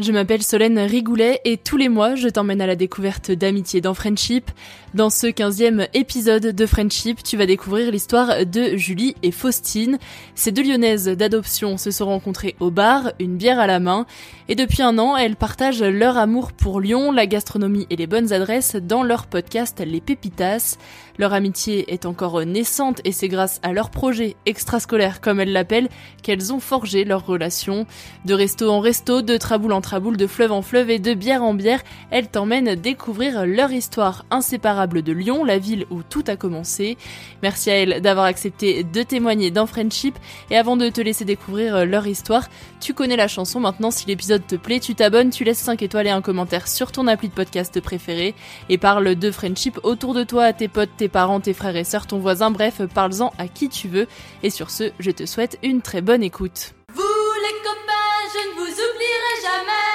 je 0.00 0.12
m'appelle 0.12 0.42
Solène 0.42 0.78
Rigoulet 0.78 1.40
et 1.44 1.56
tous 1.56 1.76
les 1.76 1.88
mois, 1.88 2.14
je 2.14 2.28
t'emmène 2.28 2.60
à 2.60 2.66
la 2.66 2.76
découverte 2.76 3.30
d'amitié 3.30 3.80
dans 3.80 3.94
Friendship. 3.94 4.50
Dans 4.94 5.10
ce 5.10 5.26
15e 5.26 5.88
épisode 5.94 6.46
de 6.46 6.66
Friendship, 6.66 7.22
tu 7.22 7.36
vas 7.36 7.46
découvrir 7.46 7.90
l'histoire 7.90 8.46
de 8.46 8.76
Julie 8.76 9.14
et 9.22 9.32
Faustine. 9.32 9.98
Ces 10.34 10.52
deux 10.52 10.62
lyonnaises 10.62 11.06
d'adoption 11.08 11.76
se 11.76 11.90
sont 11.90 12.06
rencontrées 12.06 12.54
au 12.60 12.70
bar, 12.70 13.12
une 13.18 13.36
bière 13.36 13.58
à 13.58 13.66
la 13.66 13.80
main, 13.80 14.06
et 14.48 14.54
depuis 14.54 14.82
un 14.82 14.98
an, 14.98 15.16
elles 15.16 15.36
partagent 15.36 15.82
leur 15.82 16.16
amour 16.16 16.52
pour 16.52 16.80
Lyon, 16.80 17.12
la 17.12 17.26
gastronomie 17.26 17.86
et 17.90 17.96
les 17.96 18.06
bonnes 18.06 18.32
adresses 18.32 18.76
dans 18.76 19.02
leur 19.02 19.26
podcast 19.26 19.82
Les 19.86 20.00
Pépitas. 20.00 20.78
Leur 21.18 21.34
amitié 21.34 21.92
est 21.92 22.06
encore 22.06 22.46
naissante 22.46 23.00
et 23.04 23.12
c'est 23.12 23.28
grâce 23.28 23.60
à 23.62 23.72
leur 23.72 23.90
projet 23.90 24.36
extrascolaire, 24.46 25.20
comme 25.20 25.40
elles 25.40 25.52
l'appellent, 25.52 25.88
qu'elles 26.22 26.52
ont 26.52 26.60
forgé 26.60 27.04
leur 27.04 27.26
relation. 27.26 27.86
De 28.24 28.32
resto 28.32 28.70
en 28.70 28.80
resto, 28.80 29.20
de 29.20 29.36
traboule 29.36 29.72
en 29.72 29.80
traboule, 29.80 30.16
de 30.16 30.26
fleuve 30.26 30.52
en 30.52 30.62
fleuve 30.62 30.90
et 30.90 30.98
de 30.98 31.12
bière 31.12 31.42
en 31.42 31.54
bière, 31.54 31.82
elles 32.10 32.28
t'emmènent 32.28 32.74
découvrir 32.74 33.44
leur 33.44 33.72
histoire 33.72 34.24
inséparable 34.30 35.02
de 35.02 35.12
Lyon, 35.12 35.44
la 35.44 35.58
ville 35.58 35.86
où 35.90 36.02
tout 36.02 36.24
a 36.26 36.36
commencé. 36.36 36.96
Merci 37.42 37.70
à 37.70 37.74
elles 37.74 38.00
d'avoir 38.00 38.26
accepté 38.26 38.82
de 38.84 39.02
témoigner 39.02 39.50
dans 39.50 39.66
Friendship 39.66 40.16
et 40.50 40.56
avant 40.56 40.76
de 40.78 40.88
te 40.88 41.00
laisser 41.02 41.26
découvrir 41.26 41.84
leur 41.84 42.06
histoire, 42.06 42.48
tu 42.80 42.94
connais 42.94 43.16
la 43.16 43.28
chanson 43.28 43.60
maintenant 43.60 43.90
si 43.90 44.06
l'épisode 44.06 44.37
te 44.46 44.56
plaît, 44.56 44.80
tu 44.80 44.94
t'abonnes, 44.94 45.30
tu 45.30 45.44
laisses 45.44 45.58
5 45.58 45.82
étoiles 45.82 46.06
et 46.06 46.10
un 46.10 46.22
commentaire 46.22 46.68
sur 46.68 46.92
ton 46.92 47.06
appli 47.06 47.28
de 47.28 47.34
podcast 47.34 47.80
préféré 47.80 48.34
et 48.68 48.78
parle 48.78 49.14
de 49.14 49.30
Friendship 49.30 49.78
autour 49.82 50.14
de 50.14 50.24
toi, 50.24 50.44
à 50.44 50.52
tes 50.52 50.68
potes, 50.68 50.90
tes 50.96 51.08
parents, 51.08 51.40
tes 51.40 51.54
frères 51.54 51.76
et 51.76 51.84
sœurs, 51.84 52.06
ton 52.06 52.18
voisin, 52.18 52.50
bref, 52.50 52.80
parle-en 52.94 53.32
à 53.38 53.48
qui 53.48 53.68
tu 53.68 53.88
veux 53.88 54.06
et 54.42 54.50
sur 54.50 54.70
ce, 54.70 54.92
je 54.98 55.10
te 55.10 55.26
souhaite 55.26 55.58
une 55.62 55.82
très 55.82 56.00
bonne 56.00 56.22
écoute. 56.22 56.74
Vous 56.94 57.02
les 57.02 57.58
copains, 57.62 58.28
je 58.32 58.38
ne 58.48 58.54
vous 58.54 58.72
oublierai 58.72 59.34
jamais. 59.42 59.88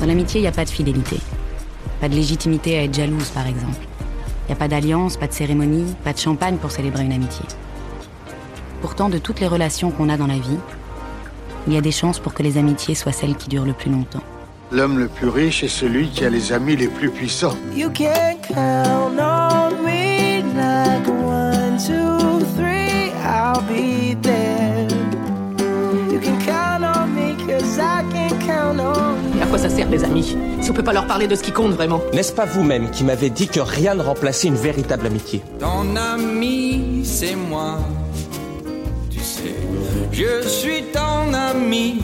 Dans 0.00 0.06
l'amitié, 0.06 0.40
il 0.40 0.42
n'y 0.42 0.48
a 0.48 0.52
pas 0.52 0.64
de 0.64 0.70
fidélité. 0.70 1.16
Pas 2.00 2.08
de 2.08 2.14
légitimité 2.14 2.78
à 2.78 2.84
être 2.84 2.94
jalouse, 2.94 3.30
par 3.30 3.46
exemple. 3.46 3.80
Il 4.42 4.48
n'y 4.48 4.52
a 4.52 4.56
pas 4.56 4.68
d'alliance, 4.68 5.16
pas 5.16 5.26
de 5.26 5.32
cérémonie, 5.32 5.94
pas 6.04 6.12
de 6.12 6.18
champagne 6.18 6.58
pour 6.58 6.70
célébrer 6.70 7.04
une 7.04 7.12
amitié. 7.12 7.44
Pourtant, 8.84 9.08
de 9.08 9.16
toutes 9.16 9.40
les 9.40 9.46
relations 9.46 9.90
qu'on 9.90 10.10
a 10.10 10.18
dans 10.18 10.26
la 10.26 10.34
vie, 10.34 10.58
il 11.66 11.72
y 11.72 11.78
a 11.78 11.80
des 11.80 11.90
chances 11.90 12.18
pour 12.18 12.34
que 12.34 12.42
les 12.42 12.58
amitiés 12.58 12.94
soient 12.94 13.12
celles 13.12 13.34
qui 13.34 13.48
durent 13.48 13.64
le 13.64 13.72
plus 13.72 13.90
longtemps. 13.90 14.20
L'homme 14.70 14.98
le 14.98 15.08
plus 15.08 15.28
riche 15.30 15.64
est 15.64 15.68
celui 15.68 16.10
qui 16.10 16.22
a 16.26 16.28
les 16.28 16.52
amis 16.52 16.76
les 16.76 16.88
plus 16.88 17.08
puissants. 17.08 17.56
You 17.74 17.88
can 17.88 18.36
count 18.46 19.18
on 19.18 19.82
me 19.82 20.42
like 20.54 21.08
one, 21.08 21.78
two, 21.78 22.44
three, 22.56 23.10
I'll 23.24 23.62
be 23.62 24.20
there. 24.20 24.86
You 26.12 26.20
can 26.20 26.38
count 26.44 26.84
on 26.84 27.06
me 27.06 27.36
cause 27.46 27.78
I 27.78 28.04
can 28.12 28.38
count 28.46 28.78
on 28.80 29.34
you. 29.34 29.42
À 29.42 29.46
quoi 29.46 29.56
ça 29.56 29.70
sert 29.70 29.88
les 29.88 30.04
amis 30.04 30.36
Si 30.60 30.70
on 30.70 30.74
peut 30.74 30.84
pas 30.84 30.92
leur 30.92 31.06
parler 31.06 31.26
de 31.26 31.36
ce 31.36 31.42
qui 31.42 31.52
compte 31.52 31.72
vraiment? 31.72 32.02
N'est-ce 32.12 32.32
pas 32.34 32.44
vous-même 32.44 32.90
qui 32.90 33.02
m'avez 33.04 33.30
dit 33.30 33.48
que 33.48 33.60
rien 33.60 33.94
ne 33.94 34.02
remplaçait 34.02 34.48
une 34.48 34.56
véritable 34.56 35.06
amitié? 35.06 35.40
Ton 35.58 35.96
ami, 35.96 37.00
c'est 37.02 37.34
moi. 37.34 37.78
Je 40.16 40.46
suis 40.46 40.84
ton 40.92 41.34
ami. 41.34 42.00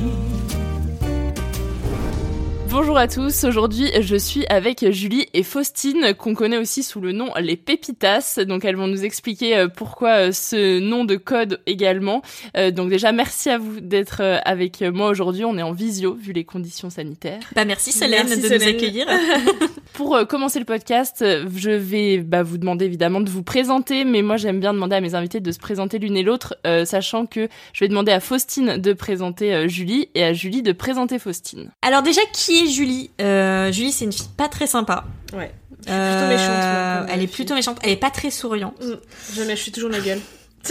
Bonjour 2.71 2.97
à 2.97 3.09
tous, 3.09 3.43
aujourd'hui 3.43 3.91
je 4.01 4.15
suis 4.15 4.47
avec 4.47 4.89
Julie 4.93 5.27
et 5.35 5.43
Faustine 5.43 6.15
qu'on 6.17 6.35
connaît 6.35 6.57
aussi 6.57 6.85
sous 6.85 7.01
le 7.01 7.11
nom 7.11 7.33
les 7.41 7.57
Pépitas, 7.57 8.39
donc 8.47 8.65
elles 8.65 8.77
vont 8.77 8.87
nous 8.87 9.05
expliquer 9.05 9.57
euh, 9.57 9.67
pourquoi 9.67 10.29
euh, 10.29 10.33
ce 10.33 10.79
nom 10.79 11.05
de 11.05 11.17
code 11.17 11.61
également. 11.67 12.23
Euh, 12.57 12.71
donc 12.71 12.89
déjà 12.89 13.11
merci 13.11 13.51
à 13.51 13.59
vous 13.59 13.81
d'être 13.81 14.23
avec 14.45 14.83
moi 14.83 15.09
aujourd'hui, 15.09 15.45
on 15.45 15.59
est 15.59 15.63
en 15.63 15.73
visio 15.73 16.15
vu 16.15 16.33
les 16.33 16.45
conditions 16.45 16.91
sanitaires. 16.91 17.41
Bah 17.57 17.65
merci 17.65 17.91
Solène 17.91 18.29
Merci, 18.29 18.41
de 18.41 18.47
Solène. 18.47 18.63
nous 18.63 18.69
accueillir. 18.69 19.07
Pour 19.95 20.17
commencer 20.29 20.61
le 20.61 20.65
podcast, 20.65 21.23
je 21.23 21.71
vais 21.71 22.19
bah, 22.19 22.45
vous 22.45 22.57
demander 22.57 22.85
évidemment 22.85 23.21
de 23.21 23.29
vous 23.29 23.43
présenter, 23.43 24.05
mais 24.05 24.23
moi 24.23 24.37
j'aime 24.37 24.61
bien 24.61 24.73
demander 24.73 24.95
à 24.95 25.01
mes 25.01 25.17
invités 25.17 25.41
de 25.41 25.51
se 25.51 25.59
présenter 25.59 25.99
l'une 25.99 26.17
et 26.17 26.23
l'autre, 26.23 26.57
euh, 26.67 26.85
sachant 26.85 27.27
que 27.27 27.49
je 27.73 27.85
vais 27.85 27.89
demander 27.89 28.13
à 28.13 28.21
Faustine 28.21 28.77
de 28.77 28.93
présenter 28.93 29.69
Julie 29.69 30.09
et 30.15 30.23
à 30.23 30.33
Julie 30.33 30.63
de 30.63 30.73
présenter 30.73 31.19
Faustine. 31.19 31.73
Alors 31.83 32.03
déjà 32.03 32.23
qui 32.33 32.60
est 32.63 32.69
Julie 32.69 33.11
Euh, 33.21 33.73
Julie 33.73 33.93
c'est 33.93 34.05
une 34.05 34.13
fille 34.13 34.29
pas 34.37 34.49
très 34.49 34.67
sympa. 34.67 35.05
Ouais. 35.33 35.53
Euh, 35.89 36.13
plutôt 36.13 36.29
méchante, 36.29 36.49
moi, 36.49 37.01
comme, 37.01 37.15
elle 37.15 37.23
est 37.23 37.27
plutôt 37.27 37.55
méchante. 37.55 37.79
Elle 37.83 37.91
est 37.91 37.97
pas 37.97 38.11
très 38.11 38.31
souriante. 38.31 38.81
Mm. 38.83 38.95
Jamais, 39.35 39.57
je 39.57 39.63
suis 39.63 39.73
toujours 39.73 39.91
la 39.91 40.01
gueule. 40.01 40.21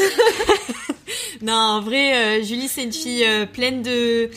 Non, 1.42 1.54
en 1.54 1.82
vrai, 1.82 2.14
euh, 2.40 2.44
Julie, 2.44 2.68
c'est 2.68 2.84
une 2.84 2.92
fille 2.94 3.26
pleine 3.54 3.82
de 3.82 4.30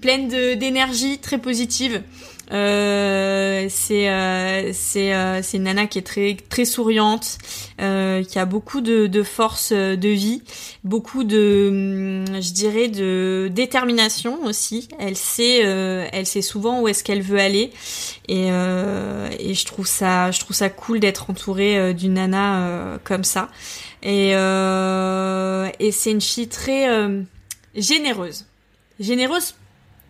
pleine 0.00 0.28
d'énergie, 0.28 1.18
très 1.18 1.38
positive. 1.38 2.02
Euh, 2.50 3.66
c'est 3.68 4.08
euh, 4.08 4.72
euh, 4.96 5.40
c'est 5.42 5.56
une 5.56 5.64
nana 5.64 5.86
qui 5.86 5.98
est 5.98 6.06
très 6.06 6.36
très 6.48 6.64
souriante, 6.64 7.38
qui 7.76 8.38
a 8.38 8.44
beaucoup 8.46 8.80
de, 8.80 9.06
de 9.06 9.22
force 9.22 9.72
de 9.72 10.08
vie, 10.08 10.42
beaucoup 10.84 11.24
de 11.24 12.24
hum, 12.26 12.40
je 12.40 12.52
dirais 12.52 12.88
de 12.88 13.50
détermination 13.52 14.42
aussi. 14.44 14.88
Elle 14.98 15.16
sait 15.16 15.58
elle 15.58 16.26
sait 16.26 16.42
souvent 16.42 16.80
où 16.80 16.88
est-ce 16.88 17.04
qu'elle 17.04 17.22
veut 17.22 17.38
aller 17.38 17.70
et 18.28 18.48
et 18.48 19.54
je 19.54 19.66
trouve 19.66 19.86
ça 19.86 20.30
je 20.30 20.40
trouve 20.40 20.56
ça 20.56 20.70
cool 20.70 21.00
d'être 21.00 21.30
entourée 21.30 21.92
d'une 21.94 22.14
nana 22.14 22.98
comme 23.04 23.24
ça. 23.24 23.48
Et, 24.02 24.30
et 24.30 25.92
c'est 25.92 26.10
une 26.10 26.20
fille 26.20 26.48
très 26.48 26.88
généreuse. 27.74 28.46
Généreuse 29.00 29.54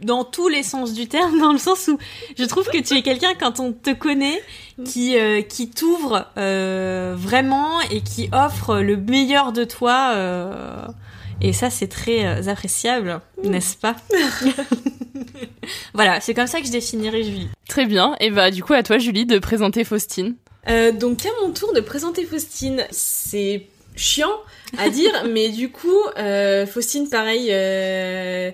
dans 0.02 0.24
tous 0.24 0.48
les 0.48 0.62
sens 0.62 0.92
du 0.94 1.08
terme, 1.08 1.38
dans 1.40 1.52
le 1.52 1.58
sens 1.58 1.88
où 1.88 1.98
je 2.38 2.44
trouve 2.44 2.68
que 2.68 2.78
tu 2.78 2.94
es 2.94 3.02
quelqu'un 3.02 3.34
quand 3.38 3.60
on 3.60 3.72
te 3.72 3.90
connaît 3.92 4.42
qui 4.84 5.18
euh, 5.18 5.42
qui 5.42 5.70
t'ouvre 5.70 6.26
euh, 6.36 7.14
vraiment 7.16 7.80
et 7.90 8.00
qui 8.00 8.28
offre 8.32 8.78
le 8.78 8.96
meilleur 8.96 9.52
de 9.52 9.64
toi. 9.64 10.12
euh, 10.14 10.86
et 11.40 11.52
ça, 11.52 11.70
c'est 11.70 11.86
très 11.86 12.24
euh, 12.26 12.48
appréciable, 12.50 13.20
n'est-ce 13.44 13.76
pas 13.76 13.94
Voilà, 15.94 16.20
c'est 16.20 16.34
comme 16.34 16.46
ça 16.46 16.60
que 16.60 16.66
je 16.66 16.72
définirais 16.72 17.22
Julie. 17.22 17.48
Très 17.68 17.86
bien, 17.86 18.16
et 18.20 18.30
bah 18.30 18.50
du 18.50 18.62
coup 18.62 18.72
à 18.72 18.82
toi 18.82 18.98
Julie 18.98 19.26
de 19.26 19.38
présenter 19.38 19.84
Faustine. 19.84 20.34
Euh, 20.68 20.92
donc 20.92 21.24
à 21.26 21.30
mon 21.42 21.52
tour 21.52 21.72
de 21.74 21.80
présenter 21.80 22.24
Faustine, 22.24 22.84
c'est 22.90 23.66
chiant 23.96 24.32
à 24.78 24.88
dire, 24.90 25.12
mais 25.30 25.50
du 25.50 25.70
coup, 25.70 26.02
euh, 26.18 26.66
Faustine, 26.66 27.08
pareil, 27.08 27.48
euh, 27.50 28.50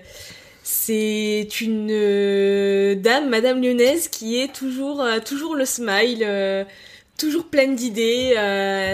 c'est 0.67 1.61
une 1.61 1.89
euh, 1.91 2.95
dame, 2.95 3.29
Madame 3.29 3.61
Lyonnaise, 3.61 4.07
qui 4.07 4.41
est 4.41 4.51
toujours, 4.51 4.99
euh, 5.03 5.19
toujours 5.23 5.55
le 5.55 5.63
smile, 5.63 6.23
euh, 6.23 6.63
toujours 7.19 7.45
pleine 7.45 7.75
d'idées, 7.75 8.33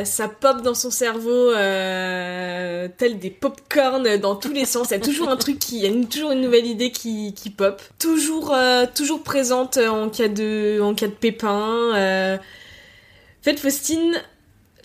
ça 0.06 0.28
pop 0.28 0.62
dans 0.62 0.74
son 0.76 0.92
cerveau 0.92 1.52
tel 1.54 3.18
des 3.20 3.30
pop-corn 3.32 4.18
dans 4.18 4.36
tous 4.36 4.52
les 4.52 4.66
sens. 4.66 4.90
Il 4.90 4.92
y 4.92 4.98
a 4.98 5.00
toujours 5.00 5.30
un 5.30 5.38
truc 5.38 5.58
qui, 5.60 5.78
il 5.78 5.84
y 5.84 5.86
a 5.86 5.90
une- 5.90 6.08
toujours 6.10 6.32
une 6.32 6.42
nouvelle 6.42 6.68
idée 6.68 6.92
qui, 6.92 7.34
qui 7.34 7.50
pop. 7.50 7.82
Toujours, 8.00 8.54
toujours 8.94 9.24
présente 9.24 9.78
en 9.78 10.10
cas 10.10 10.28
de, 10.28 10.80
en 10.84 10.94
cas 10.94 11.08
de 11.08 11.14
pépin. 11.14 11.94
En 11.94 13.44
fait, 13.44 13.58
Faustine, 13.60 14.22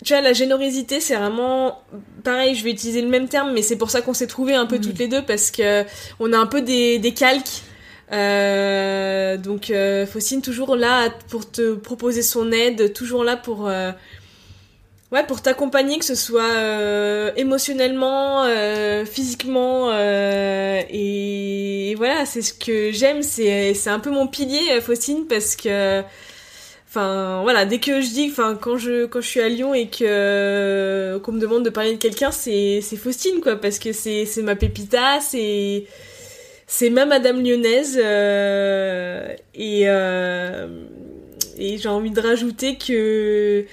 tu 0.07 0.13
vois, 0.13 0.21
la 0.21 0.31
générosité, 0.31 1.01
c'est 1.01 1.17
vraiment 1.17 1.83
pareil. 2.23 2.55
Je 2.55 2.63
vais 2.63 2.71
utiliser 2.71 3.01
le 3.01 3.09
même 3.09 3.27
terme, 3.27 3.51
mais 3.51 3.61
c'est 3.61 3.75
pour 3.75 3.89
ça 3.89 4.01
qu'on 4.01 4.13
s'est 4.13 4.27
trouvés 4.27 4.55
un 4.55 4.65
peu 4.65 4.79
toutes 4.79 4.97
les 4.99 5.09
deux 5.09 5.21
parce 5.21 5.51
que 5.51 5.83
on 6.21 6.31
a 6.31 6.37
un 6.37 6.45
peu 6.47 6.61
des, 6.61 6.97
des 6.97 7.13
calques. 7.13 7.63
Euh, 8.13 9.35
donc 9.35 9.69
euh, 9.69 10.05
Faustine 10.05 10.41
toujours 10.41 10.77
là 10.77 11.09
pour 11.29 11.51
te 11.51 11.75
proposer 11.75 12.21
son 12.21 12.53
aide, 12.53 12.93
toujours 12.93 13.25
là 13.25 13.35
pour 13.35 13.67
euh, 13.67 13.91
ouais 15.11 15.25
pour 15.25 15.41
t'accompagner 15.41 15.99
que 15.99 16.05
ce 16.05 16.15
soit 16.15 16.53
euh, 16.53 17.31
émotionnellement, 17.35 18.45
euh, 18.45 19.03
physiquement 19.03 19.89
euh, 19.91 20.81
et, 20.89 21.95
voilà 21.97 22.25
c'est 22.25 22.41
ce 22.41 22.53
que 22.53 22.93
j'aime 22.93 23.23
c'est 23.23 23.73
c'est 23.73 23.89
un 23.89 23.99
peu 23.99 24.11
mon 24.11 24.27
pilier 24.27 24.79
Faustine 24.79 25.27
parce 25.27 25.57
que 25.57 26.01
Enfin 26.97 27.41
voilà, 27.43 27.65
dès 27.65 27.79
que 27.79 28.01
je 28.01 28.07
dis, 28.07 28.27
enfin 28.31 28.57
quand 28.59 28.77
je 28.77 29.05
quand 29.05 29.21
je 29.21 29.27
suis 29.27 29.39
à 29.39 29.49
Lyon 29.49 29.75
et 29.75 29.87
que 29.87 31.19
qu'on 31.19 31.31
me 31.31 31.39
demande 31.39 31.63
de 31.63 31.69
parler 31.69 31.91
de 31.93 31.97
quelqu'un, 31.97 32.31
c'est 32.31 32.79
c'est 32.81 32.97
Faustine 32.97 33.39
quoi, 33.39 33.55
parce 33.55 33.77
que 33.77 33.93
c'est 33.93 34.25
c'est 34.25 34.41
ma 34.41 34.55
pépita, 34.55 35.19
c'est 35.21 35.85
c'est 36.65 36.89
ma 36.89 37.05
Madame 37.05 37.43
Lyonnaise 37.43 37.99
euh, 38.03 39.27
euh, 39.59 40.67
et 41.59 41.77
j'ai 41.77 41.89
envie 41.89 42.09
de 42.09 42.19
rajouter 42.19 42.77
que 42.77 43.65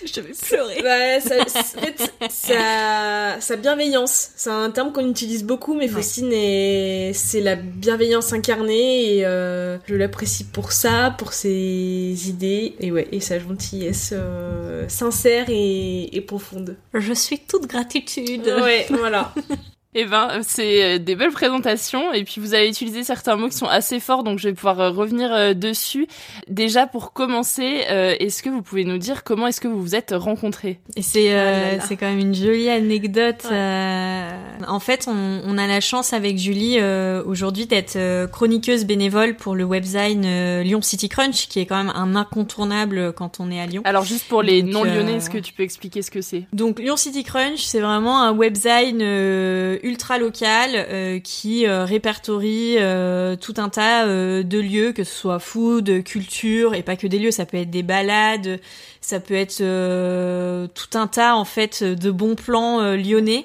je 0.04 0.20
vais 0.20 0.32
pleurer. 0.32 0.82
Ouais, 0.82 1.20
ça, 1.20 1.46
ça- 1.48 1.78
en 1.78 1.80
fait, 1.82 2.12
sa, 2.30 3.40
sa 3.40 3.56
bienveillance, 3.56 4.30
c'est 4.36 4.50
un 4.50 4.70
terme 4.70 4.92
qu'on 4.92 5.08
utilise 5.08 5.44
beaucoup, 5.44 5.74
mais 5.74 5.88
Faustine 5.88 6.30
est, 6.32 7.12
c'est 7.14 7.40
la 7.40 7.56
bienveillance 7.56 8.32
incarnée 8.32 9.16
et 9.18 9.26
euh, 9.26 9.78
je 9.86 9.94
l'apprécie 9.94 10.44
pour 10.44 10.72
ça, 10.72 11.14
pour 11.18 11.32
ses 11.32 12.28
idées 12.28 12.74
et 12.80 12.90
ouais, 12.92 13.08
et 13.12 13.20
sa 13.20 13.38
gentillesse 13.38 14.10
euh, 14.12 14.88
sincère 14.88 15.46
et, 15.48 16.14
et 16.16 16.20
profonde. 16.20 16.76
Je 16.94 17.12
suis 17.12 17.38
toute 17.38 17.66
gratitude. 17.66 18.46
Ouais, 18.46 18.86
voilà. 18.90 19.32
Eh 19.94 20.04
ben, 20.06 20.40
c'est 20.42 20.84
euh, 20.84 20.98
des 20.98 21.14
belles 21.14 21.30
présentations 21.30 22.12
et 22.12 22.24
puis 22.24 22.40
vous 22.40 22.54
avez 22.54 22.68
utilisé 22.68 23.04
certains 23.04 23.36
mots 23.36 23.48
qui 23.48 23.56
sont 23.56 23.66
assez 23.68 24.00
forts 24.00 24.24
donc 24.24 24.38
je 24.38 24.48
vais 24.48 24.54
pouvoir 24.54 24.80
euh, 24.80 24.90
revenir 24.90 25.32
euh, 25.32 25.54
dessus. 25.54 26.06
Déjà 26.48 26.86
pour 26.86 27.12
commencer, 27.12 27.82
euh, 27.90 28.14
est-ce 28.18 28.42
que 28.42 28.50
vous 28.50 28.62
pouvez 28.62 28.84
nous 28.84 28.98
dire 28.98 29.22
comment 29.24 29.46
est-ce 29.46 29.60
que 29.60 29.68
vous 29.68 29.80
vous 29.80 29.94
êtes 29.94 30.12
rencontrés? 30.16 30.80
Et 30.96 31.02
c'est 31.02 31.32
euh, 31.32 31.76
là. 31.76 31.84
c'est 31.86 31.96
quand 31.96 32.06
même 32.08 32.18
une 32.18 32.34
jolie 32.34 32.68
anecdote. 32.68 33.46
euh, 33.50 34.30
en 34.66 34.80
fait, 34.80 35.06
on, 35.08 35.42
on 35.46 35.58
a 35.58 35.66
la 35.66 35.80
chance 35.80 36.12
avec 36.12 36.38
Julie 36.38 36.76
euh, 36.80 37.22
aujourd'hui 37.24 37.66
d'être 37.66 38.26
chroniqueuse 38.32 38.84
bénévole 38.84 39.34
pour 39.36 39.54
le 39.54 39.64
webzine 39.64 40.24
euh, 40.24 40.62
Lyon 40.62 40.82
City 40.82 41.08
Crunch, 41.08 41.48
qui 41.48 41.60
est 41.60 41.66
quand 41.66 41.76
même 41.82 41.92
un 41.94 42.16
incontournable 42.16 43.12
quand 43.12 43.40
on 43.40 43.50
est 43.50 43.60
à 43.60 43.66
Lyon. 43.66 43.82
Alors 43.84 44.04
juste 44.04 44.26
pour 44.28 44.42
les 44.42 44.62
Donc, 44.62 44.72
non-lyonnais, 44.72 45.12
euh, 45.12 45.16
est-ce 45.18 45.30
que 45.30 45.38
tu 45.38 45.52
peux 45.52 45.62
expliquer 45.62 46.02
ce 46.02 46.10
que 46.10 46.20
c'est? 46.20 46.44
Donc 46.52 46.78
Lyon 46.78 46.96
City 46.96 47.22
Crunch, 47.24 47.60
c'est 47.62 47.80
vraiment 47.80 48.20
un 48.22 48.32
webzine 48.32 49.00
euh, 49.02 49.78
ultra 49.84 50.18
local 50.18 50.70
euh, 50.74 51.20
qui 51.20 51.66
euh, 51.66 51.84
répertorie 51.84 52.76
euh, 52.78 53.36
tout 53.36 53.54
un 53.58 53.68
tas 53.68 54.06
euh, 54.06 54.42
de 54.42 54.58
lieux, 54.58 54.92
que 54.92 55.04
ce 55.04 55.14
soit 55.14 55.38
food, 55.38 56.02
culture, 56.02 56.74
et 56.74 56.82
pas 56.82 56.96
que 56.96 57.06
des 57.06 57.18
lieux, 57.18 57.30
ça 57.30 57.46
peut 57.46 57.58
être 57.58 57.70
des 57.70 57.82
balades, 57.84 58.58
ça 59.00 59.20
peut 59.20 59.34
être 59.34 59.60
euh, 59.60 60.66
tout 60.74 60.98
un 60.98 61.06
tas 61.06 61.36
en 61.36 61.44
fait 61.44 61.84
de 61.84 62.10
bons 62.10 62.34
plans 62.34 62.94
lyonnais. 62.94 63.44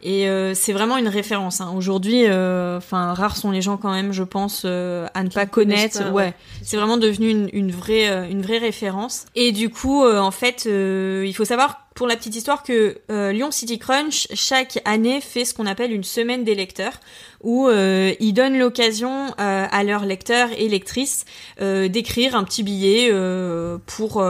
Et 0.00 0.28
euh, 0.28 0.54
c'est 0.54 0.72
vraiment 0.72 0.96
une 0.96 1.08
référence. 1.08 1.60
Hein. 1.60 1.72
Aujourd'hui, 1.76 2.24
euh, 2.26 2.78
enfin, 2.78 3.14
rares 3.14 3.36
sont 3.36 3.50
les 3.50 3.62
gens 3.62 3.76
quand 3.76 3.90
même, 3.92 4.12
je 4.12 4.22
pense, 4.22 4.62
euh, 4.64 5.06
à 5.14 5.24
ne 5.24 5.28
pas 5.28 5.46
connaître. 5.46 5.98
pas, 5.98 6.10
ouais, 6.10 6.26
ouais. 6.26 6.34
c'est 6.62 6.76
vraiment 6.76 6.98
devenu 6.98 7.28
une, 7.30 7.50
une 7.52 7.72
vraie, 7.72 8.30
une 8.30 8.42
vraie 8.42 8.58
référence. 8.58 9.26
Et 9.34 9.50
du 9.50 9.70
coup, 9.70 10.04
euh, 10.04 10.20
en 10.20 10.30
fait, 10.30 10.66
euh, 10.66 11.24
il 11.26 11.34
faut 11.34 11.44
savoir 11.44 11.87
pour 11.98 12.06
la 12.06 12.14
petite 12.14 12.36
histoire 12.36 12.62
que 12.62 12.96
euh, 13.10 13.32
Lyon 13.32 13.50
City 13.50 13.80
Crunch 13.80 14.28
chaque 14.32 14.80
année 14.84 15.20
fait 15.20 15.44
ce 15.44 15.52
qu'on 15.52 15.66
appelle 15.66 15.92
une 15.92 16.04
semaine 16.04 16.44
des 16.44 16.54
lecteurs, 16.54 17.00
où 17.42 17.66
euh, 17.66 18.14
ils 18.20 18.32
donnent 18.32 18.56
l'occasion 18.56 19.34
euh, 19.40 19.66
à 19.68 19.82
leurs 19.82 20.06
lecteurs 20.06 20.48
et 20.56 20.68
lectrices 20.68 21.24
euh, 21.60 21.88
d'écrire 21.88 22.36
un 22.36 22.44
petit 22.44 22.62
billet 22.62 23.08
euh, 23.10 23.78
pour 23.86 24.24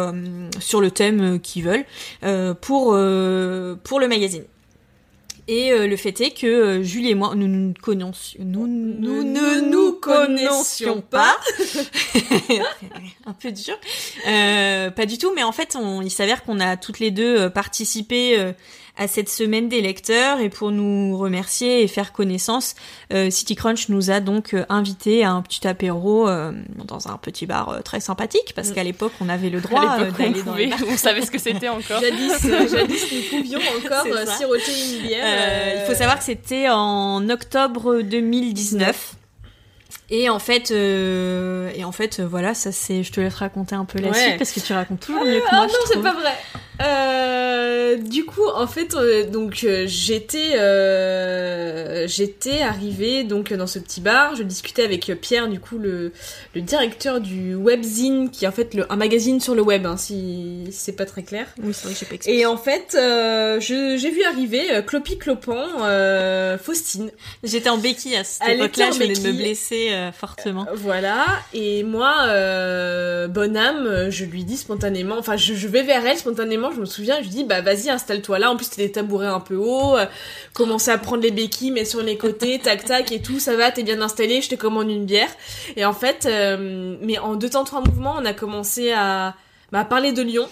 sur 0.61 0.81
le 0.81 0.91
thème 0.91 1.41
qu'ils 1.41 1.65
veulent 1.65 1.85
pour 2.63 2.97
pour 3.85 4.01
le 4.01 4.09
magazine. 4.09 4.45
Et 5.49 5.73
euh, 5.73 5.87
le 5.87 5.97
fait 5.97 6.21
est 6.21 6.31
que 6.31 6.47
euh, 6.47 6.83
Julie 6.83 7.09
et 7.09 7.15
moi, 7.15 7.35
nous 7.35 7.49
nous 7.49 7.73
connaissions, 7.81 8.39
nous, 8.45 8.67
nous 8.67 9.23
ne 9.23 9.71
nous 9.71 9.93
connaissions 9.95 11.01
pas. 11.01 11.39
un 13.25 13.33
peu 13.33 13.51
dur. 13.51 13.75
Euh, 14.27 14.91
pas 14.91 15.07
du 15.07 15.17
tout, 15.17 15.33
mais 15.35 15.43
en 15.43 15.53
fait, 15.53 15.75
on, 15.75 16.03
il 16.03 16.11
s'avère 16.11 16.45
qu'on 16.45 16.61
a 16.61 16.77
toutes 16.77 16.99
les 16.99 17.11
deux 17.11 17.39
euh, 17.39 17.51
participé 17.51 18.39
euh, 18.39 18.53
à 18.99 19.07
cette 19.07 19.29
semaine 19.29 19.69
des 19.69 19.81
lecteurs 19.81 20.41
et 20.41 20.49
pour 20.49 20.73
nous 20.73 21.17
remercier 21.17 21.83
et 21.83 21.89
faire 21.89 22.13
connaissance, 22.13 22.75
euh, 23.13 23.31
City 23.31 23.55
Crunch 23.55 23.89
nous 23.89 24.11
a 24.11 24.21
donc 24.21 24.55
euh, 24.55 24.67
invités 24.69 25.25
à 25.25 25.31
un 25.31 25.41
petit 25.41 25.67
apéro 25.67 26.29
euh, 26.29 26.53
dans 26.85 27.09
un 27.09 27.17
petit 27.17 27.47
bar 27.47 27.69
euh, 27.69 27.81
très 27.81 28.01
sympathique 28.01 28.53
parce 28.57 28.73
qu'à 28.73 28.83
l'époque 28.83 29.13
on 29.21 29.29
avait 29.29 29.51
le 29.51 29.61
droit 29.61 29.99
euh, 30.01 30.11
d'aller 30.11 30.43
dans 30.43 30.57
les 30.57 30.71
on 30.89 30.97
savait 30.97 31.23
ce 31.23 31.31
que 31.31 31.39
c'était 31.39 31.69
encore. 31.69 32.01
Jadis, 32.01 32.43
jadis 32.43 33.07
nous 33.13 33.39
pouvions 33.39 33.61
encore 33.79 34.05
siroter 34.37 34.73
une 34.73 35.07
bière. 35.07 35.25
Euh, 35.25 35.81
il 35.81 35.87
faut 35.87 35.97
savoir 35.97 36.19
que 36.19 36.25
c'était 36.25 36.69
en 36.69 37.29
octobre 37.31 38.03
2019. 38.03 39.15
Et 40.11 40.31
en 40.31 40.39
fait, 40.39 40.71
euh, 40.71 41.71
et 41.77 41.85
en 41.85 41.93
fait, 41.93 42.19
euh, 42.19 42.27
voilà, 42.27 42.55
ça 42.55 42.73
c'est, 42.73 43.03
je 43.03 43.13
te 43.13 43.21
laisse 43.21 43.35
raconter 43.35 43.75
un 43.75 43.85
peu 43.85 43.99
la 43.99 44.09
Ouais. 44.09 44.19
suite 44.19 44.39
parce 44.39 44.53
que 44.53 44.61
tu 44.61 44.73
racontes 44.73 45.01
toujours 45.01 45.23
mieux 45.25 45.41
que 45.41 45.45
Ah 45.51 45.57
moi. 45.57 45.67
non, 45.67 45.73
je 45.85 45.93
c'est 45.93 46.03
pas 46.03 46.15
vrai. 46.15 46.33
Euh, 46.81 47.97
du 47.97 48.25
coup, 48.25 48.47
en 48.55 48.67
fait, 48.67 48.95
euh, 48.95 49.25
donc 49.29 49.67
j'étais, 49.87 50.53
j'étais 52.07 52.63
arrivée 52.63 53.25
donc 53.25 53.53
dans 53.53 53.67
ce 53.67 53.79
petit 53.79 54.01
bar. 54.01 54.35
Je 54.37 54.45
discutais 54.45 54.83
avec 54.85 55.11
Pierre, 55.21 55.49
du 55.49 55.61
coup 55.61 55.77
le, 55.77 56.13
le 56.55 56.61
directeur 56.63 57.21
du 57.21 57.55
webzine, 57.55 58.31
qui 58.31 58.45
est 58.45 58.49
en 58.49 58.53
fait 58.53 58.73
le, 58.75 58.91
un 58.91 58.97
magazine 58.97 59.41
sur 59.41 59.55
le 59.55 59.63
web, 59.63 59.85
hein, 59.87 59.97
si, 59.99 60.69
c'est 60.71 60.93
pas 60.97 61.05
très 61.05 61.23
clair. 61.23 61.47
Oui, 61.63 61.75
c'est 61.75 61.87
vrai 61.89 61.97
j'ai 61.99 62.07
pas 62.07 62.15
expliqué. 62.15 62.39
Et 62.41 62.47
en 62.47 62.57
fait, 62.57 62.97
j'ai 63.61 64.11
vu 64.11 64.23
arriver 64.25 64.81
Clopi 64.87 65.19
Clopin, 65.19 66.57
Faustine. 66.63 67.11
J'étais 67.45 67.69
en 67.69 67.77
béquille 67.79 68.17
à 68.17 68.25
cette 68.25 68.49
époque-là, 68.49 68.91
je 68.93 68.99
venais 69.01 69.13
de 69.15 69.21
me 69.21 69.33
blesser 69.33 69.91
euh, 69.99 70.13
fortement. 70.13 70.67
Voilà, 70.75 71.27
et 71.53 71.83
moi, 71.83 72.15
euh, 72.27 73.29
bonne 73.29 73.57
âme, 73.57 73.87
euh, 73.87 74.11
je 74.11 74.25
lui 74.25 74.45
dis 74.45 74.57
spontanément, 74.57 75.17
enfin 75.19 75.37
je, 75.37 75.55
je 75.55 75.69
vais 75.69 75.83
vers 75.83 76.07
elle 76.07 76.17
spontanément, 76.17 76.71
je 76.73 76.81
me 76.81 76.87
souviens, 76.87 77.17
je 77.19 77.23
lui 77.23 77.31
dis 77.31 77.45
bah 77.45 77.61
vas-y 77.61 77.91
installe-toi 77.91 78.39
là, 78.39 78.51
en 78.51 78.57
plus 78.57 78.67
c'était 78.67 78.87
des 78.87 78.93
tabourets 78.93 79.27
un 79.27 79.41
peu 79.41 79.57
hauts, 79.57 79.97
euh, 79.97 80.07
à 80.87 80.99
prendre 80.99 81.23
les 81.23 81.31
béquilles, 81.31 81.71
mais 81.71 81.85
sur 81.85 82.03
les 82.03 82.17
côtés, 82.17 82.59
tac 82.63 82.85
tac 82.85 83.13
et 83.13 83.21
tout, 83.21 83.39
ça 83.39 83.57
va, 83.57 83.71
t'es 83.71 83.83
bien 83.83 84.01
installé, 84.01 84.41
je 84.41 84.51
te 84.51 84.55
commande 84.55 84.91
une 84.91 85.05
bière. 85.05 85.29
Et 85.77 85.85
en 85.85 85.93
fait, 85.93 86.27
euh, 86.27 86.97
mais 87.03 87.19
en 87.19 87.35
deux 87.35 87.51
temps 87.51 87.65
trois 87.65 87.81
mouvements, 87.81 88.15
on 88.19 88.25
a 88.25 88.33
commencé 88.33 88.93
à, 88.93 89.35
bah, 89.73 89.81
à 89.81 89.85
parler 89.85 90.13
de 90.13 90.23
Lyon. 90.23 90.49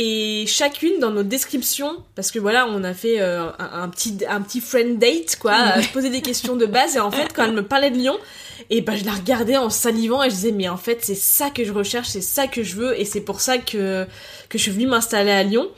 Et 0.00 0.44
chacune 0.46 1.00
dans 1.00 1.10
nos 1.10 1.24
descriptions, 1.24 1.96
parce 2.14 2.30
que 2.30 2.38
voilà, 2.38 2.68
on 2.68 2.84
a 2.84 2.94
fait 2.94 3.20
euh, 3.20 3.48
un, 3.58 3.82
un 3.82 3.88
petit 3.88 4.18
un 4.28 4.40
petit 4.42 4.60
friend 4.60 4.96
date 4.96 5.36
quoi, 5.40 5.54
à 5.54 5.82
se 5.82 5.88
poser 5.88 6.08
des 6.08 6.20
questions 6.22 6.54
de 6.54 6.66
base. 6.66 6.94
Et 6.94 7.00
en 7.00 7.10
fait, 7.10 7.32
quand 7.34 7.44
elle 7.44 7.52
me 7.52 7.64
parlait 7.64 7.90
de 7.90 7.96
Lyon, 7.96 8.16
et 8.70 8.80
ben 8.82 8.96
je 8.96 9.04
la 9.04 9.12
regardais 9.12 9.56
en 9.56 9.70
salivant 9.70 10.22
et 10.22 10.30
je 10.30 10.34
disais 10.34 10.52
mais 10.52 10.68
en 10.68 10.76
fait 10.76 10.98
c'est 11.02 11.14
ça 11.14 11.50
que 11.50 11.64
je 11.64 11.72
recherche, 11.72 12.08
c'est 12.08 12.20
ça 12.20 12.46
que 12.46 12.62
je 12.62 12.76
veux 12.76 12.98
et 13.00 13.04
c'est 13.04 13.20
pour 13.22 13.40
ça 13.40 13.58
que 13.58 14.06
que 14.48 14.58
je 14.58 14.62
suis 14.62 14.72
venue 14.72 14.86
m'installer 14.86 15.30
à 15.30 15.42
Lyon. 15.42 15.68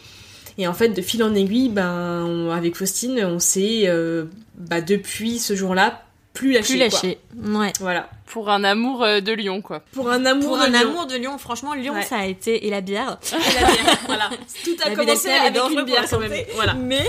Et 0.59 0.66
en 0.66 0.75
fait, 0.75 0.90
de 0.90 1.00
fil 1.00 1.23
en 1.23 1.35
aiguille, 1.35 1.70
ben 1.70 2.25
on- 2.26 2.50
avec 2.50 2.76
Faustine, 2.76 3.25
on 3.25 3.38
s'est 3.38 3.85
euh, 3.87 4.25
bah, 4.59 4.80
depuis 4.82 5.38
ce 5.38 5.54
jour-là 5.56 6.04
plus 6.32 6.52
lâché. 6.52 6.68
Plus 6.75 6.78
lâché. 6.78 7.18
Ouais. 7.44 7.72
Voilà. 7.80 8.08
Pour 8.26 8.49
un 8.49 8.62
amour 8.62 9.02
euh, 9.02 9.20
de 9.20 9.32
Lyon, 9.32 9.60
quoi. 9.60 9.80
Pour 9.92 10.08
un 10.08 10.25
amour 10.25 10.50
Pour 10.50 10.58
de 10.58 10.62
un 10.62 10.68
Lyon. 10.68 10.78
amour 10.90 11.06
de 11.06 11.16
Lyon, 11.16 11.37
franchement, 11.38 11.75
Lyon, 11.75 11.94
Ouais. 11.94 12.02
ça 12.04 12.18
a 12.18 12.26
été 12.26 12.64
et 12.64 12.70
la 12.70 12.80
bière. 12.80 13.18
Et 13.32 13.60
la 13.60 13.66
bière, 13.72 13.99
voilà. 14.06 14.30
Tout 14.64 14.70
a 14.84 14.90
La 14.90 14.94
commencé 14.94 15.30
avec 15.30 15.60
une 15.72 15.82
bière 15.82 16.04
quand 16.08 16.20
même. 16.20 16.32
Voilà. 16.54 16.75
Mais 16.75 17.04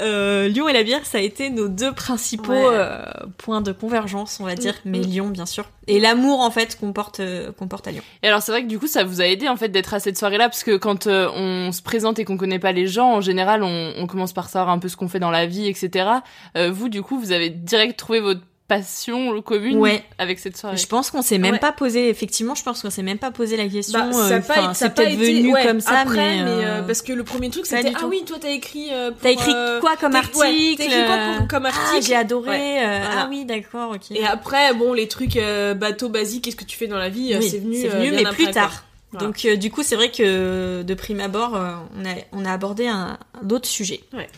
euh, 0.00 0.48
Lyon 0.48 0.68
et 0.68 0.72
la 0.72 0.82
bière, 0.82 1.06
ça 1.06 1.18
a 1.18 1.20
été 1.20 1.50
nos 1.50 1.68
deux 1.68 1.92
principaux 1.92 2.50
Ouais. 2.52 2.66
euh, 2.72 3.04
points 3.38 3.60
de 3.60 3.70
convergence, 3.70 4.38
on 4.40 4.44
va 4.44 4.56
dire. 4.56 4.74
Mm, 4.84 4.90
Mais 4.90 4.98
mm. 4.98 5.02
Lyon, 5.02 5.26
bien 5.28 5.46
sûr. 5.46 5.64
Et 5.86 6.00
l'amour, 6.00 6.40
en 6.40 6.50
fait, 6.50 6.76
qu'on 6.78 6.92
porte, 6.92 7.20
euh, 7.20 7.52
qu'on 7.52 7.68
porte 7.68 7.86
à 7.86 7.92
Lyon. 7.92 8.02
Et 8.24 8.26
alors 8.26 8.42
c'est 8.42 8.50
vrai 8.50 8.62
que 8.62 8.68
du 8.68 8.78
coup 8.80 8.86
ça 8.88 9.04
vous 9.04 9.20
a 9.20 9.26
aidé 9.26 9.48
en 9.48 9.56
fait 9.56 9.68
d'être 9.68 9.94
à 9.94 10.00
cette 10.00 10.18
soirée-là 10.18 10.48
parce 10.48 10.64
que 10.64 10.76
quand 10.76 11.06
euh, 11.06 11.28
on 11.36 11.70
se 11.72 11.82
présente 11.82 12.18
et 12.18 12.24
qu'on 12.24 12.36
connaît 12.38 12.58
pas 12.58 12.72
les 12.72 12.86
gens, 12.88 13.12
en 13.12 13.20
général 13.20 13.62
on, 13.62 13.92
on 13.96 14.06
commence 14.08 14.32
par 14.32 14.48
savoir 14.48 14.70
un 14.70 14.78
peu 14.80 14.88
ce 14.88 14.96
qu'on 14.96 15.08
fait 15.08 15.20
dans 15.20 15.30
la 15.30 15.46
vie, 15.46 15.68
etc. 15.68 16.08
Euh, 16.56 16.70
vous 16.72 16.88
du 16.88 17.02
coup 17.02 17.18
vous 17.20 17.30
avez 17.32 17.50
direct 17.50 17.98
trouvé 17.98 18.20
votre 18.20 18.40
passion 18.66 19.40
commune 19.42 19.78
Ouais. 19.78 20.02
avec 20.18 20.38
cette 20.38 20.56
soirée. 20.56 20.76
Je 20.76 20.86
pense 20.86 21.10
qu'on 21.10 21.20
s'est 21.22 21.38
même 21.38 21.52
Ouais. 21.54 21.58
pas 21.58 21.72
posé, 21.72 22.08
effectivement, 22.08 22.54
je 22.54 22.62
pense 22.62 22.80
qu'on 22.82 22.90
s'est 22.90 23.02
même 23.02 23.18
pas 23.18 23.30
posé 23.30 23.56
la 23.56 23.68
question. 23.68 23.98
Bah, 23.98 24.12
ça 24.12 24.18
euh, 24.18 24.40
c'est 24.40 24.46
pas 24.46 24.74
peut-être 24.90 25.12
été 25.12 25.34
venu 25.34 25.52
ouais, 25.52 25.64
comme 25.66 25.80
ça, 25.80 25.98
après, 26.00 26.16
mais, 26.16 26.44
mais, 26.44 26.50
euh, 26.50 26.80
euh, 26.80 26.82
parce 26.82 27.02
que 27.02 27.12
le 27.12 27.24
premier 27.24 27.50
truc 27.50 27.66
c'était 27.66 27.92
ah 27.94 27.98
tout. 28.00 28.06
oui 28.06 28.22
toi 28.26 28.38
t'as 28.40 28.50
écrit 28.50 28.88
euh, 28.92 29.10
T'as 29.20 29.30
écrit 29.32 29.52
quoi 29.80 29.96
comme 29.96 30.14
article 30.14 30.38
ouais, 30.38 30.74
t'as 30.78 30.84
écrit 30.84 31.04
quoi 31.06 31.16
pour- 31.38 31.48
comme 31.48 31.66
Ah, 31.66 31.68
article 31.68 32.06
j'ai 32.06 32.14
adoré. 32.16 32.48
Ouais, 32.48 32.78
euh, 32.80 33.00
voilà. 33.04 33.20
Ah 33.24 33.26
oui, 33.28 33.44
d'accord, 33.44 33.92
ok. 33.94 34.10
Et 34.12 34.24
après 34.24 34.72
bon 34.74 34.92
les 34.94 35.08
trucs 35.08 35.36
euh, 35.36 35.74
bateau 35.74 36.08
basique 36.08 36.44
qu'est-ce 36.44 36.56
que 36.56 36.64
tu 36.64 36.76
fais 36.78 36.86
dans 36.86 36.98
la 36.98 37.10
vie 37.10 37.36
Oui, 37.38 37.48
c'est 37.48 37.58
venu 37.58 37.76
c'est 37.80 37.88
venu, 37.88 38.12
mais 38.12 38.24
plus 38.24 38.50
tard. 38.50 38.84
Voilà. 39.12 39.26
Donc 39.28 39.44
euh, 39.44 39.54
du 39.56 39.70
coup, 39.70 39.84
c'est 39.84 39.94
vrai 39.94 40.10
que 40.10 40.82
de 40.82 40.94
prime 40.94 41.20
abord, 41.20 41.54
euh, 41.54 41.70
on 42.00 42.04
a 42.04 42.14
on 42.32 42.44
a 42.44 42.52
abordé 42.52 42.88
un 42.88 43.16
d'autres 43.42 43.68
sujets. 43.68 44.00
Ouais. 44.12 44.28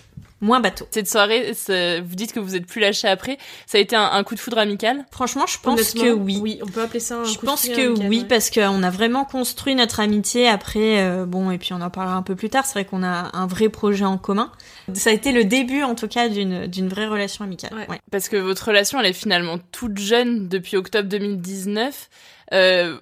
Moins 0.42 0.60
bateau. 0.60 0.86
Cette 0.90 1.08
soirée, 1.08 1.54
ça- 1.54 2.00
vous 2.02 2.14
dites 2.14 2.32
que 2.34 2.40
vous 2.40 2.54
êtes 2.56 2.66
plus 2.66 2.80
lâché 2.80 3.08
après. 3.08 3.38
Ça 3.66 3.78
a 3.78 3.80
été 3.80 3.96
un, 3.96 4.04
un 4.12 4.22
coup 4.22 4.34
de 4.34 4.40
foudre 4.40 4.58
amical? 4.58 5.06
Franchement, 5.10 5.46
je 5.46 5.56
pense 5.58 5.94
que 5.94 6.12
oui. 6.12 6.38
oui 6.42 6.58
on 6.62 6.66
peut 6.66 6.82
appeler 6.82 7.00
ça 7.00 7.16
un 7.16 7.24
Je 7.24 7.38
coup 7.38 7.46
de 7.46 7.50
pense 7.50 7.62
fil 7.62 7.74
que 7.74 7.80
amical, 7.86 8.08
oui, 8.08 8.18
ouais. 8.20 8.24
parce 8.26 8.50
qu'on 8.50 8.82
a 8.82 8.90
vraiment 8.90 9.24
construit 9.24 9.74
notre 9.74 9.98
amitié 10.00 10.46
après. 10.46 11.00
euh, 11.00 11.24
bon, 11.24 11.50
et 11.50 11.56
puis 11.58 11.72
on 11.72 11.80
en 11.80 11.88
parlera 11.88 12.16
un 12.16 12.22
peu 12.22 12.36
plus 12.36 12.50
tard. 12.50 12.66
C'est 12.66 12.74
vrai 12.74 12.84
qu'on 12.84 13.02
a 13.02 13.30
un 13.34 13.46
vrai 13.46 13.70
projet 13.70 14.04
en 14.04 14.18
commun. 14.18 14.52
Ça 14.92 15.08
a 15.10 15.12
été 15.14 15.32
le 15.32 15.44
début, 15.44 15.82
en 15.82 15.94
tout 15.94 16.06
cas, 16.08 16.28
d'une 16.28 16.66
d'une 16.66 16.88
vraie 16.88 17.06
relation 17.06 17.44
amicale. 17.44 17.72
Ouais. 17.74 17.86
Ouais. 17.88 18.00
Parce 18.10 18.28
que 18.28 18.36
votre 18.36 18.66
relation, 18.68 19.00
elle 19.00 19.06
est 19.06 19.12
finalement 19.14 19.56
toute 19.72 19.96
jeune 19.98 20.48
depuis 20.48 20.76
octobre 20.76 21.08
2019. 21.08 22.08
Euh, 22.52 22.98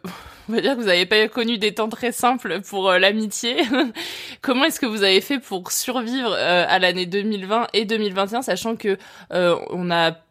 on 0.49 0.53
va 0.53 0.61
dire 0.61 0.77
que 0.77 0.81
vous 0.81 0.87
n'avez 0.87 1.07
pas 1.07 1.29
connu 1.29 1.59
des 1.59 1.75
temps 1.75 1.89
très 1.89 2.13
simples 2.13 2.61
pour 2.61 2.91
euh, 2.91 2.99
l'amitié. 2.99 3.57
Comment 4.43 4.65
est-ce 4.65 4.81
que 4.81 4.87
vous 4.87 5.03
avez 5.03 5.21
fait 5.21 5.39
pour 5.39 5.73
survivre 5.73 6.33
euh, 6.33 6.65
à 6.69 6.79
l'année 6.79 7.07
2020 7.07 7.69
et 7.73 7.85
2021, 7.85 8.43
sachant 8.43 8.77
que 8.77 8.99
euh, 9.33 9.57
on 9.71 9.85
n'a 9.85 10.24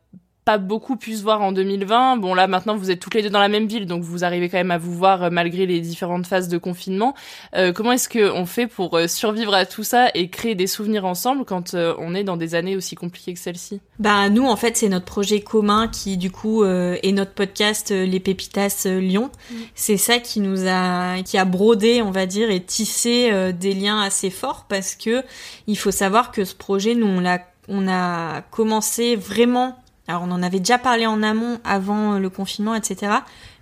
pas 0.45 0.57
beaucoup 0.57 0.97
pu 0.97 1.15
se 1.15 1.23
voir 1.23 1.41
en 1.41 1.51
2020. 1.51 2.17
Bon 2.17 2.33
là 2.33 2.47
maintenant 2.47 2.75
vous 2.75 2.91
êtes 2.91 2.99
toutes 2.99 3.13
les 3.13 3.21
deux 3.21 3.29
dans 3.29 3.39
la 3.39 3.47
même 3.47 3.67
ville, 3.67 3.85
donc 3.85 4.03
vous 4.03 4.23
arrivez 4.23 4.49
quand 4.49 4.57
même 4.57 4.71
à 4.71 4.77
vous 4.77 4.93
voir 4.93 5.23
euh, 5.23 5.29
malgré 5.29 5.65
les 5.65 5.79
différentes 5.79 6.27
phases 6.27 6.49
de 6.49 6.57
confinement. 6.57 7.13
Euh, 7.55 7.71
comment 7.71 7.93
est-ce 7.93 8.09
que 8.09 8.31
on 8.31 8.45
fait 8.45 8.67
pour 8.67 8.97
euh, 8.97 9.07
survivre 9.07 9.53
à 9.53 9.65
tout 9.65 9.83
ça 9.83 10.09
et 10.13 10.29
créer 10.29 10.55
des 10.55 10.67
souvenirs 10.67 11.05
ensemble 11.05 11.45
quand 11.45 11.73
euh, 11.73 11.93
on 11.97 12.13
est 12.13 12.23
dans 12.23 12.37
des 12.37 12.55
années 12.55 12.75
aussi 12.75 12.95
compliquées 12.95 13.33
que 13.33 13.39
celle-ci 13.39 13.79
Bah 13.99 14.29
nous 14.29 14.45
en 14.45 14.55
fait 14.55 14.75
c'est 14.75 14.89
notre 14.89 15.05
projet 15.05 15.39
commun 15.39 15.87
qui 15.87 16.17
du 16.17 16.29
coup 16.29 16.63
euh, 16.63 16.97
est 17.03 17.13
notre 17.13 17.33
podcast 17.33 17.91
Les 17.91 18.19
Pépitas 18.19 18.85
Lyon. 18.85 19.31
C'est 19.75 19.97
ça 19.97 20.19
qui 20.19 20.41
nous 20.41 20.67
a 20.67 21.21
qui 21.23 21.37
a 21.37 21.45
brodé 21.45 22.01
on 22.01 22.11
va 22.11 22.25
dire 22.25 22.49
et 22.51 22.61
tissé 22.61 23.53
des 23.53 23.73
liens 23.73 24.01
assez 24.01 24.29
forts 24.29 24.65
parce 24.67 24.95
que 24.95 25.23
il 25.67 25.77
faut 25.77 25.91
savoir 25.91 26.31
que 26.31 26.43
ce 26.43 26.55
projet 26.55 26.95
nous 26.95 27.07
on 27.07 27.19
l'a 27.19 27.39
on 27.69 27.87
a 27.87 28.41
commencé 28.51 29.15
vraiment 29.15 29.77
alors 30.07 30.23
on 30.23 30.31
en 30.31 30.43
avait 30.43 30.59
déjà 30.59 30.77
parlé 30.77 31.05
en 31.05 31.23
amont 31.23 31.59
avant 31.63 32.19
le 32.19 32.29
confinement 32.29 32.75
etc. 32.75 33.11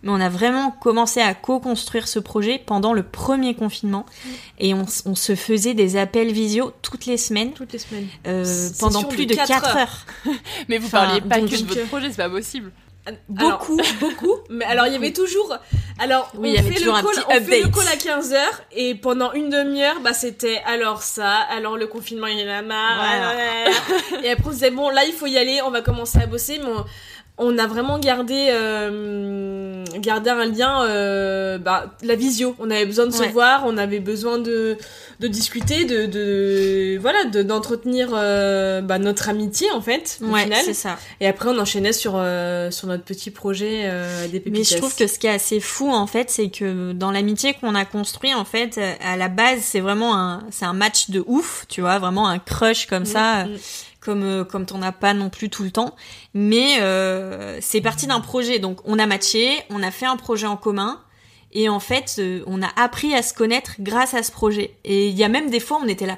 Mais 0.04 0.10
on 0.10 0.20
a 0.20 0.30
vraiment 0.30 0.72
commencé 0.72 1.22
à 1.22 1.36
co-construire 1.36 2.08
ce 2.08 2.18
projet 2.18 2.62
pendant 2.66 2.94
le 2.94 3.04
premier 3.04 3.54
confinement 3.54 4.06
et 4.58 4.74
on, 4.74 4.86
se 4.88 5.36
faisait 5.36 5.76
des 5.76 5.98
appels 5.98 6.32
visio 6.32 6.74
toutes 6.82 7.06
les 7.06 7.18
semaines 7.18 7.52
toutes 7.54 7.74
les 7.74 7.80
semaines 7.80 8.08
euh, 8.26 8.70
pendant 8.80 9.04
plus 9.04 9.28
de 9.28 9.36
quatre 9.36 9.48
4 9.48 9.78
heures. 9.78 10.06
Mais 10.68 10.80
vous 10.80 10.88
Enfin, 10.88 11.06
parliez 11.06 11.22
pas 11.22 11.40
que 11.40 11.46
de 11.46 11.68
votre 11.68 11.80
euh, 11.80 11.86
projet, 11.86 12.10
c'est 12.10 12.18
pas 12.18 12.30
possible. 12.30 12.72
Beaucoup 13.30 13.78
beaucoup 14.00 14.36
mais 14.50 14.66
alors 14.66 14.86
il 14.88 14.94
y 14.94 14.96
avait 14.96 15.12
toujours 15.14 15.56
alors 16.00 16.32
Oui, 16.36 16.56
on 16.60 16.64
fait 16.64 16.76
toujours 16.76 16.94
le 16.94 17.00
un 17.00 17.02
call, 17.04 17.12
petit 17.12 17.24
on 17.28 17.30
fait 17.32 17.60
le 17.62 17.66
update. 17.68 17.74
call 17.74 17.88
à 17.88 18.20
15h 18.22 18.38
et 18.74 18.96
pendant 18.96 19.32
une 19.34 19.50
demi-heure 19.50 20.00
bah 20.02 20.14
c'était 20.14 20.62
alors 20.66 21.02
ça 21.02 21.30
alors 21.50 21.78
le 21.78 21.88
confinement 21.88 22.28
il 22.28 22.40
y 22.40 22.44
en 22.48 22.52
a 22.54 22.62
marre 22.62 22.98
Voilà. 22.98 24.24
et 24.24 24.32
après 24.32 24.44
on 24.48 24.50
se 24.50 24.54
disait 24.56 24.72
bon 24.72 24.90
là 24.90 25.04
il 25.06 25.14
faut 25.14 25.28
y 25.28 25.38
aller 25.38 25.62
on 25.66 25.72
va 25.72 25.82
commencer 25.82 26.20
à 26.20 26.28
bosser 26.28 26.60
mais 26.60 26.70
on, 26.70 26.86
on 27.38 27.58
a 27.58 27.66
vraiment 27.66 27.98
gardé 27.98 28.50
euh, 28.52 29.71
gardé 30.00 30.30
un 30.30 30.46
lien 30.46 30.84
euh, 30.86 31.58
bah, 31.58 31.94
la 32.04 32.16
visio 32.16 32.56
on 32.60 32.70
avait 32.70 32.86
besoin 32.86 33.06
de 33.06 33.12
se 33.12 33.24
voir 33.24 33.64
on 33.66 33.78
avait 33.78 34.00
besoin 34.00 34.38
de 34.38 34.78
de 35.20 35.28
discuter 35.28 35.86
de, 35.86 36.06
de 36.08 36.98
voilà 37.00 37.26
de 37.26 37.44
d'entretenir 37.44 38.10
euh, 38.14 38.82
bah, 38.82 38.98
notre 39.00 39.30
amitié 39.30 39.70
en 39.72 39.82
fait 39.82 40.20
au 40.22 40.32
Ouais, 40.32 40.50
c'est 40.64 40.74
ça. 40.74 40.98
et 41.20 41.28
après, 41.28 41.50
on 41.50 41.60
enchaînait 41.60 41.94
sur, 41.94 42.14
euh, 42.16 42.72
sur 42.72 42.88
notre 42.88 43.04
petit 43.04 43.32
projet 43.32 43.82
euh, 43.84 44.28
des 44.28 44.40
pépites. 44.40 44.54
Mais 44.58 44.64
je 44.64 44.78
trouve 44.78 44.96
que 44.96 45.08
ce 45.08 45.20
qui 45.20 45.28
est 45.28 45.32
assez 45.32 45.60
fou 45.60 45.92
en 45.92 46.08
fait, 46.08 46.30
c'est 46.30 46.50
que 46.50 46.94
dans 46.94 47.12
l'amitié 47.12 47.54
qu'on 47.54 47.76
a 47.76 47.86
construit 47.86 48.34
en 48.34 48.46
fait, 48.46 48.80
à 49.04 49.18
la 49.18 49.28
base, 49.28 49.60
c'est 49.62 49.80
vraiment 49.82 50.16
un, 50.18 50.44
c'est 50.52 50.66
un 50.66 50.74
match 50.74 51.10
de 51.10 51.24
ouf, 51.28 51.66
tu 51.68 51.82
vois, 51.82 52.00
vraiment 52.00 52.28
un 52.28 52.40
crush 52.40 52.86
comme 52.88 53.06
ça, 53.06 53.42
euh, 53.42 53.58
comme 54.02 54.24
euh, 54.24 54.44
comme 54.44 54.66
t'en 54.66 54.82
as 54.82 54.92
pas 54.92 55.14
non 55.14 55.30
plus 55.30 55.50
tout 55.50 55.64
le 55.64 55.72
temps. 55.72 55.96
Mais 56.34 56.80
euh, 56.82 57.58
c'est 57.62 57.80
parti 57.82 58.08
d'un 58.08 58.20
projet, 58.20 58.60
donc 58.60 58.80
on 58.86 59.00
a 59.00 59.06
matché, 59.06 59.50
on 59.70 59.82
a 59.84 59.92
fait 59.92 60.06
un 60.08 60.18
projet 60.18 60.48
en 60.48 60.58
commun. 60.58 61.00
Et 61.54 61.68
en 61.70 61.80
fait, 61.82 62.16
euh, 62.20 62.42
on 62.48 62.62
a 62.62 62.70
appris 62.78 63.14
à 63.14 63.22
se 63.22 63.34
connaître 63.34 63.76
grâce 63.80 64.14
à 64.14 64.24
ce 64.24 64.32
projet. 64.32 64.76
Et 64.86 65.08
il 65.10 65.16
y 65.18 65.24
a 65.24 65.28
même 65.30 65.50
des 65.50 65.60
fois, 65.60 65.80
on 65.84 65.88
était 65.88 66.06
là. 66.06 66.18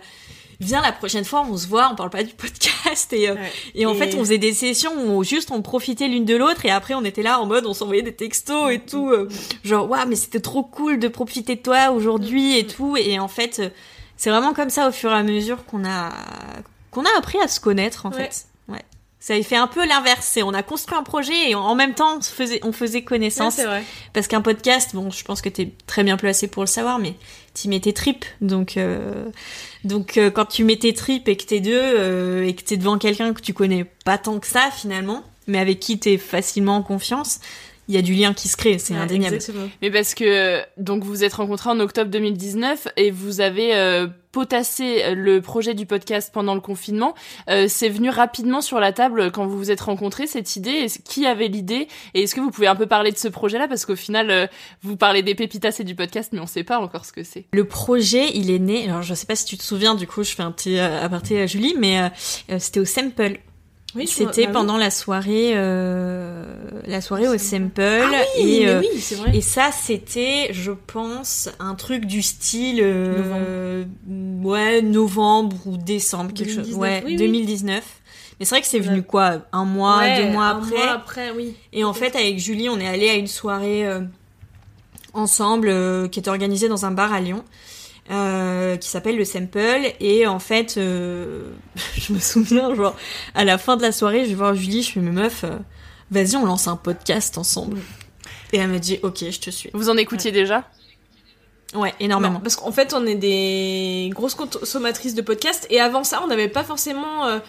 Viens 0.60 0.82
la 0.84 0.92
prochaine 0.92 1.25
fois, 1.25 1.44
on 1.50 1.58
se 1.58 1.68
voit, 1.68 1.90
on 1.92 1.96
parle 1.96 2.12
pas 2.12 2.24
du 2.24 2.34
podcast 2.36 3.12
et 3.12 3.28
euh, 3.30 3.36
et 3.74 3.86
en 3.88 3.94
Et- 3.94 3.98
fait 3.98 4.16
on 4.16 4.20
faisait 4.20 4.38
des 4.38 4.54
sessions 4.54 4.92
où 4.96 5.10
on- 5.10 5.24
juste 5.24 5.50
on 5.52 5.62
profitait 5.63 6.08
l'une 6.08 6.24
de 6.25 6.36
l'autre 6.38 6.66
et 6.66 6.70
après 6.70 6.94
on 6.94 7.04
était 7.04 7.24
là 7.24 7.40
en 7.42 7.48
mode 7.48 7.66
on 7.66 7.74
s'envoyait 7.74 8.04
des 8.04 8.13
textos 8.13 8.72
et 8.72 8.80
tout 8.80 9.10
euh, 9.10 9.28
genre 9.66 9.90
waouh 9.90 10.08
mais 10.08 10.16
c'était 10.16 10.40
trop 10.40 10.62
cool 10.63 11.00
de 11.00 11.08
profiter 11.08 11.56
de 11.56 11.62
toi 11.62 11.90
aujourd'hui 11.90 12.58
et 12.58 12.68
tout 12.68 12.96
et 12.96 13.18
en 13.20 13.28
fait 13.28 13.60
euh, 13.60 13.70
c'est 14.16 14.30
vraiment 14.30 14.54
comme 14.54 14.70
ça 14.70 14.88
au 14.88 14.92
fur 14.92 15.12
et 15.12 15.16
à 15.16 15.24
mesure 15.24 15.66
qu'on 15.66 15.84
a 15.86 16.12
qu'on 16.94 17.04
a 17.06 17.18
appris 17.18 17.40
à 17.42 17.48
se 17.48 17.60
connaître 17.60 18.06
en 18.06 18.12
Ouais. 18.12 18.30
fait 18.30 18.46
ouais 18.70 18.82
ça 19.20 19.36
a 19.36 19.42
fait 19.44 19.56
un 19.56 19.68
peu 19.68 19.86
l'inverse 19.88 20.26
c'est 20.30 20.44
on 20.44 20.54
a 20.54 20.64
construit 20.64 20.98
un 20.98 21.04
projet 21.04 21.50
et 21.52 21.56
en 21.56 21.76
même 21.76 21.94
temps 21.94 22.18
on 22.18 22.22
faisait 22.22 22.60
on 22.64 22.72
faisait 22.74 23.04
connaissance 23.04 23.56
Ouais, 23.56 23.62
c'est 23.64 23.68
vrai. 23.68 23.84
parce 24.14 24.28
qu'un 24.28 24.42
podcast 24.42 24.92
bon 24.94 25.12
je 25.12 25.24
pense 25.24 25.42
que 25.42 25.50
t'es 25.50 25.72
très 25.88 26.04
bien 26.04 26.18
placé 26.18 26.48
pour 26.48 26.64
le 26.64 26.68
savoir 26.68 27.00
mais 27.00 27.16
t'y 27.54 27.70
mets 27.70 27.80
tes 27.80 27.94
tripes 27.94 28.26
donc 28.42 28.78
euh, 28.78 29.26
donc 29.84 30.18
euh, 30.18 30.30
quand 30.30 30.46
tu 30.46 30.64
mets 30.64 30.78
tes 30.78 30.94
tripes 30.94 31.28
et 31.30 31.38
que 31.38 31.46
t'es 31.46 31.60
deux 31.62 31.72
euh, 31.82 32.46
et 32.46 32.54
que 32.56 32.64
t'es 32.64 32.78
devant 32.78 32.98
quelqu'un 32.98 33.34
que 33.34 33.42
tu 33.42 33.54
connais 33.54 33.86
pas 34.06 34.18
tant 34.18 34.40
que 34.40 34.48
ça 34.48 34.70
finalement 34.72 35.24
mais 35.48 35.60
avec 35.60 35.80
qui 35.80 36.00
t'es 36.00 36.18
facilement 36.18 36.78
en 36.78 36.84
confiance 36.84 37.40
il 37.90 37.96
y 37.96 37.98
a 37.98 38.02
du 38.02 38.13
lien 38.13 38.34
qui 38.34 38.48
se 38.48 38.56
crée 38.58 38.78
c'est 38.80 38.94
Ouais, 38.94 39.00
indéniable 39.00 39.36
exactement. 39.36 39.70
Mais 39.82 39.92
parce 39.92 40.13
que 40.16 40.62
donc 40.78 41.04
vous 41.04 41.10
vous 41.10 41.24
êtes 41.24 41.34
rencontrés 41.34 41.70
en 41.70 41.80
octobre 41.80 42.10
2019 42.10 42.88
et 42.98 43.12
vous 43.12 43.42
avez 43.42 43.75
euh, 43.75 44.08
potassé 44.32 45.13
le 45.13 45.42
projet 45.42 45.74
du 45.75 45.86
podcast 45.86 46.32
pendant 46.34 46.56
le 46.56 46.62
confinement. 46.62 47.13
Euh, 47.50 47.68
c'est 47.70 47.90
venu 47.90 48.10
rapidement 48.10 48.62
sur 48.62 48.80
la 48.80 48.92
table 48.92 49.32
quand 49.32 49.46
vous 49.46 49.58
vous 49.58 49.70
êtes 49.70 49.82
rencontrés 49.82 50.25
cette 50.28 50.56
idée. 50.56 50.72
Est-ce- 50.72 51.00
Qui 51.00 51.25
avait 51.25 51.48
l'idée? 51.50 51.88
Et 52.13 52.24
est-ce 52.24 52.34
que 52.36 52.42
vous 52.42 52.50
pouvez 52.52 52.68
un 52.68 52.75
peu 52.75 52.88
parler 52.88 53.12
de 53.12 53.18
ce 53.18 53.28
projet-là? 53.28 53.68
Parce 53.68 53.86
qu'au 53.86 53.96
final 53.96 54.32
euh, 54.32 54.48
vous 54.82 54.98
parlez 54.98 55.22
des 55.22 55.36
pépitas 55.36 55.75
et 55.80 55.84
du 55.84 55.94
podcast 55.96 56.32
mais 56.34 56.40
on 56.40 56.48
sait 56.48 56.63
pas 56.63 56.80
encore 56.80 57.06
ce 57.06 57.12
que 57.13 57.24
c'est. 57.24 57.46
Le 57.54 57.66
projet, 57.66 58.32
il 58.36 58.50
est 58.50 58.60
né. 58.60 58.86
Alors, 58.90 59.02
je 59.04 59.13
sais 59.13 59.25
pas 59.28 59.36
si 59.36 59.46
tu 59.46 59.58
te 59.58 59.63
souviens. 59.63 59.94
Du 59.96 60.08
coup, 60.08 60.24
je 60.24 60.32
fais 60.34 60.44
un 60.44 60.52
petit 60.52 60.80
euh, 60.80 61.04
aparté 61.04 61.42
à 61.42 61.46
Julie, 61.48 61.75
mais 61.78 62.00
euh, 62.00 62.08
euh, 62.52 62.58
c'était 62.60 62.80
au 62.80 62.86
Sample. 62.86 63.40
Oui, 63.96 64.08
c'était 64.08 64.48
bah 64.48 64.54
pendant 64.54 64.78
la 64.78 64.90
soirée, 64.90 65.52
euh, 65.56 66.46
la 66.88 67.00
soirée 67.02 67.28
au 67.28 67.38
Sample. 67.38 67.82
Ah 67.82 68.22
oui, 68.38 68.44
et 68.62 68.68
euh, 68.68 68.80
oui, 68.80 69.00
c'est 69.00 69.16
vrai. 69.16 69.36
Et 69.36 69.42
ça, 69.42 69.70
c'était, 69.72 70.50
je 70.52 70.72
pense, 70.72 71.50
un 71.60 71.76
truc 71.76 72.06
du 72.06 72.22
style, 72.22 72.80
euh, 72.82 73.84
ouais, 74.42 74.82
novembre 74.82 75.56
ou 75.68 75.78
décembre, 75.78 76.34
quelque 76.34 76.50
chose. 76.54 76.70
2019, 76.70 76.80
Ouais, 76.80 77.04
oui, 77.06 77.12
oui. 77.12 77.18
2019. 77.18 77.84
Mais 78.40 78.46
c'est 78.46 78.56
vrai 78.56 78.62
que 78.62 78.68
c'est 78.68 78.80
venu 78.80 79.04
quoi, 79.04 79.42
un 79.52 79.64
mois, 79.66 80.00
Ouais, 80.00 80.18
deux 80.26 80.32
mois 80.32 80.46
un 80.46 80.58
après. 80.58 80.76
mois 80.76 80.90
après, 80.92 81.32
oui. 81.36 81.56
Et 81.72 81.84
en 81.84 81.94
fait, 81.94 82.16
avec 82.16 82.40
Julie, 82.40 82.70
on 82.70 82.80
est 82.80 82.88
allé 82.88 83.10
à 83.10 83.14
une 83.14 83.28
soirée 83.28 83.86
euh, 83.86 84.02
ensemble 85.14 85.68
euh, 85.70 86.08
qui 86.08 86.20
était 86.20 86.30
organisée 86.32 86.68
dans 86.68 86.86
un 86.86 86.92
bar 86.92 87.14
à 87.14 87.20
Lyon. 87.22 87.44
Euh, 88.12 88.75
qui 88.77 88.89
s'appelle 88.89 89.15
le 89.17 89.24
Sample 89.25 89.93
et 90.00 90.27
en 90.27 90.39
fait 90.39 90.75
euh, 90.77 91.43
je 91.98 92.12
me 92.13 92.19
souviens 92.19 92.74
genre 92.75 92.95
à 93.33 93.43
la 93.45 93.57
fin 93.57 93.77
de 93.77 93.81
la 93.81 93.91
soirée 93.91 94.25
je 94.25 94.29
vais 94.29 94.36
voir 94.36 94.53
Julie 94.55 94.83
je 94.83 94.91
fais 94.91 95.00
mes 95.00 95.12
meufs 95.12 95.43
euh, 95.45 95.57
vas-y 96.12 96.36
on 96.36 96.45
lance 96.45 96.67
un 96.67 96.75
podcast 96.75 97.38
ensemble 97.38 97.77
et 98.51 98.57
elle 98.57 98.67
me 98.69 98.79
dit 98.79 99.00
ok 99.03 99.24
je 99.31 99.39
te 99.39 99.50
suis 99.50 99.69
Vous 99.74 99.89
en 99.89 99.98
écoutiez 99.98 100.31
déjà? 100.31 100.69
Ouais 101.74 101.93
énormément 102.00 102.36
Non, 102.36 102.39
parce 102.39 102.55
qu'en 102.55 102.72
fait, 102.72 102.93
on 102.93 103.03
est 103.07 103.15
des 103.15 104.12
grosses 104.13 104.36
consommatrices 104.36 105.15
de 105.15 105.24
podcasts 105.24 105.65
et 105.72 105.79
avant 105.79 106.03
ça, 106.03 106.22
on 106.24 106.27
n'avait 106.27 106.48
pas 106.48 106.63
forcément. 106.63 107.25
euh, 107.25 107.39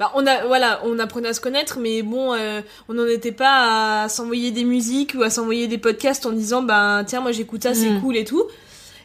bah, 0.00 0.10
on 0.16 0.26
a, 0.26 0.44
voilà, 0.46 0.80
on 0.84 0.98
apprenait 0.98 1.28
à 1.28 1.34
se 1.34 1.40
connaître, 1.40 1.78
mais 1.78 2.02
bon, 2.02 2.34
euh, 2.34 2.62
on 2.88 2.94
n'en 2.94 3.06
était 3.06 3.30
pas 3.30 4.02
à 4.04 4.08
s'envoyer 4.08 4.50
des 4.50 4.64
musiques 4.64 5.14
ou 5.16 5.22
à 5.22 5.30
s'envoyer 5.30 5.68
des 5.68 5.78
podcasts 5.78 6.26
en 6.26 6.32
disant, 6.32 6.62
bah 6.62 7.04
tiens, 7.06 7.20
moi 7.20 7.30
j'écoute 7.30 7.62
ça, 7.62 7.74
c'est 7.74 7.90
Mm. 7.90 8.00
cool 8.00 8.16
et 8.16 8.24
tout. 8.24 8.42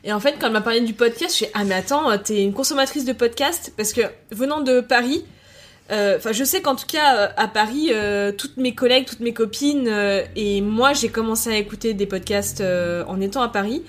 Et 0.07 0.13
en 0.13 0.19
fait, 0.19 0.35
quand 0.39 0.47
elle 0.47 0.53
m'a 0.53 0.61
parlé 0.61 0.81
du 0.81 0.93
podcast, 0.93 1.31
je 1.31 1.35
suis 1.45 1.45
ah 1.55 1.63
mais 1.63 1.73
attends, 1.75 2.11
euh, 2.11 2.17
t'es 2.23 2.43
une 2.43 2.53
consommatrice 2.53 3.05
de 3.05 3.13
podcasts 3.13 3.73
parce 3.75 3.91
que 3.91 4.01
venant 4.31 4.61
de 4.61 4.79
Paris. 4.79 5.25
euh, 5.91 6.17
Enfin, 6.17 6.31
je 6.31 6.43
sais 6.43 6.61
qu'en 6.61 6.75
tout 6.75 6.85
cas 6.85 7.17
euh, 7.17 7.27
à 7.37 7.47
Paris, 7.47 7.89
euh, 7.91 8.31
toutes 8.31 8.57
mes 8.57 8.75
collègues, 8.75 9.05
toutes 9.07 9.19
mes 9.21 9.33
copines 9.33 9.87
euh, 9.87 10.23
et 10.35 10.61
moi, 10.61 10.93
j'ai 10.93 11.09
commencé 11.09 11.49
à 11.49 11.57
écouter 11.57 11.93
des 11.95 12.05
podcasts 12.05 12.61
en 13.07 13.19
étant 13.19 13.41
à 13.41 13.49
Paris. 13.49 13.81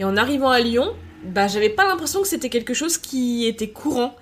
Et 0.00 0.04
en 0.04 0.16
arrivant 0.16 0.50
à 0.50 0.60
Lyon, 0.60 0.94
bah 1.24 1.48
j'avais 1.48 1.68
pas 1.70 1.84
l'impression 1.86 2.22
que 2.22 2.28
c'était 2.28 2.48
quelque 2.48 2.72
chose 2.72 2.96
qui 2.96 3.46
était 3.46 3.68
courant. 3.68 4.14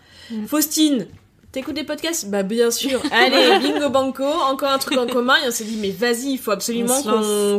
Faustine, 0.49 1.07
T'écoutes 1.53 1.77
des 1.77 1.85
podcasts? 1.85 2.29
Bah 2.29 2.43
bien 2.43 2.71
sûr. 2.71 3.01
Allez, 3.13 3.61
bingo 3.61 3.89
banco, 3.89 4.25
encore 4.25 4.69
un 4.71 4.79
truc 4.79 4.99
en 4.99 5.07
commun. 5.07 5.37
Et 5.43 5.49
on 5.49 5.51
s'est 5.51 5.65
dit, 5.65 5.79
mais 5.81 5.91
vas-y, 5.91 6.33
il 6.33 6.39
faut 6.39 6.51
absolument 6.51 7.01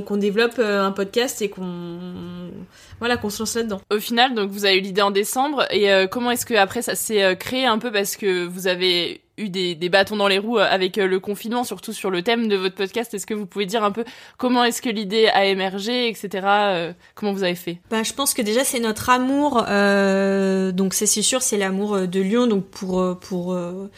qu'on 0.01 0.17
développe 0.17 0.59
un 0.59 0.91
podcast 0.91 1.41
et 1.41 1.49
qu'on 1.49 2.51
voilà 2.99 3.17
qu'on 3.17 3.29
se 3.29 3.39
lance 3.39 3.55
là-dedans. 3.55 3.81
Au 3.91 3.99
final, 3.99 4.33
donc 4.33 4.49
vous 4.49 4.65
avez 4.65 4.77
eu 4.77 4.81
l'idée 4.81 5.01
en 5.01 5.11
décembre 5.11 5.65
et 5.71 5.91
euh, 5.91 6.07
comment 6.07 6.31
est-ce 6.31 6.45
que 6.45 6.53
après 6.55 6.81
ça 6.81 6.95
s'est 6.95 7.23
euh, 7.23 7.35
créé 7.35 7.65
un 7.65 7.77
peu 7.77 7.91
parce 7.91 8.15
que 8.15 8.45
vous 8.45 8.67
avez 8.67 9.21
eu 9.39 9.49
des, 9.49 9.75
des 9.75 9.89
bâtons 9.89 10.15
dans 10.15 10.27
les 10.27 10.39
roues 10.39 10.57
euh, 10.57 10.65
avec 10.67 10.97
euh, 10.97 11.05
le 11.05 11.19
confinement, 11.19 11.63
surtout 11.63 11.93
sur 11.93 12.09
le 12.09 12.23
thème 12.23 12.47
de 12.47 12.55
votre 12.55 12.73
podcast? 12.73 13.13
Est-ce 13.13 13.27
que 13.27 13.35
vous 13.35 13.45
pouvez 13.45 13.67
dire 13.67 13.83
un 13.83 13.91
peu 13.91 14.03
comment 14.37 14.63
est-ce 14.63 14.81
que 14.81 14.89
l'idée 14.89 15.27
a 15.27 15.45
émergé, 15.45 16.09
etc. 16.09 16.29
euh, 16.43 16.93
comment 17.13 17.33
vous 17.33 17.43
avez 17.43 17.53
fait? 17.53 17.77
Bah, 17.91 18.01
je 18.01 18.13
pense 18.13 18.33
que 18.33 18.41
déjà 18.41 18.63
c'est 18.63 18.79
notre 18.79 19.09
amour. 19.11 19.63
euh, 19.69 20.71
donc 20.71 20.95
c'est 20.95 21.05
c'est 21.05 21.21
sûr, 21.21 21.41
c'est 21.43 21.57
l'amour 21.57 22.07
de 22.07 22.19
Lyon. 22.19 22.47
Donc 22.47 22.65
pour 22.65 23.17
pour 23.19 23.53
euh, 23.53 23.89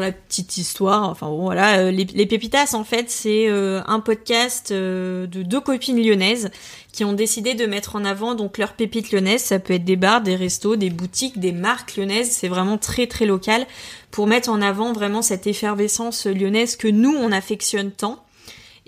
la 0.00 0.12
petite 0.12 0.56
histoire, 0.56 1.08
enfin 1.08 1.28
bon 1.28 1.44
voilà, 1.44 1.78
euh, 1.78 1.90
les, 1.90 2.04
les 2.04 2.26
Pépitas 2.26 2.74
en 2.74 2.84
fait 2.84 3.10
c'est 3.10 3.48
euh, 3.48 3.80
un 3.86 4.00
podcast 4.00 4.70
euh, 4.70 5.26
de 5.26 5.42
deux 5.42 5.60
copines 5.60 6.02
lyonnaises 6.02 6.50
qui 6.92 7.04
ont 7.04 7.12
décidé 7.12 7.54
de 7.54 7.66
mettre 7.66 7.96
en 7.96 8.04
avant 8.04 8.34
donc 8.34 8.58
leurs 8.58 8.72
pépites 8.72 9.12
lyonnaises. 9.12 9.42
Ça 9.42 9.58
peut 9.58 9.74
être 9.74 9.84
des 9.84 9.96
bars, 9.96 10.22
des 10.22 10.36
restos, 10.36 10.76
des 10.76 10.90
boutiques, 10.90 11.38
des 11.38 11.52
marques 11.52 11.96
lyonnaises. 11.96 12.30
C'est 12.30 12.48
vraiment 12.48 12.78
très 12.78 13.06
très 13.06 13.26
local 13.26 13.66
pour 14.10 14.26
mettre 14.26 14.48
en 14.48 14.62
avant 14.62 14.92
vraiment 14.92 15.22
cette 15.22 15.46
effervescence 15.46 16.26
lyonnaise 16.26 16.76
que 16.76 16.88
nous 16.88 17.14
on 17.14 17.32
affectionne 17.32 17.90
tant 17.90 18.25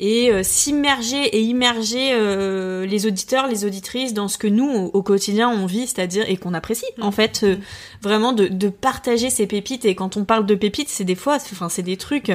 et 0.00 0.30
euh, 0.30 0.42
s'immerger 0.44 1.24
et 1.24 1.40
immerger 1.40 2.10
euh, 2.12 2.86
les 2.86 3.06
auditeurs, 3.06 3.48
les 3.48 3.64
auditrices 3.64 4.14
dans 4.14 4.28
ce 4.28 4.38
que 4.38 4.46
nous 4.46 4.68
au, 4.70 4.90
au 4.94 5.02
quotidien 5.02 5.48
on 5.50 5.66
vit, 5.66 5.86
c'est-à-dire 5.88 6.24
et 6.28 6.36
qu'on 6.36 6.54
apprécie. 6.54 6.86
En 7.00 7.10
fait, 7.10 7.40
euh, 7.42 7.56
vraiment 8.00 8.32
de, 8.32 8.46
de 8.46 8.68
partager 8.68 9.28
ces 9.30 9.46
pépites. 9.46 9.84
Et 9.84 9.94
quand 9.96 10.16
on 10.16 10.24
parle 10.24 10.46
de 10.46 10.54
pépites, 10.54 10.88
c'est 10.88 11.04
des 11.04 11.16
fois, 11.16 11.36
enfin 11.36 11.68
c'est 11.68 11.82
des 11.82 11.96
trucs, 11.96 12.30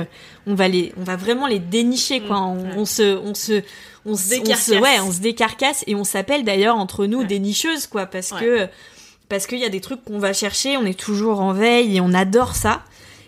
on 0.45 0.55
va 0.55 0.67
les, 0.67 0.91
on 0.99 1.03
va 1.03 1.15
vraiment 1.15 1.47
les 1.47 1.59
dénicher 1.59 2.19
quoi. 2.19 2.41
On, 2.41 2.65
on 2.79 2.85
se, 2.85 3.17
on 3.17 3.33
se, 3.33 3.61
on 4.05 4.15
se, 4.17 4.25
on 4.25 4.29
décarcasse. 4.39 4.65
se- 4.65 4.73
ouais, 4.73 4.99
on 5.01 5.11
se 5.11 5.19
décarcasse 5.21 5.83
et 5.87 5.95
on 5.95 6.03
s'appelle 6.03 6.43
d'ailleurs 6.43 6.75
entre 6.75 7.05
nous 7.05 7.23
des 7.23 7.39
nicheuses 7.39 7.87
quoi, 7.87 8.05
parce 8.07 8.31
Ouais. 8.33 8.39
que 8.41 8.67
parce 9.29 9.47
qu'il 9.47 9.59
y 9.59 9.65
a 9.65 9.69
des 9.69 9.79
trucs 9.81 10.03
qu'on 10.03 10.19
va 10.19 10.33
chercher, 10.33 10.75
on 10.75 10.85
est 10.85 10.99
toujours 10.99 11.39
en 11.39 11.53
veille 11.53 11.95
et 11.95 12.01
on 12.01 12.13
adore 12.13 12.55
ça. 12.55 12.83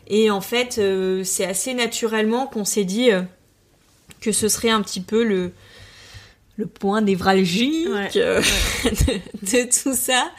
Et 0.07 0.29
en 0.29 0.41
fait, 0.41 0.77
euh, 0.77 1.23
c'est 1.23 1.45
assez 1.45 1.73
naturellement 1.73 2.45
qu'on 2.45 2.65
s'est 2.65 2.83
dit 2.83 3.11
euh, 3.11 3.21
que 4.21 4.31
ce 4.31 4.47
serait 4.47 4.69
un 4.69 4.81
petit 4.81 5.01
peu 5.01 5.23
le 5.23 5.51
le 6.57 6.65
point 6.65 7.01
névralgique 7.01 7.87
euh, 8.15 8.41
de, 8.85 9.51
de 9.51 9.69
tout 9.69 9.95
ça. 9.95 10.31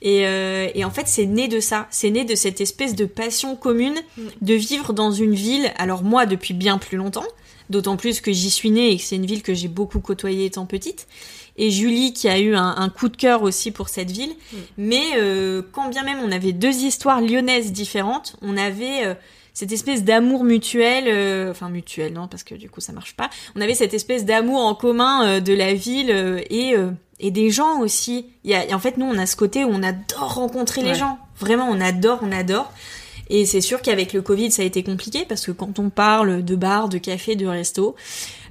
Et, 0.00 0.26
euh, 0.26 0.68
et 0.74 0.84
en 0.84 0.90
fait, 0.90 1.06
c'est 1.06 1.26
né 1.26 1.48
de 1.48 1.60
ça. 1.60 1.86
C'est 1.90 2.10
né 2.10 2.24
de 2.24 2.34
cette 2.34 2.60
espèce 2.60 2.94
de 2.94 3.04
passion 3.04 3.56
commune 3.56 3.96
de 4.40 4.54
vivre 4.54 4.92
dans 4.92 5.12
une 5.12 5.34
ville. 5.34 5.72
Alors 5.76 6.02
moi, 6.02 6.26
depuis 6.26 6.54
bien 6.54 6.78
plus 6.78 6.96
longtemps, 6.96 7.26
d'autant 7.68 7.96
plus 7.96 8.20
que 8.20 8.32
j'y 8.32 8.50
suis 8.50 8.70
née 8.70 8.92
et 8.92 8.96
que 8.96 9.02
c'est 9.02 9.16
une 9.16 9.26
ville 9.26 9.42
que 9.42 9.54
j'ai 9.54 9.68
beaucoup 9.68 10.00
côtoyée 10.00 10.46
étant 10.46 10.66
petite. 10.66 11.06
Et 11.56 11.72
Julie 11.72 12.12
qui 12.12 12.28
a 12.28 12.38
eu 12.38 12.54
un, 12.54 12.76
un 12.76 12.88
coup 12.88 13.08
de 13.08 13.16
cœur 13.16 13.42
aussi 13.42 13.72
pour 13.72 13.88
cette 13.88 14.12
ville. 14.12 14.32
Mais 14.76 15.02
euh, 15.16 15.62
quand 15.72 15.88
bien 15.88 16.04
même 16.04 16.20
on 16.24 16.30
avait 16.30 16.52
deux 16.52 16.84
histoires 16.84 17.20
lyonnaises 17.20 17.72
différentes, 17.72 18.36
on 18.40 18.56
avait 18.56 19.16
cette 19.58 19.72
espèce 19.72 20.04
d'amour 20.04 20.44
mutuel, 20.44 21.06
euh, 21.08 21.50
enfin 21.50 21.68
mutuel 21.68 22.12
non 22.12 22.28
parce 22.28 22.44
que 22.44 22.54
du 22.54 22.70
coup 22.70 22.80
ça 22.80 22.92
marche 22.92 23.16
pas. 23.16 23.28
On 23.56 23.60
avait 23.60 23.74
cette 23.74 23.92
espèce 23.92 24.24
d'amour 24.24 24.60
en 24.60 24.76
commun 24.76 25.26
euh, 25.26 25.40
de 25.40 25.52
la 25.52 25.74
ville 25.74 26.12
euh, 26.12 26.40
et 26.48 26.76
euh, 26.76 26.92
et 27.18 27.32
des 27.32 27.50
gens 27.50 27.80
aussi. 27.80 28.26
Il 28.44 28.52
y 28.52 28.54
a, 28.54 28.64
et 28.64 28.72
en 28.72 28.78
fait 28.78 28.98
nous 28.98 29.06
on 29.06 29.18
a 29.18 29.26
ce 29.26 29.34
côté 29.34 29.64
où 29.64 29.70
on 29.72 29.82
adore 29.82 30.34
rencontrer 30.34 30.84
les 30.84 30.94
gens. 30.94 31.18
Vraiment 31.40 31.68
on 31.68 31.80
adore, 31.80 32.20
on 32.22 32.30
adore. 32.30 32.72
Et 33.30 33.46
c'est 33.46 33.60
sûr 33.60 33.82
qu'avec 33.82 34.12
le 34.12 34.22
Covid, 34.22 34.52
ça 34.52 34.62
a 34.62 34.64
été 34.64 34.84
compliqué 34.84 35.24
parce 35.28 35.44
que 35.44 35.50
quand 35.50 35.80
on 35.80 35.90
parle 35.90 36.44
de 36.44 36.54
bar, 36.54 36.88
de 36.88 36.98
café, 36.98 37.34
de 37.34 37.44
resto, 37.44 37.96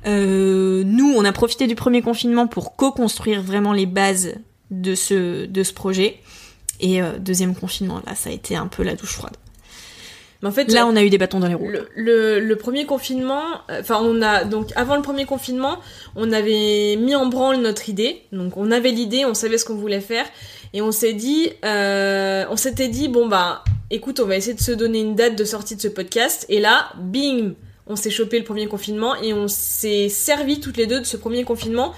euh, 0.06 0.84
nous, 0.86 1.14
on 1.16 1.24
a 1.24 1.32
profité 1.32 1.68
du 1.68 1.76
premier 1.76 2.02
confinement 2.02 2.48
pour 2.48 2.76
co-construire 2.76 3.42
vraiment 3.42 3.72
les 3.72 3.86
bases 3.86 4.36
de 4.72 4.94
ce, 4.94 5.46
de 5.46 5.64
ce 5.64 5.72
projet. 5.72 6.20
Et 6.82 7.02
euh, 7.02 7.18
deuxième 7.18 7.56
confinement, 7.56 8.02
là, 8.06 8.14
ça 8.14 8.30
a 8.30 8.34
été 8.34 8.58
un 8.58 8.68
peu 8.68 8.84
la 8.84 8.96
douche 8.96 9.14
froide. 9.14 9.38
Mais 10.42 10.50
en 10.50 10.52
fait, 10.52 10.72
Là, 10.72 10.86
on 10.86 10.96
a 10.96 11.04
eu 11.04 11.10
des 11.10 11.18
bâtons 11.18 11.40
dans 11.40 11.48
les 11.48 11.56
roues. 11.56 11.68
Le, 11.68 11.90
le, 11.96 12.40
le 12.40 12.56
premier 12.56 12.86
confinement, 12.86 13.42
euh, 13.70 13.82
enfin 13.82 14.00
on 14.04 14.22
a 14.22 14.44
donc 14.44 14.70
avant 14.76 14.96
le 14.96 15.02
premier 15.02 15.26
confinement, 15.26 15.80
on 16.16 16.32
avait 16.32 16.96
mis 17.00 17.16
en 17.16 17.26
branle 17.26 17.58
notre 17.58 17.90
idée. 17.90 18.22
Donc 18.32 18.58
on 18.58 18.72
avait 18.72 18.92
l'idée, 18.92 19.26
on 19.26 19.34
savait 19.34 19.58
ce 19.58 19.66
qu'on 19.66 19.76
voulait 19.76 20.02
faire 20.02 20.26
et 20.74 20.82
on 20.82 20.92
s'est 20.92 21.14
dit, 21.14 21.50
euh, 21.66 22.46
on 22.50 22.56
s'était 22.56 22.88
dit 22.88 23.08
bon 23.08 23.28
bah 23.28 23.64
écoute, 23.90 24.20
on 24.20 24.26
va 24.26 24.36
essayer 24.36 24.54
de 24.54 24.62
se 24.62 24.72
donner 24.72 25.00
une 25.00 25.16
date 25.16 25.36
de 25.36 25.44
sortie 25.44 25.76
de 25.76 25.82
ce 25.82 25.88
podcast 25.88 26.46
et 26.50 26.60
là, 26.60 26.90
bing, 26.98 27.54
on 27.88 27.96
s'est 27.96 28.12
chopé 28.12 28.38
le 28.38 28.46
premier 28.46 28.68
confinement 28.68 29.16
et 29.16 29.34
on 29.34 29.48
s'est 29.48 30.10
servi 30.10 30.60
toutes 30.60 30.78
les 30.78 30.88
deux 30.88 31.00
de 31.00 31.06
ce 31.06 31.18
premier 31.18 31.44
confinement 31.46 31.94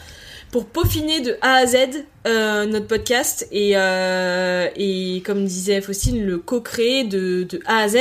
pour 0.51 0.65
peaufiner 0.65 1.21
de 1.21 1.38
A 1.41 1.55
à 1.55 1.65
Z 1.67 1.75
euh, 2.27 2.65
notre 2.65 2.88
podcast 2.88 3.47
et, 3.51 3.71
euh, 3.77 4.67
et 4.75 5.21
comme 5.25 5.45
disait 5.45 5.81
Faustine, 5.81 6.25
le 6.25 6.38
co-créer 6.38 7.03
de, 7.03 7.43
de 7.43 7.59
A 7.65 7.77
à 7.79 7.88
Z. 7.88 7.97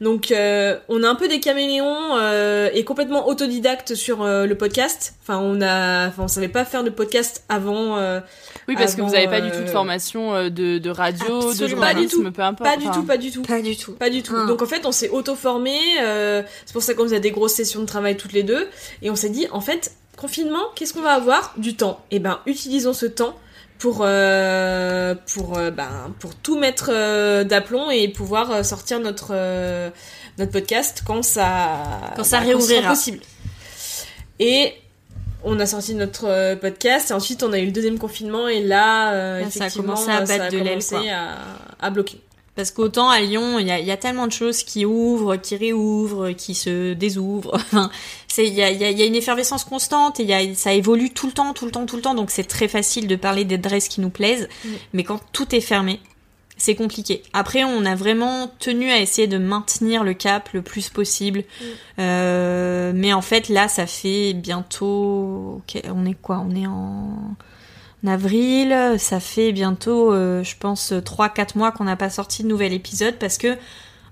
Donc 0.00 0.32
euh, 0.32 0.76
on 0.88 1.02
a 1.04 1.08
un 1.08 1.14
peu 1.14 1.28
des 1.28 1.38
caméléons 1.40 2.16
euh, 2.18 2.68
et 2.74 2.84
complètement 2.84 3.28
autodidacte 3.28 3.94
sur 3.94 4.22
euh, 4.22 4.44
le 4.44 4.54
podcast. 4.56 5.14
Enfin 5.22 5.38
on 5.40 5.62
a, 5.62 6.08
enfin 6.08 6.24
on 6.24 6.28
savait 6.28 6.48
pas 6.48 6.64
faire 6.64 6.82
de 6.84 6.90
podcast 6.90 7.44
avant. 7.48 7.96
euh, 7.98 8.20
Oui, 8.66 8.74
parce 8.76 8.96
que 8.96 9.02
vous 9.02 9.14
avez 9.14 9.28
pas 9.28 9.40
du 9.40 9.50
tout 9.50 9.60
de 9.62 9.66
formation 9.66 10.34
euh, 10.34 10.50
de, 10.50 10.78
de 10.78 10.90
radio, 10.90 11.24
de 11.42 11.48
Absolument 11.50 11.80
pas 11.80 11.94
du 11.94 12.06
tout. 12.06 12.10
journalisme, 12.16 12.32
peu 12.32 12.42
importe. 12.42 12.70
Pas 12.70 12.76
du 12.76 12.86
enfin. 12.88 13.00
tout, 13.00 13.06
pas 13.06 13.16
du 13.16 13.30
tout. 13.30 13.42
Pas 13.42 13.60
du 13.62 13.76
tout. 13.76 13.92
Pas 13.92 14.10
du 14.10 14.22
tout. 14.22 14.34
Ah. 14.36 14.46
Donc 14.46 14.62
en 14.62 14.66
fait, 14.66 14.84
on 14.84 14.92
s'est 14.92 15.10
auto-formé. 15.10 15.78
euh, 16.02 16.42
c'est 16.66 16.72
pour 16.72 16.82
ça 16.82 16.94
qu'on 16.94 17.04
faisait 17.04 17.20
des 17.20 17.30
grosses 17.30 17.54
sessions 17.54 17.80
de 17.80 17.86
travail 17.86 18.16
toutes 18.16 18.32
les 18.32 18.42
deux. 18.42 18.66
Et 19.00 19.10
on 19.10 19.16
s'est 19.16 19.30
dit, 19.30 19.46
en 19.52 19.60
fait, 19.60 19.92
confinement, 20.24 20.64
qu'est-ce 20.74 20.94
qu'on 20.94 21.02
va 21.02 21.12
avoir? 21.14 21.52
Du 21.58 21.76
temps. 21.76 22.00
Et 22.10 22.18
ben, 22.18 22.40
utilisons 22.46 22.94
ce 22.94 23.04
temps 23.04 23.34
pour 23.78 23.98
euh, 24.00 25.14
pour 25.34 25.58
euh, 25.58 25.70
ben 25.70 26.14
pour 26.18 26.34
tout 26.34 26.58
mettre 26.58 26.88
euh, 26.90 27.44
d'aplomb 27.44 27.90
et 27.90 28.08
pouvoir 28.08 28.64
sortir 28.64 29.00
notre 29.00 29.34
notre 30.38 30.52
podcast 30.52 31.02
quand 31.06 31.22
ça 31.22 31.82
Quand 32.16 32.24
ça 32.24 32.38
sera 32.38 32.46
réouvrira. 32.48 32.88
possible. 32.88 33.20
Et 34.38 34.72
on 35.42 35.60
a 35.60 35.66
sorti 35.66 35.94
notre 35.94 36.54
podcast 36.54 37.10
et 37.10 37.14
ensuite 37.14 37.42
on 37.42 37.52
a 37.52 37.58
eu 37.58 37.66
le 37.66 37.72
deuxième 37.72 37.98
confinement 37.98 38.48
et 38.48 38.62
là, 38.62 39.40
Là, 39.40 39.50
ça 39.50 39.64
a 39.64 39.66
effectivement 39.66 39.94
commencé 39.94 40.10
à 40.10 40.24
ça 40.24 40.44
a 40.44 40.48
de 40.50 40.56
l'aile, 40.56 40.82
commencé 40.82 41.10
à 41.80 41.90
bloquer. 41.90 42.23
Parce 42.56 42.70
qu'autant 42.70 43.10
à 43.10 43.20
Lyon, 43.20 43.58
il 43.58 43.66
y 43.66 43.70
a, 43.72 43.80
y 43.80 43.90
a 43.90 43.96
tellement 43.96 44.26
de 44.28 44.32
choses 44.32 44.62
qui 44.62 44.84
ouvrent, 44.86 45.36
qui 45.36 45.56
réouvrent, 45.56 46.30
qui 46.30 46.54
se 46.54 46.92
désouvrent. 46.94 47.58
Il 48.38 48.52
y 48.52 48.62
a, 48.62 48.70
y 48.72 48.82
a- 48.84 48.90
y 48.90 49.02
a 49.02 49.06
une 49.06 49.14
effervescence 49.14 49.62
constante 49.64 50.18
et 50.18 50.24
y 50.24 50.32
a, 50.34 50.54
ça 50.56 50.72
évolue 50.72 51.10
tout 51.10 51.26
le 51.28 51.32
temps, 51.32 51.52
tout 51.52 51.66
le 51.66 51.70
temps, 51.70 51.86
tout 51.86 51.94
le 51.96 52.02
temps. 52.02 52.14
Donc 52.16 52.30
c'est 52.32 52.42
très 52.44 52.66
facile 52.66 53.06
de 53.06 53.14
parler 53.16 53.44
d'adresses 53.44 53.86
qui 53.88 54.00
nous 54.00 54.10
plaisent. 54.10 54.48
Mm. 54.64 54.68
Mais 54.92 55.04
quand 55.04 55.20
tout 55.32 55.54
est 55.54 55.60
fermé, 55.60 56.00
c'est 56.56 56.74
compliqué. 56.74 57.22
Après, 57.32 57.62
on 57.64 57.84
a 57.84 57.94
vraiment 57.94 58.50
tenu 58.58 58.90
à 58.90 58.98
essayer 59.00 59.26
de 59.28 59.38
maintenir 59.38 60.02
le 60.02 60.14
cap 60.14 60.48
le 60.52 60.62
plus 60.62 60.88
possible. 60.88 61.44
Euh, 61.98 62.92
mais 62.94 63.12
en 63.12 63.22
fait, 63.22 63.48
là, 63.48 63.68
ça 63.68 63.86
fait 63.86 64.32
bientôt. 64.34 65.60
on 65.92 66.06
est 66.06 66.14
quoi? 66.20 66.44
On 66.48 66.54
est 66.54 66.66
en 66.66 67.16
avril, 68.06 68.96
ça 68.98 69.20
fait 69.20 69.52
bientôt, 69.52 70.12
euh, 70.12 70.42
je 70.42 70.56
pense, 70.58 70.92
3-4 70.92 71.56
mois 71.56 71.72
qu'on 71.72 71.84
n'a 71.84 71.96
pas 71.96 72.10
sorti 72.10 72.42
de 72.42 72.48
nouvel 72.48 72.72
épisode 72.72 73.16
parce 73.16 73.38
que, 73.38 73.56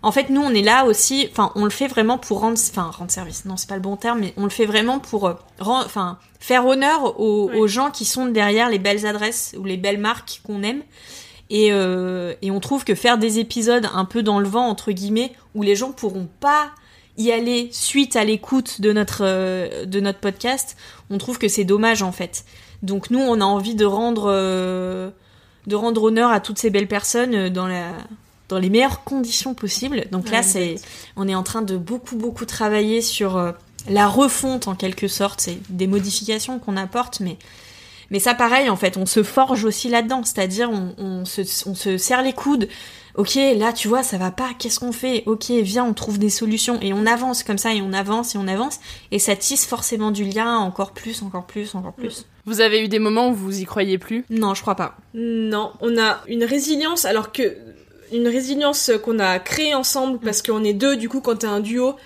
en 0.03 0.13
fait, 0.13 0.31
nous, 0.31 0.41
on 0.41 0.51
est 0.51 0.63
là 0.63 0.85
aussi, 0.85 1.29
enfin, 1.31 1.53
on 1.55 1.65
le 1.65 1.71
fait 1.71 1.87
vraiment 1.87 2.19
pour 2.19 2.41
rendre, 2.41 2.59
enfin, 2.59 2.91
rendre 2.91 3.11
service, 3.11 3.45
non, 3.45 3.57
c'est 3.57 3.69
pas 3.69 3.77
le 3.77 3.81
bon 3.83 3.97
terme, 3.97 4.21
mais 4.21 4.35
on 4.37 4.45
le 4.45 4.51
fait 4.51 4.67
vraiment 4.67 4.99
pour, 4.99 5.27
euh, 5.27 5.35
enfin, 5.61 6.19
faire 6.41 6.67
honneur 6.67 7.21
aux, 7.21 7.51
aux 7.51 7.67
gens 7.67 7.91
qui 7.91 8.05
sont 8.05 8.27
derrière 8.27 8.69
les 8.69 8.79
belles 8.79 9.07
adresses 9.07 9.55
ou 9.59 9.65
les 9.65 9.77
belles 9.77 9.99
marques 9.99 10.41
qu'on 10.45 10.63
aime. 10.63 10.83
Et, 11.51 11.69
euh, 11.71 12.35
et 12.41 12.51
on 12.51 12.61
trouve 12.61 12.83
que 12.83 12.95
faire 12.95 13.19
des 13.19 13.39
épisodes 13.39 13.87
un 13.93 14.07
peu 14.07 14.23
dans 14.23 14.41
le 14.41 14.49
vent, 14.49 14.67
entre 14.69 14.91
guillemets, 14.91 15.33
où 15.55 15.63
les 15.63 15.77
gens 15.77 15.93
pourront 15.93 16.29
pas 16.41 16.71
y 17.19 17.31
aller 17.31 17.69
suite 17.73 18.17
à 18.17 18.25
l'écoute 18.25 18.81
de 18.81 18.91
notre, 18.93 19.23
euh, 19.23 19.85
de 19.85 20.01
notre 20.01 20.19
podcast, 20.19 20.79
on 21.11 21.19
trouve 21.19 21.39
que 21.39 21.49
c'est 21.49 21.65
dommage 21.65 22.03
en 22.03 22.11
fait. 22.11 22.47
Donc 22.83 23.11
nous, 23.11 23.21
on 23.21 23.41
a 23.41 23.45
envie 23.45 23.75
de 23.75 23.85
rendre, 23.85 24.25
euh, 24.27 25.11
de 25.67 25.77
rendre 25.77 26.03
honneur 26.03 26.31
à 26.31 26.41
toutes 26.41 26.59
ces 26.59 26.71
belles 26.71 26.89
personnes 26.89 27.35
euh, 27.35 27.51
dans 27.51 27.67
la 27.67 27.93
dans 28.49 28.59
les 28.59 28.69
meilleures 28.69 29.03
conditions 29.05 29.55
possibles. 29.55 30.05
Donc 30.11 30.29
là, 30.31 30.39
Ouais, 30.39 30.43
c'est, 30.43 30.75
on 31.17 31.27
est 31.27 31.35
en 31.35 31.43
train 31.43 31.63
de 31.63 31.77
beaucoup 31.79 32.17
beaucoup 32.17 32.45
travailler 32.45 33.01
sur 33.01 33.39
euh, 33.39 33.53
la 33.89 34.09
refonte 34.09 34.69
en 34.69 34.75
quelque 34.75 35.09
sorte. 35.09 35.41
C'est 35.41 35.59
des 35.71 35.87
modifications 35.87 36.59
qu'on 36.59 36.77
apporte, 36.77 37.21
mais 37.21 37.39
mais 38.11 38.19
ça, 38.19 38.35
pareil, 38.35 38.69
en 38.69 38.77
fait, 38.77 38.99
on 38.99 39.07
se 39.07 39.23
forge 39.23 39.65
aussi 39.65 39.89
là-dedans. 39.89 40.23
C'est-à-dire, 40.23 40.71
on, 40.71 40.95
on, 40.99 41.25
se, 41.25 41.41
on 41.67 41.75
se 41.75 41.97
serre 41.97 42.23
les 42.23 42.35
coudes. 42.35 42.69
Ok, 43.15 43.35
là, 43.35 43.73
tu 43.73 43.89
vois, 43.89 44.03
ça 44.03 44.17
va 44.17 44.31
pas. 44.31 44.51
Qu'est-ce 44.59 44.81
qu'on 44.81 44.93
fait? 44.93 45.23
Ok, 45.27 45.51
viens, 45.51 45.85
on 45.85 45.93
trouve 45.93 46.19
des 46.19 46.31
solutions. 46.31 46.79
Et 46.81 46.93
on 46.93 47.05
avance 47.07 47.43
comme 47.43 47.59
ça, 47.59 47.75
et 47.75 47.83
on 47.83 47.93
avance, 47.93 48.35
et 48.35 48.39
on 48.39 48.49
avance. 48.49 48.81
Et 49.11 49.19
ça 49.19 49.37
tisse 49.37 49.67
forcément 49.67 50.11
du 50.11 50.25
lien 50.25 50.57
encore 50.57 50.93
plus, 50.93 51.23
encore 51.23 51.47
plus, 51.47 51.75
encore 51.75 51.93
plus. 51.93 52.27
Vous 52.47 52.61
avez 52.61 52.83
eu 52.83 52.89
des 52.89 52.99
moments 52.99 53.29
où 53.29 53.35
vous 53.35 53.61
y 53.61 53.65
croyez 53.65 53.99
plus? 53.99 54.25
Non, 54.31 54.55
je 54.55 54.63
crois 54.63 54.77
pas. 54.77 54.97
Non, 55.15 55.73
on 55.81 55.99
a 55.99 56.21
une 56.27 56.45
résilience 56.45 57.05
alors 57.05 57.33
que 57.33 57.57
une 58.13 58.29
résilience 58.29 58.91
qu'on 59.03 59.19
a 59.19 59.39
créée 59.39 59.75
ensemble 59.75 60.19
parce 60.19 60.43
qu'on 60.43 60.65
est 60.65 60.75
deux. 60.75 60.97
Du 60.97 61.09
coup, 61.09 61.21
quand 61.21 61.37
t'es 61.37 61.47
un 61.47 61.61
duo, 61.61 61.97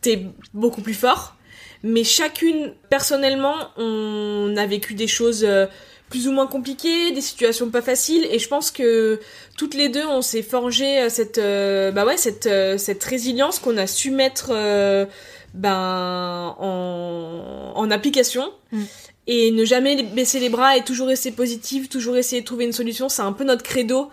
t'es 0.00 0.26
beaucoup 0.52 0.82
plus 0.82 0.94
fort. 0.94 1.36
Mais 1.82 2.02
chacune, 2.02 2.72
personnellement, 2.88 3.54
on 3.76 4.56
a 4.56 4.66
vécu 4.66 4.94
des 4.94 5.06
choses 5.06 5.44
euh, 5.44 5.66
plus 6.14 6.28
ou 6.28 6.32
moins 6.32 6.46
compliquées, 6.46 7.10
des 7.10 7.20
situations 7.20 7.70
pas 7.70 7.82
faciles, 7.82 8.24
et 8.30 8.38
je 8.38 8.46
pense 8.46 8.70
que 8.70 9.18
toutes 9.58 9.74
les 9.74 9.88
deux, 9.88 10.06
on 10.06 10.22
s'est 10.22 10.42
forgé 10.44 11.00
euh, 11.00 11.08
cette, 11.08 11.38
euh, 11.38 11.90
bah 11.90 12.04
ouais, 12.06 12.16
cette, 12.16 12.46
euh, 12.46 12.78
cette 12.78 13.02
résilience 13.02 13.58
qu'on 13.58 13.76
a 13.76 13.88
su 13.88 14.12
mettre, 14.12 14.50
euh, 14.52 15.06
ben, 15.54 16.54
en, 16.58 17.72
en 17.74 17.90
application. 17.90 18.52
Mm. 18.70 18.82
Et 19.26 19.50
ne 19.50 19.64
jamais 19.64 20.02
baisser 20.04 20.38
les 20.38 20.50
bras 20.50 20.76
et 20.76 20.84
toujours 20.84 21.08
rester 21.08 21.32
positive, 21.32 21.88
toujours 21.88 22.16
essayer 22.16 22.42
de 22.42 22.46
trouver 22.46 22.64
une 22.66 22.72
solution, 22.72 23.08
c'est 23.08 23.22
un 23.22 23.32
peu 23.32 23.42
notre 23.44 23.64
credo. 23.64 24.10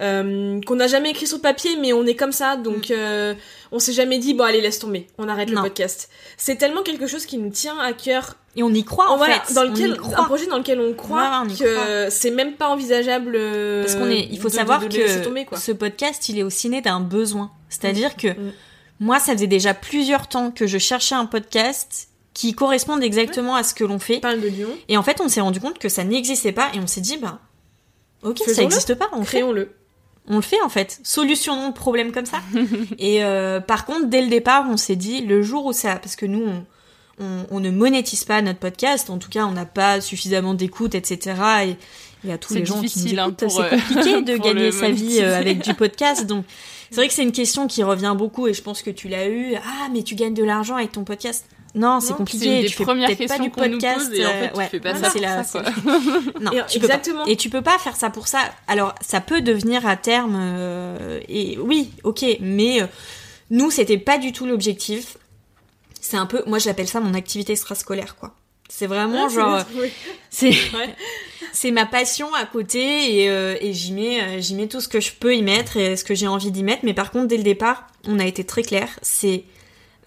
euh, 0.00 0.60
qu'on 0.66 0.74
n'a 0.74 0.88
jamais 0.88 1.10
écrit 1.10 1.28
sur 1.28 1.40
papier, 1.40 1.76
mais 1.80 1.92
on 1.92 2.04
est 2.04 2.16
comme 2.16 2.32
ça, 2.32 2.56
donc 2.56 2.90
euh, 2.90 3.34
on 3.70 3.78
s'est 3.78 3.92
jamais 3.92 4.18
dit 4.18 4.34
bon 4.34 4.42
allez 4.42 4.60
laisse 4.60 4.80
tomber, 4.80 5.06
on 5.18 5.28
arrête 5.28 5.50
Non. 5.50 5.62
le 5.62 5.68
podcast. 5.68 6.08
C'est 6.36 6.56
tellement 6.56 6.82
quelque 6.82 7.06
chose 7.06 7.26
qui 7.26 7.38
nous 7.38 7.50
tient 7.50 7.78
à 7.78 7.92
cœur 7.92 8.34
Et 8.56 8.62
on 8.62 8.72
y 8.72 8.84
croit 8.84 9.10
en 9.10 9.16
voilà, 9.16 9.40
fait. 9.40 9.52
dans 9.54 9.64
lequel 9.64 9.98
un 10.16 10.24
projet 10.24 10.46
dans 10.46 10.58
lequel 10.58 10.78
on 10.80 10.92
croit 10.94 11.42
on 11.44 11.48
que 11.48 12.08
c'est 12.10 12.30
même 12.30 12.52
pas 12.52 12.68
envisageable 12.68 13.32
euh, 13.34 13.82
Parce 13.82 13.96
qu'on 13.96 14.08
est, 14.08 14.28
il 14.30 14.38
faut 14.38 14.48
de- 14.48 14.52
savoir 14.54 14.80
de- 14.80 14.86
de 14.86 14.96
laisser 14.96 15.18
que 15.20 15.24
tomber, 15.24 15.46
ce 15.56 15.72
podcast, 15.72 16.28
il 16.28 16.38
est 16.38 16.42
aussi 16.44 16.68
né 16.68 16.80
d'un 16.80 17.00
besoin. 17.00 17.50
C'est-à-dire 17.68 18.14
que 18.16 18.28
Mm. 18.28 18.52
moi, 19.00 19.18
ça 19.18 19.32
faisait 19.32 19.48
déjà 19.48 19.74
plusieurs 19.74 20.28
temps 20.28 20.52
que 20.52 20.66
je 20.68 20.78
cherchais 20.78 21.16
un 21.16 21.26
podcast 21.26 22.08
qui 22.32 22.52
corresponde 22.54 23.02
exactement 23.02 23.56
à 23.56 23.62
ce 23.64 23.74
que 23.74 23.82
l'on 23.84 23.98
fait. 23.98 24.18
Parle 24.20 24.40
de 24.40 24.48
Lyon. 24.48 24.68
Et 24.88 24.96
en 24.96 25.02
fait, 25.02 25.20
on 25.20 25.28
s'est 25.28 25.40
rendu 25.40 25.58
compte 25.60 25.78
que 25.80 25.88
ça 25.88 26.04
n'existait 26.04 26.52
pas 26.52 26.70
et 26.74 26.78
on 26.78 26.86
s'est 26.86 27.00
dit, 27.00 27.16
bah, 27.16 27.40
ok, 28.22 28.38
ça 28.46 28.62
n'existe 28.62 28.94
pas, 28.94 29.08
on 29.12 29.18
le 29.20 29.24
fait. 29.24 29.38
Créons-le. 29.38 29.70
On 30.28 30.36
le 30.36 30.42
fait 30.42 30.60
en 30.62 30.68
fait. 30.68 31.00
Solutionnons 31.02 31.68
le 31.68 31.74
problème 31.74 32.10
comme 32.12 32.24
ça. 32.26 32.38
et 32.98 33.22
euh, 33.24 33.60
par 33.60 33.84
contre, 33.84 34.06
dès 34.06 34.22
le 34.22 34.28
départ, 34.28 34.64
on 34.70 34.76
s'est 34.76 34.96
dit, 34.96 35.20
le 35.22 35.42
jour 35.42 35.66
où 35.66 35.72
ça... 35.72 35.96
Parce 35.96 36.16
que 36.16 36.24
nous, 36.26 36.42
on, 36.44 36.64
on, 37.20 37.46
on 37.50 37.60
ne 37.60 37.70
monétise 37.70 38.24
pas 38.24 38.42
notre 38.42 38.58
podcast, 38.58 39.10
en 39.10 39.18
tout 39.18 39.28
cas, 39.30 39.44
on 39.46 39.52
n'a 39.52 39.66
pas 39.66 40.00
suffisamment 40.00 40.54
d'écoute, 40.54 40.94
etc. 40.94 41.34
Et 41.66 41.76
il 42.24 42.30
y 42.30 42.32
a 42.32 42.38
tous 42.38 42.54
C'est 42.54 42.60
les 42.60 42.66
gens 42.66 42.80
qui 42.80 42.98
nous 43.14 43.20
hein, 43.20 43.24
écoutent. 43.26 43.36
pour, 43.40 43.50
C'est 43.52 43.62
euh, 43.62 43.70
compliqué 43.70 44.22
de 44.22 44.36
gagner 44.38 44.72
sa 44.72 44.88
vie 44.90 45.02
monétiser. 45.04 45.24
euh, 45.24 45.38
avec 45.38 45.62
du 45.62 45.74
podcast. 45.74 46.26
Donc, 46.26 46.44
c'est 46.90 46.96
vrai 46.96 47.08
que 47.08 47.14
c'est 47.14 47.22
une 47.22 47.32
question 47.32 47.66
qui 47.66 47.82
revient 47.82 48.14
beaucoup 48.16 48.48
et 48.48 48.54
je 48.54 48.62
pense 48.62 48.82
que 48.82 48.90
tu 48.90 49.08
l'as 49.08 49.28
eu. 49.28 49.54
Ah, 49.56 49.88
mais 49.92 50.02
tu 50.02 50.14
gagnes 50.14 50.34
de 50.34 50.44
l'argent 50.44 50.76
avec 50.76 50.92
ton 50.92 51.04
podcast. 51.04 51.44
Non, 51.76 51.98
c'est 51.98 52.14
compliqué. 52.14 52.62
des 52.62 52.68
tu 52.68 52.76
fais 52.76 52.84
peut-être 52.84 53.26
pas 53.26 53.38
du 53.40 53.50
podcast. 53.50 54.08
pose 54.10 54.18
et 54.18 54.24
en 54.24 54.28
fait, 54.30 54.44
euh, 54.44 54.48
tu 54.52 54.58
ouais, 54.58 54.68
fais 54.68 54.78
pas 54.80 54.92
voilà, 54.92 55.06
ça 55.06 55.10
c'est 55.12 55.18
pour 55.18 55.28
la- 55.28 55.42
ça, 55.42 55.64
c'est- 55.64 55.82
quoi. 55.82 56.40
non, 56.40 56.50
Et- 56.52 56.62
tu 56.68 56.78
peux 56.78 56.86
pas. 56.86 56.94
exactement. 56.94 57.26
Et 57.26 57.36
tu 57.36 57.50
peux 57.50 57.62
pas 57.62 57.78
faire 57.78 57.96
ça 57.96 58.10
pour 58.10 58.28
ça. 58.28 58.38
Alors, 58.68 58.94
ça 59.00 59.20
peut 59.20 59.40
devenir 59.40 59.84
à 59.84 59.96
terme. 59.96 60.36
euh, 60.38 61.18
et 61.28 61.58
oui, 61.58 61.90
ok, 62.04 62.24
mais 62.38 62.80
euh, 62.80 62.86
nous, 63.50 63.72
c'était 63.72 63.98
pas 63.98 64.18
du 64.18 64.30
tout 64.30 64.46
l'objectif. 64.46 65.16
C'est 66.06 66.18
un 66.18 66.26
peu, 66.26 66.42
moi, 66.46 66.58
j'appelle 66.58 66.86
ça 66.86 67.00
mon 67.00 67.14
activité 67.14 67.52
extrascolaire, 67.52 68.16
quoi. 68.16 68.34
C'est 68.68 68.86
vraiment 68.86 69.30
c'est 69.30 69.36
genre, 69.36 69.62
oui. 69.76 69.90
c'est 70.28 70.48
Ouais. 70.74 70.94
c'est 71.54 71.70
ma 71.70 71.86
passion 71.86 72.32
à 72.34 72.44
côté 72.44 73.22
et, 73.22 73.30
euh, 73.30 73.56
et 73.60 73.72
j'y 73.72 73.92
mets 73.92 74.20
euh, 74.22 74.40
j'y 74.40 74.54
mets 74.54 74.66
tout 74.68 74.80
ce 74.82 74.88
que 74.88 75.00
je 75.00 75.12
peux 75.12 75.34
y 75.34 75.42
mettre 75.42 75.78
et 75.78 75.96
ce 75.96 76.04
que 76.04 76.14
j'ai 76.14 76.26
envie 76.26 76.50
d'y 76.50 76.62
mettre. 76.62 76.84
Mais 76.84 76.92
par 76.92 77.10
contre, 77.10 77.28
dès 77.28 77.38
le 77.38 77.42
départ, 77.42 77.86
on 78.06 78.18
a 78.18 78.26
été 78.26 78.44
très 78.44 78.62
clair. 78.62 78.88
C'est 79.00 79.44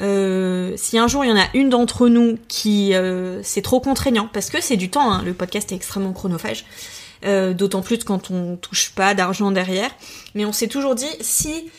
euh, 0.02 0.74
si 0.76 1.00
un 1.00 1.08
jour 1.08 1.26
il 1.26 1.30
y 1.30 1.32
en 1.32 1.38
a 1.40 1.48
une 1.56 1.70
d'entre 1.70 2.10
nous 2.10 2.38
qui 2.48 2.94
euh, 2.94 3.42
c'est 3.42 3.64
trop 3.64 3.80
contraignant 3.80 4.30
parce 4.32 4.52
que 4.52 4.62
c'est 4.62 4.78
du 4.78 4.90
temps. 4.92 5.12
hein, 5.12 5.24
le 5.26 5.34
podcast 5.34 5.72
est 5.72 5.76
extrêmement 5.76 6.14
chronophage. 6.14 6.66
Euh, 7.26 7.54
D'autant 7.54 7.82
plus 7.82 8.04
quand 8.04 8.30
on 8.30 8.56
touche 8.58 8.92
pas 8.92 9.16
d'argent 9.16 9.50
derrière. 9.50 9.90
Mais 10.36 10.46
on 10.46 10.52
s'est 10.52 10.68
toujours 10.68 10.94
dit 10.94 11.10
si 11.22 11.72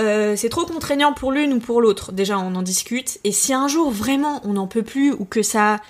euh, 0.00 0.34
c'est 0.36 0.48
trop 0.48 0.66
contraignant 0.66 1.12
pour 1.12 1.32
l'une 1.32 1.52
ou 1.52 1.58
pour 1.60 1.80
l'autre. 1.80 2.12
Déjà, 2.12 2.38
on 2.38 2.54
en 2.54 2.62
discute. 2.62 3.18
Et 3.24 3.32
si 3.32 3.52
un 3.54 3.68
jour 3.68 3.90
vraiment 3.90 4.40
on 4.44 4.54
n'en 4.54 4.66
peut 4.66 4.82
plus 4.82 5.12
ou 5.12 5.24
que 5.24 5.42
ça 5.42 5.80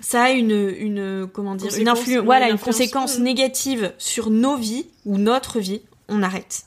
ça 0.00 0.24
a 0.24 0.30
une 0.30 0.74
une 0.78 1.28
comment 1.32 1.54
dire 1.54 1.74
une 1.76 1.88
oui, 1.88 2.16
voilà 2.18 2.50
une 2.50 2.58
conséquence 2.58 3.18
négative 3.18 3.92
sur 3.98 4.30
nos 4.30 4.56
vies 4.56 4.86
ou 5.04 5.16
notre 5.16 5.60
vie, 5.60 5.82
on 6.08 6.22
arrête. 6.22 6.64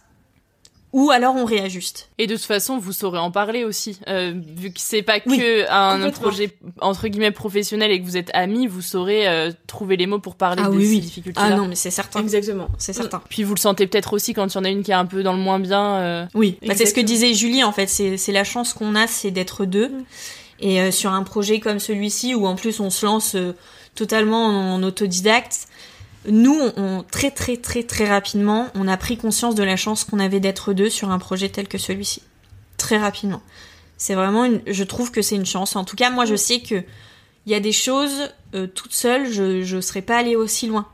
Ou 0.92 1.12
alors 1.12 1.36
on 1.36 1.46
réajuste. 1.46 2.10
Et 2.18 2.26
de 2.26 2.36
toute 2.36 2.46
façon, 2.46 2.80
vous 2.80 2.94
saurez 2.94 3.20
en 3.20 3.30
parler 3.30 3.64
aussi. 3.64 4.00
Euh, 4.08 4.34
vu 4.36 4.72
que 4.72 4.80
c'est 4.80 5.04
pas 5.04 5.20
que 5.20 5.30
Oui, 5.30 5.42
un 5.70 6.10
projet 6.10 6.52
entre 6.82 7.08
guillemets 7.08 7.30
professionnel 7.30 7.92
et 7.92 8.00
que 8.02 8.06
vous 8.06 8.18
êtes 8.18 8.32
amis, 8.34 8.66
vous 8.66 8.82
saurez 8.82 9.28
euh, 9.28 9.52
trouver 9.68 9.98
les 9.98 10.08
mots 10.08 10.18
pour 10.18 10.36
parler 10.36 10.64
Ah 10.66 10.70
de 10.70 10.76
oui, 10.76 10.84
ces 10.86 10.90
oui. 10.90 11.00
difficultés. 11.02 11.40
Ah 11.44 11.56
non, 11.56 11.68
mais 11.68 11.76
c'est 11.76 11.92
certain. 11.92 12.22
Exactement. 12.22 12.68
C'est 12.80 12.94
certain. 12.94 13.22
Puis 13.30 13.44
vous 13.44 13.54
le 13.54 13.60
sentez 13.60 13.86
peut-être 13.86 14.14
aussi 14.14 14.34
quand 14.34 14.48
il 14.52 14.58
y 14.58 14.60
en 14.60 14.64
a 14.64 14.70
une 14.70 14.82
qui 14.82 14.90
est 14.90 14.96
un 14.96 15.06
peu 15.06 15.22
dans 15.22 15.34
le 15.34 15.40
moins 15.40 15.60
bien. 15.60 15.96
euh, 15.98 16.26
Oui, 16.34 16.58
bah, 16.66 16.74
c'est 16.76 16.88
ce 16.88 16.96
que 16.96 17.02
disait 17.02 17.36
Julie 17.36 17.64
en 17.64 17.72
fait, 17.72 17.88
c'est 17.88 18.18
c'est 18.18 18.32
la 18.32 18.44
chance 18.44 18.74
qu'on 18.74 18.96
a, 18.96 19.06
c'est 19.06 19.30
d'être 19.32 19.66
deux. 19.66 19.92
Et 20.60 20.82
euh, 20.82 20.92
sur 20.92 21.14
un 21.14 21.24
projet 21.24 21.60
comme 21.60 21.80
celui-ci, 21.80 22.34
où 22.36 22.46
en 22.48 22.56
plus 22.56 22.80
on 22.82 22.90
se 22.90 23.06
lance 23.06 23.36
euh, 23.36 23.54
totalement 23.96 24.46
en, 24.48 24.84
autodidacte, 24.84 25.68
nous, 26.28 26.60
on, 26.76 27.04
très 27.10 27.32
très 27.32 27.58
très 27.58 27.84
très 27.84 28.08
rapidement, 28.08 28.68
on 28.76 28.88
a 28.88 28.98
pris 28.98 29.18
conscience 29.18 29.56
de 29.56 29.64
la 29.64 29.76
chance 29.78 30.04
qu'on 30.04 30.20
avait 30.20 30.40
d'être 30.40 30.74
deux 30.74 30.90
sur 30.90 31.12
un 31.12 31.20
projet 31.20 31.50
tel 31.50 31.68
que 31.68 31.78
celui-ci. 31.78 32.22
Très 32.78 32.98
rapidement. 32.98 33.42
C'est 33.98 34.16
vraiment, 34.16 34.46
une, 34.46 34.62
je 34.68 34.84
trouve 34.84 35.12
que 35.12 35.22
c'est 35.22 35.36
une 35.36 35.46
chance. 35.46 35.76
En 35.76 35.84
tout 35.84 35.96
cas, 35.96 36.10
moi, 36.10 36.26
je 36.26 36.36
sais 36.36 36.62
que 36.62 36.84
il 37.46 37.52
y 37.52 37.56
a 37.56 37.60
des 37.60 37.72
choses 37.72 38.30
euh, 38.54 38.68
toute 38.68 38.94
seule, 38.94 39.32
je 39.32 39.64
je 39.64 39.82
serais 39.82 40.02
pas 40.02 40.18
allée 40.18 40.36
aussi 40.36 40.68
loin. 40.68 40.88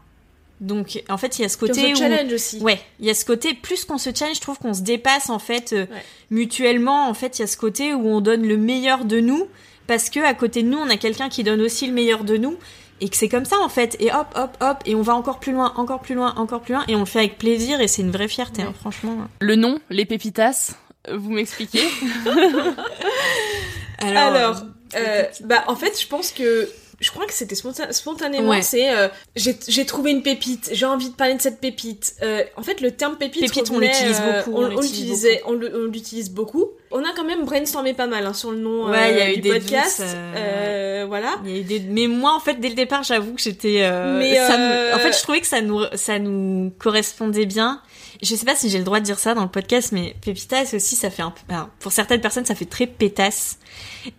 Donc, 0.62 1.04
en 1.10 1.18
fait, 1.18 1.38
il 1.38 1.42
y 1.42 1.46
a 1.46 1.50
ce 1.50 1.58
on 1.58 1.68
côté 1.68 1.82
se 1.82 1.92
où 1.92 1.96
challenge 1.96 2.32
aussi. 2.32 2.60
Ouais, 2.60 2.80
il 3.00 3.06
y 3.06 3.10
a 3.10 3.14
ce 3.14 3.26
côté, 3.26 3.54
plus 3.54 3.84
qu'on 3.84 3.98
se 3.98 4.10
challenge, 4.16 4.38
je 4.38 4.42
trouve 4.42 4.58
qu'on 4.58 4.74
se 4.74 4.82
dépasse 4.82 5.30
en 5.30 5.40
fait 5.40 5.74
euh, 5.74 5.86
Ouais. 5.92 6.04
mutuellement. 6.30 7.10
En 7.10 7.14
fait, 7.14 7.38
il 7.38 7.42
y 7.42 7.44
a 7.44 7.48
ce 7.48 7.58
côté 7.58 7.94
où 7.94 8.08
on 8.08 8.22
donne 8.22 8.48
le 8.48 8.58
meilleur 8.58 9.06
de 9.06 9.20
nous 9.20 9.48
parce 9.88 10.10
que 10.10 10.20
à 10.20 10.34
côté 10.34 10.64
de 10.64 10.70
nous, 10.70 10.78
on 10.78 10.90
a 10.90 10.98
quelqu'un 10.98 11.30
qui 11.30 11.44
donne 11.44 11.62
aussi 11.62 11.88
le 11.88 11.94
meilleur 11.94 12.24
de 12.24 12.38
nous 12.38 12.58
et 13.02 13.10
que 13.10 13.16
c'est 13.18 13.30
comme 13.30 13.46
ça 13.46 13.58
en 13.62 13.70
fait. 13.70 13.96
Et 14.00 14.12
hop, 14.12 14.28
hop, 14.36 14.58
hop, 14.62 14.78
et 14.86 14.96
on 14.96 15.02
va 15.02 15.16
encore 15.16 15.40
plus 15.40 15.52
loin, 15.54 15.74
encore 15.76 16.02
plus 16.02 16.16
loin, 16.16 16.34
encore 16.38 16.62
plus 16.62 16.74
loin, 16.74 16.84
et 16.88 16.96
on 16.96 17.00
le 17.00 17.06
fait 17.06 17.20
avec 17.20 17.38
plaisir 17.38 17.82
et 17.82 17.88
c'est 17.88 18.02
une 18.02 18.12
vraie 18.12 18.28
fierté, 18.28 18.62
hein, 18.62 18.74
franchement. 18.80 19.18
Le 19.42 19.56
nom, 19.56 19.80
les 19.90 20.06
pépitas. 20.06 20.72
Vous 21.12 21.30
m'expliquez? 21.32 21.84
Alors, 24.00 24.58
euh, 24.96 25.24
bah 25.44 25.64
en 25.68 25.76
fait, 25.76 26.00
je 26.00 26.08
pense 26.08 26.32
que 26.32 26.70
je 27.00 27.12
crois 27.12 27.26
que 27.26 27.34
c'était 27.34 27.56
sponta- 27.56 27.92
spontanément. 27.92 28.50
Ouais. 28.50 28.62
C'est 28.62 28.90
euh, 28.94 29.08
j'ai 29.36 29.56
j'ai 29.68 29.86
trouvé 29.86 30.12
une 30.12 30.24
pépite. 30.24 30.70
J'ai 30.74 30.86
envie 30.86 31.10
de 31.10 31.16
parler 31.16 31.36
de 31.36 31.42
cette 31.42 31.60
pépite. 31.60 32.16
Euh, 32.24 32.44
en 32.58 32.64
fait, 32.64 32.82
le 32.82 32.92
terme 32.92 33.18
pépite, 33.18 33.42
Pépite, 33.42 33.70
on 33.72 33.80
l'utilise 33.80 34.20
beaucoup, 34.22 34.58
On, 34.58 34.64
on 34.64 34.66
on 34.66 34.70
l'utilise 34.70 34.92
l'utilisait, 34.92 35.42
on 35.46 35.54
l'utilise 35.54 36.30
beaucoup. 36.32 36.70
On 36.98 37.04
a 37.04 37.14
quand 37.16 37.26
même 37.26 37.44
brainstormé 37.44 37.94
pas 37.94 38.08
mal 38.08 38.26
hein, 38.26 38.34
sur 38.34 38.52
le 38.52 38.58
nom 38.60 38.90
Ouais, 38.90 39.14
y 39.18 39.22
a 39.22 39.32
eu 39.32 39.36
du 39.36 39.42
des 39.42 39.50
podcast. 39.50 40.02
euh, 40.04 41.06
voilà. 41.08 41.36
Il 41.44 41.52
y 41.52 41.56
a 41.56 41.60
eu 41.60 41.64
des... 41.64 41.80
Mais 41.82 42.08
moi, 42.08 42.34
en 42.34 42.40
fait, 42.40 42.56
dès 42.56 42.70
le 42.70 42.76
départ, 42.76 43.04
j'avoue 43.04 43.34
que 43.34 43.42
j'étais. 43.42 43.80
euh, 43.82 44.18
Mais, 44.18 44.36
ça 44.36 44.58
me- 44.58 44.64
euh, 44.64 44.96
En 44.96 45.00
fait, 45.00 45.12
je 45.12 45.22
trouvais 45.22 45.42
que 45.42 45.48
ça 45.48 45.62
nous, 45.62 45.82
ça 45.96 46.20
nous 46.20 46.72
correspondait 46.80 47.46
bien. 47.46 47.82
Je 48.24 48.34
sais 48.34 48.46
pas 48.46 48.56
si 48.56 48.70
j'ai 48.70 48.78
le 48.78 48.86
droit 48.86 49.02
de 49.02 49.06
dire 49.06 49.20
ça 49.20 49.34
dans 49.34 49.44
le 49.44 49.50
podcast, 49.50 49.92
mais 49.92 50.16
pépitas 50.24 50.74
aussi, 50.74 50.96
ça 50.96 51.10
fait 51.10 51.22
un 51.22 51.32
peu. 51.32 51.42
alors, 51.54 51.68
pour 51.80 51.92
certaines 51.92 52.22
personnes, 52.22 52.46
ça 52.46 52.56
fait 52.56 52.64
très 52.66 52.88
pétasse. 52.88 53.60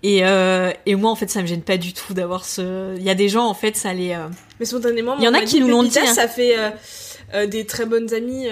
Et, 0.02 0.20
euh, 0.26 0.70
et 0.84 0.96
moi, 0.96 1.10
en 1.10 1.16
fait, 1.16 1.30
ça 1.30 1.40
me 1.40 1.46
gêne 1.46 1.62
pas 1.62 1.78
du 1.78 1.94
tout 1.94 2.12
d'avoir 2.12 2.44
ce. 2.44 2.94
Il 2.96 3.02
y 3.02 3.08
a 3.10 3.14
des 3.14 3.30
gens, 3.30 3.46
en 3.46 3.54
fait, 3.54 3.74
ça 3.74 3.94
les. 3.94 4.14
Mais 4.60 4.66
spontanément, 4.66 5.16
Il 5.18 5.24
y 5.24 5.28
en 5.28 5.34
a 5.34 5.40
qui 5.40 5.60
nous 5.60 5.68
l'ont 5.68 5.82
dit, 5.82 5.98
hein. 5.98 6.12
Ça 6.12 6.28
fait 6.28 6.58
euh, 6.58 6.68
euh, 7.34 7.46
des 7.46 7.64
très 7.64 7.86
bonnes 7.86 8.12
amies. 8.12 8.48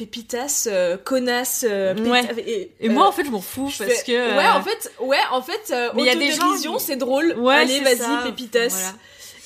Euh, 0.00 0.04
pépitas, 0.04 0.66
euh, 0.70 0.96
connasse, 0.96 1.64
euh, 1.68 1.94
Ouais. 2.10 2.22
et, 2.46 2.70
Et 2.80 2.88
euh, 2.88 2.92
moi, 2.92 3.06
en 3.08 3.12
fait, 3.12 3.24
je 3.24 3.30
m'en 3.30 3.40
fous 3.40 3.64
parce 3.78 3.90
fais- 3.90 4.04
que. 4.06 4.12
euh, 4.12 4.36
Ouais, 4.36 4.48
en 4.48 4.62
fait, 4.62 4.92
ouais, 5.00 5.18
en 5.32 5.42
fait, 5.42 5.72
euh, 5.72 5.90
Mais 5.94 6.02
il 6.02 6.06
y 6.06 6.10
a 6.10 6.14
des 6.14 6.30
gens 6.32 6.78
c'est 6.78 6.96
drôle. 6.96 7.34
Ouais, 7.38 7.54
Allez, 7.54 7.80
vas-y, 7.80 7.96
ça. 7.98 8.22
pépitas. 8.24 8.68
Voilà. 8.68 8.92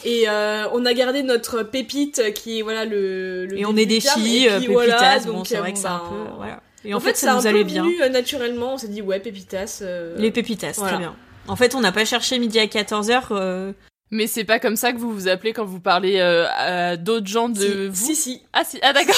Et 0.07 0.29
euh, 0.29 0.67
on 0.73 0.85
a 0.85 0.93
gardé 0.93 1.23
notre 1.23 1.63
pépite 1.63 2.19
euh, 2.19 2.31
qui 2.31 2.59
est 2.59 2.63
voilà 2.63 2.85
le. 2.85 3.47
le 3.47 3.59
Et 3.59 3.65
on 3.65 3.75
est 3.77 3.87
des 3.87 4.01
filles, 4.01 4.49
euh, 4.49 4.61
pépitas. 4.61 4.73
voilà, 4.73 5.19
bon, 5.21 5.33
donc, 5.39 5.47
c'est 5.47 5.57
euh, 5.57 5.61
vrai 5.61 5.73
que 5.73 5.79
c'est 5.79 5.87
un 5.87 5.99
ben, 5.99 6.09
peu. 6.11 6.31
Voilà. 6.37 6.61
Et 6.85 6.93
en, 6.93 6.99
en, 6.99 7.01
fait, 7.01 7.17
c'est 7.17 7.25
ça 7.27 7.33
un 7.33 7.37
nous 7.37 7.47
allait 7.47 7.65
bien. 7.65 7.87
euh, 8.03 8.09
naturellement, 8.11 8.75
on 8.75 8.79
s'est 8.79 8.89
dit 8.89 9.01
ouais 9.01 9.19
pépitas. 9.21 9.79
euh, 9.83 10.15
Les 10.19 10.31
pépitas, 10.31 10.73
voilà. 10.77 10.93
très 10.93 10.99
bien. 10.99 11.17
En 11.49 11.57
fait, 11.57 11.75
on 11.75 11.81
n'a 11.81 11.93
pas 11.93 12.05
cherché 12.05 12.39
midi 12.39 12.59
à 12.59 12.67
14h. 12.67 13.75
Mais 14.11 14.27
c'est 14.27 14.45
pas 14.45 14.59
comme 14.61 14.77
ça 14.77 14.93
que 14.93 14.99
vous 14.99 15.13
vous 15.13 15.29
appelez 15.29 15.53
quand 15.53 15.65
vous 15.65 15.81
parlez 15.81 16.19
euh, 16.21 16.47
à 16.57 16.97
d'autres 16.97 17.27
gens 17.27 17.49
de 17.49 17.89
vous? 17.89 18.07
Si 18.07 18.15
si. 18.15 18.43
Ah 18.53 18.63
si, 18.65 18.79
ah 18.83 18.93
d'accord. 18.93 19.17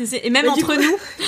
Et 0.22 0.30
même 0.30 0.44
du 0.44 0.48
entre 0.50 0.74
coup- 0.74 0.80
nous? 0.82 0.96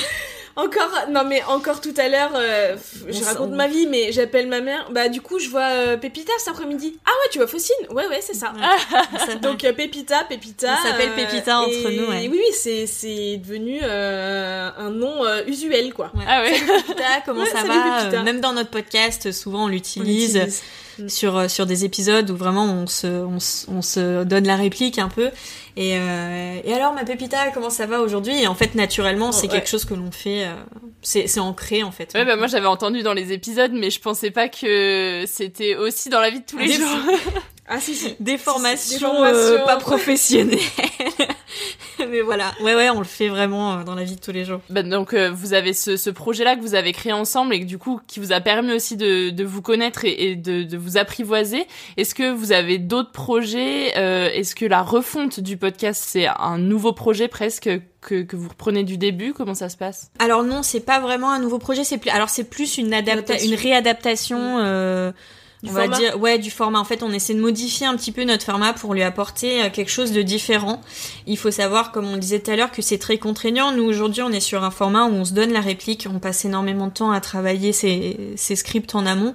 Encore, 0.57 0.91
non 1.11 1.25
mais 1.25 1.43
encore 1.45 1.81
tout 1.81 1.95
à 1.97 2.09
l'heure, 2.09 2.33
euh, 2.35 2.77
je 3.09 3.25
raconte 3.25 3.53
ma 3.53 3.69
vie, 3.69 3.87
mais 3.87 4.11
j'appelle 4.11 4.49
ma 4.49 4.61
mère. 4.61 4.89
Bah 4.91 5.09
du 5.09 5.21
coup, 5.23 5.39
je 5.39 5.49
vois 5.49 5.63
euh, 5.71 5.97
Pépita 5.97 6.33
cet 6.39 6.49
après-midi. 6.49 6.99
Ah 7.07 7.09
ouais, 7.11 7.29
tu 7.31 7.39
vois 7.39 7.47
Faucine 7.47 7.77
Ouais 7.91 8.07
ouais, 8.09 8.19
c'est 8.21 8.35
ça. 8.35 8.53
Donc 9.43 9.61
Pépita, 9.61 10.25
Pépita. 10.29 10.75
On 10.79 10.87
s'appelle 10.89 11.15
Pépita 11.15 11.61
entre 11.61 11.71
et- 11.91 11.97
nous, 11.97 12.07
ouais. 12.09 12.29
Oui 12.29 12.31
oui, 12.33 12.53
c'est 12.53 12.87
c'est 12.89 13.37
devenu 13.39 13.81
un 13.81 14.91
nom 14.91 15.23
usuel 15.47 15.95
quoi. 15.95 16.13
Ah 16.29 16.43
ouais. 16.43 16.51
Pépita, 16.53 17.05
comment 17.25 17.47
ça 17.47 17.53
salut, 17.63 17.69
va 17.69 18.01
Pépita. 18.03 18.23
Même 18.25 18.41
dans 18.41 18.53
notre 18.53 18.71
podcast, 18.71 19.31
souvent 19.31 19.65
On 19.65 19.69
l'utilise. 19.69 20.63
L'utilise. 21.03 21.13
sur 21.15 21.37
euh, 21.37 21.49
sur 21.49 21.67
des 21.67 21.85
épisodes 21.85 22.31
où 22.31 22.37
vraiment 22.37 22.65
on 22.65 22.87
se 22.87 23.07
on, 23.07 23.41
se- 23.41 23.71
on 23.71 23.83
se 23.83 24.25
donne 24.25 24.47
la 24.47 24.57
réplique 24.57 24.99
un 24.99 25.09
peu. 25.09 25.31
Et, 25.77 25.97
euh, 25.99 26.61
et 26.65 26.73
alors 26.75 26.93
ma 26.95 27.05
pépita, 27.05 27.51
comment 27.55 27.71
ça 27.71 27.87
va 27.87 28.01
aujourd'hui? 28.01 28.43
Et 28.43 28.47
en 28.47 28.55
fait, 28.55 28.75
naturellement, 28.75 29.33
c'est 29.33 29.47
Ouais. 29.47 29.53
quelque 29.55 29.69
chose 29.69 29.85
que 29.85 29.95
l'on 29.95 30.11
fait. 30.11 30.45
euh, 30.47 30.55
c'est 31.03 31.27
c'est 31.29 31.41
ancré 31.41 31.83
en 31.83 31.91
fait. 31.93 32.13
Ouais, 32.15 32.25
bah 32.25 32.37
moi 32.37 32.47
j'avais 32.47 32.67
entendu 32.67 33.03
dans 33.03 33.15
les 33.15 33.33
épisodes, 33.33 33.73
mais 33.73 33.91
je 33.91 34.01
pensais 34.01 34.31
pas 34.31 34.49
que 34.49 35.25
c'était 35.27 35.77
aussi 35.77 36.09
dans 36.11 36.21
la 36.21 36.31
vie 36.31 36.41
de 36.41 36.45
tous 36.47 36.59
les 36.59 36.73
jours. 36.73 36.87
Ah 37.73 37.79
si 37.81 37.95
si. 37.95 38.17
Des 38.21 38.37
formations, 38.37 38.99
Des 38.99 39.05
formations. 39.05 39.39
euh, 39.39 39.65
pas 39.65 39.77
professionnelles. 39.77 40.59
Mais 42.11 42.23
voilà, 42.23 42.53
ouais 42.63 42.75
ouais, 42.75 42.89
on 42.91 42.99
le 42.99 43.05
fait 43.05 43.29
vraiment 43.29 43.75
euh, 43.79 43.85
dans 43.85 43.95
la 43.95 44.05
vie 44.05 44.17
de 44.17 44.21
tous 44.21 44.33
les 44.33 44.45
jours. 44.45 44.61
Bah, 44.71 44.83
donc 44.83 45.13
euh, 45.13 45.31
vous 45.31 45.53
avez 45.53 45.73
ce, 45.75 45.97
ce 45.99 46.09
projet-là 46.09 46.57
que 46.57 46.63
vous 46.63 46.75
avez 46.75 46.93
créé 46.93 47.13
ensemble 47.13 47.53
et 47.55 47.61
que 47.61 47.67
du 47.67 47.77
coup 47.79 48.01
qui 48.07 48.21
vous 48.21 48.33
a 48.33 48.41
permis 48.41 48.73
aussi 48.73 48.97
de, 48.97 49.29
de 49.31 49.45
vous 49.45 49.61
connaître 49.61 50.05
et, 50.05 50.31
et 50.31 50.37
de, 50.37 50.63
de 50.63 50.77
vous 50.79 50.97
apprivoiser. 50.97 51.67
Est-ce 51.99 52.15
que 52.15 52.33
vous 52.33 52.53
avez 52.53 52.79
d'autres 52.79 53.13
projets 53.13 53.93
euh, 53.99 54.31
Est-ce 54.33 54.55
que 54.55 54.65
la 54.65 54.83
refonte 54.83 55.41
du 55.41 55.57
podcast 55.59 56.03
c'est 56.07 56.27
un 56.27 56.57
nouveau 56.59 56.93
projet 56.93 57.29
presque 57.29 57.69
que, 58.01 58.23
que 58.23 58.37
vous 58.37 58.49
reprenez 58.49 58.83
du 58.83 58.97
début? 58.97 59.35
Comment 59.35 59.55
ça 59.55 59.69
se 59.69 59.77
passe? 59.77 60.11
Alors 60.19 60.43
non, 60.43 60.63
c'est 60.63 60.81
pas 60.81 61.01
vraiment 61.01 61.31
un 61.31 61.39
nouveau 61.39 61.59
projet, 61.59 61.85
c'est 61.85 61.99
plus 61.99 62.11
alors 62.11 62.31
c'est 62.31 62.45
plus 62.49 62.79
une 62.79 62.95
adapta 62.95 63.39
une 63.43 63.55
réadaptation 63.55 64.57
euh, 64.61 65.13
Du 65.63 65.71
on 65.71 65.73
va 65.73 65.83
format 65.83 65.99
dire 65.99 66.21
ouais 66.21 66.39
du 66.39 66.51
format. 66.51 66.81
En 66.81 66.85
fait, 66.85 67.03
on 67.03 67.13
essaie 67.13 67.35
de 67.35 67.41
modifier 67.41 67.87
un 67.87 67.97
petit 67.97 68.13
peu 68.13 68.25
notre 68.25 68.45
format 68.45 68.73
pour 68.73 68.95
lui 68.95 69.03
apporter 69.03 69.63
euh, 69.63 69.71
quelque 69.71 69.91
chose 69.91 70.13
de 70.13 70.23
différent. 70.23 70.81
Il 71.27 71.37
faut 71.37 71.51
savoir 71.51 71.93
comme 71.93 72.07
on 72.07 72.15
le 72.15 72.21
disait 72.21 72.41
tout 72.41 72.51
à 72.51 72.57
l'heure 72.57 72.71
que 72.71 72.83
c'est 72.83 72.99
très 72.99 73.19
contraignant. 73.19 73.73
Nous 73.73 73.85
aujourd'hui, 73.85 74.23
on 74.23 74.31
est 74.31 74.41
sur 74.41 74.65
un 74.65 74.71
format 74.71 75.05
où 75.05 75.13
on 75.13 75.25
se 75.25 75.35
donne 75.35 75.53
la 75.53 75.61
réplique, 75.61 76.09
on 76.13 76.19
passe 76.19 76.45
énormément 76.45 76.87
de 76.87 76.93
temps 76.93 77.11
à 77.11 77.21
travailler 77.21 77.73
ces, 77.73 78.33
ces 78.37 78.57
scripts 78.57 78.95
en 78.95 79.05
amont 79.07 79.35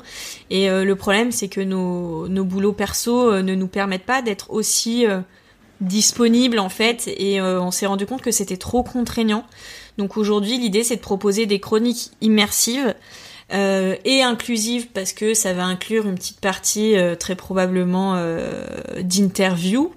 et 0.49 0.69
euh, 0.69 0.83
le 0.83 0.95
problème 0.95 1.31
c'est 1.31 1.47
que 1.47 1.61
nos 1.61 2.27
nos 2.27 2.43
boulots 2.43 2.73
perso 2.73 3.31
euh, 3.31 3.41
ne 3.41 3.55
nous 3.55 3.67
permettent 3.67 4.05
pas 4.05 4.21
d'être 4.21 4.51
aussi 4.51 5.05
euh, 5.05 5.21
disponible 5.81 6.59
en 6.59 6.69
fait 6.69 7.07
et 7.17 7.41
on 7.41 7.69
s'est 7.69 7.85
rendu 7.85 8.05
compte 8.05 8.21
que 8.21 8.31
c'était 8.31 8.55
trop 8.55 8.81
contraignant. 8.81 9.45
Donc 9.97 10.15
aujourd'hui 10.15 10.57
l'idée 10.57 10.83
c'est 10.85 10.95
de 10.95 11.01
proposer 11.01 11.45
des 11.45 11.59
chroniques 11.59 12.11
immersives 12.21 12.95
euh, 13.53 13.95
et 14.05 14.23
inclusives 14.23 14.87
parce 14.87 15.13
que 15.13 15.33
ça 15.35 15.53
va 15.53 15.63
inclure 15.65 16.07
une 16.07 16.15
petite 16.15 16.39
partie 16.39 16.95
euh, 16.97 17.15
très 17.15 17.35
probablement 17.35 18.15
euh, 18.17 18.63
d'interview. 19.01 19.93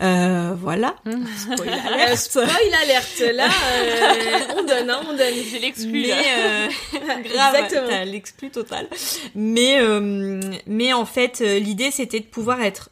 Euh, 0.00 0.54
voilà. 0.60 0.94
Spoil 1.04 1.68
Euh, 1.68 1.92
alert. 1.92 2.16
spoil 2.18 2.48
alerte. 2.82 3.22
Là, 3.34 3.46
euh, 3.46 4.38
on 4.58 4.62
donne, 4.62 4.90
hein, 4.90 5.00
on 5.08 5.16
donne. 5.16 5.34
J'ai 5.50 5.58
l'exclu 5.58 5.90
Mais 6.02 6.08
là. 6.08 6.16
euh, 6.38 6.66
grave, 7.24 7.54
Exactement. 7.56 7.88
t'as 7.88 8.04
l'exclu 8.04 8.50
total. 8.50 8.86
Mais 9.34 9.76
euh, 9.80 10.40
mais 10.66 10.92
en 10.92 11.04
fait 11.06 11.40
l'idée 11.40 11.90
c'était 11.90 12.20
de 12.20 12.24
pouvoir 12.26 12.62
être 12.62 12.90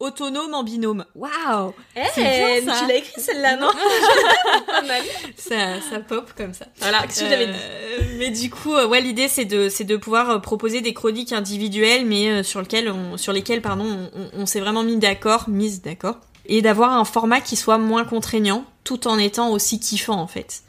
autonome 0.00 0.54
en 0.54 0.62
binôme. 0.64 1.04
Waouh 1.14 1.72
Eh, 1.96 2.00
C'est 2.14 2.60
bien, 2.62 2.74
ça. 2.74 2.80
tu 2.80 2.88
l'as 2.88 2.96
écrit 2.96 3.20
celle-là, 3.20 3.56
non? 3.56 3.68
Pas 4.66 4.82
mal. 4.82 5.02
ça, 5.36 5.80
ça 5.90 6.00
pop 6.00 6.30
comme 6.36 6.52
ça. 6.54 6.66
Voilà, 6.80 7.02
qu'est-ce 7.02 7.20
que 7.24 7.28
j'avais 7.28 7.46
dit? 7.46 7.52
Euh, 7.54 7.98
Mais 8.18 8.30
du 8.30 8.50
coup, 8.50 8.74
euh, 8.74 8.86
ouais, 8.86 9.00
l'idée 9.00 9.28
c'est 9.28 9.44
de 9.44 9.68
c'est 9.68 9.84
de 9.84 9.96
pouvoir 9.96 10.30
euh, 10.30 10.38
proposer 10.38 10.80
des 10.80 10.92
chroniques 10.94 11.32
individuelles, 11.32 12.04
mais 12.06 12.42
sur 12.42 12.60
lesquelles 12.60 12.90
on 12.90 13.16
sur 13.16 13.32
lesquelles 13.32 13.62
pardon, 13.62 14.10
on, 14.14 14.30
on 14.40 14.46
s'est 14.46 14.60
vraiment 14.60 14.82
mis 14.82 14.96
d'accord, 14.96 15.48
mise 15.48 15.80
d'accord, 15.82 16.16
et 16.46 16.60
d'avoir 16.62 16.92
un 16.92 17.04
format 17.04 17.40
qui 17.40 17.56
soit 17.56 17.78
moins 17.78 18.04
contraignant, 18.04 18.64
tout 18.82 19.06
en 19.08 19.18
étant 19.18 19.50
aussi 19.50 19.80
kiffant 19.80 20.20
en 20.20 20.26
fait. 20.26 20.62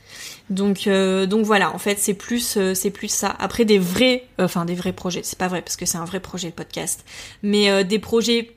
Donc 0.50 0.86
euh, 0.88 1.26
donc 1.26 1.44
voilà, 1.46 1.74
en 1.74 1.80
fait 1.80 1.98
c'est 2.00 2.14
plus 2.14 2.56
euh, 2.58 2.74
c'est 2.76 2.92
plus 2.92 3.08
ça. 3.10 3.36
Après 3.40 3.66
des 3.66 3.80
vrais, 3.80 4.26
enfin 4.40 4.64
des 4.66 4.76
vrais 4.76 4.94
projets, 4.94 5.22
c'est 5.24 5.38
pas 5.40 5.48
vrai 5.48 5.62
parce 5.64 5.76
que 5.76 5.86
c'est 5.88 5.98
un 5.98 6.06
vrai 6.06 6.20
projet 6.20 6.48
le 6.48 6.54
podcast, 6.54 7.04
mais 7.42 7.70
euh, 7.72 7.84
des 7.84 7.98
projets 8.00 8.52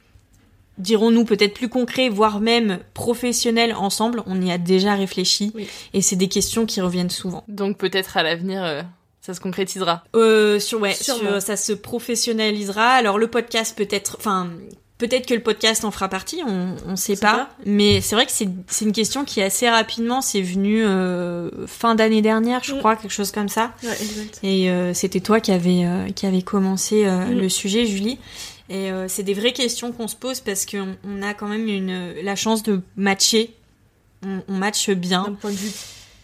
dirons-nous 0.79 1.25
peut-être 1.25 1.55
plus 1.55 1.69
concrets, 1.69 2.09
voire 2.09 2.41
même 2.41 2.79
professionnels 2.95 3.75
ensemble, 3.75 4.23
on 4.27 4.41
y 4.41 4.51
a 4.53 4.59
déjà 4.59 4.95
réfléchi 4.95 5.53
et 5.95 6.03
c'est 6.03 6.17
des 6.17 6.29
questions 6.29 6.67
qui 6.67 6.81
reviennent 6.81 7.11
souvent. 7.11 7.45
Donc 7.49 7.77
peut-être 7.79 8.17
à 8.17 8.23
l'avenir 8.23 8.63
euh, 8.65 8.83
ça 9.21 9.35
se 9.35 9.41
concrétisera. 9.41 10.05
Euh, 10.17 10.59
sur 10.61 10.81
ouais, 10.81 10.95
sur- 10.95 11.43
ça 11.43 11.57
se 11.57 11.73
professionnalisera. 11.73 12.91
Alors 12.91 13.19
le 13.19 13.27
podcast 13.29 13.77
peut-être, 13.77 14.17
enfin 14.19 14.49
peut-être 14.99 15.27
que 15.27 15.35
le 15.35 15.43
podcast 15.43 15.85
en 15.85 15.91
fera 15.91 16.09
partie, 16.09 16.41
on 16.47 16.75
on 16.87 16.97
sait 16.97 17.17
pas. 17.17 17.33
pas. 17.35 17.49
Mais 17.67 18.01
c'est 18.01 18.15
vrai 18.17 18.27
que 18.27 18.33
c'est 18.33 18.49
c'est 18.67 18.85
une 18.85 18.93
question 18.93 19.25
qui 19.25 19.41
assez 19.43 19.69
rapidement 19.69 20.21
c'est 20.23 20.41
venu 20.43 20.85
euh, 20.85 21.51
fin 21.67 21.95
d'année 21.95 22.23
dernière, 22.23 22.65
je 22.65 22.75
Mm. 22.75 22.79
crois, 22.79 22.97
quelque 22.97 23.13
chose 23.13 23.31
comme 23.31 23.49
ça. 23.49 23.73
Ouais, 23.83 23.91
exact. 24.01 24.41
Et 24.43 24.71
euh, 24.71 24.95
c'était 24.95 25.21
toi 25.21 25.41
qui 25.41 25.53
avait 25.53 25.85
euh, 25.85 26.09
qui 26.15 26.27
avait 26.27 26.43
commencé 26.43 27.05
Mm. 27.05 27.33
le 27.39 27.49
sujet, 27.49 27.87
Julie. 27.87 28.19
Et 28.71 28.91
euh, 28.93 29.07
c'est 29.09 29.23
des 29.23 29.35
vraies 29.35 29.53
questions 29.53 29.93
qu'on 29.93 30.09
se 30.09 30.17
pose 30.17 30.41
parce 30.41 30.67
qu'on 30.67 30.97
on 31.05 31.23
a 31.23 31.33
quand 31.35 31.49
même 31.49 31.67
une 31.69 32.15
la 32.23 32.37
chance 32.37 32.63
de 32.63 32.81
matcher. 32.97 33.55
On, 34.27 34.41
on 34.49 34.53
matche 34.55 34.91
bien. 34.91 35.23
D'un 35.25 35.35
point 35.35 35.51
de 35.53 35.57
vue 35.57 35.73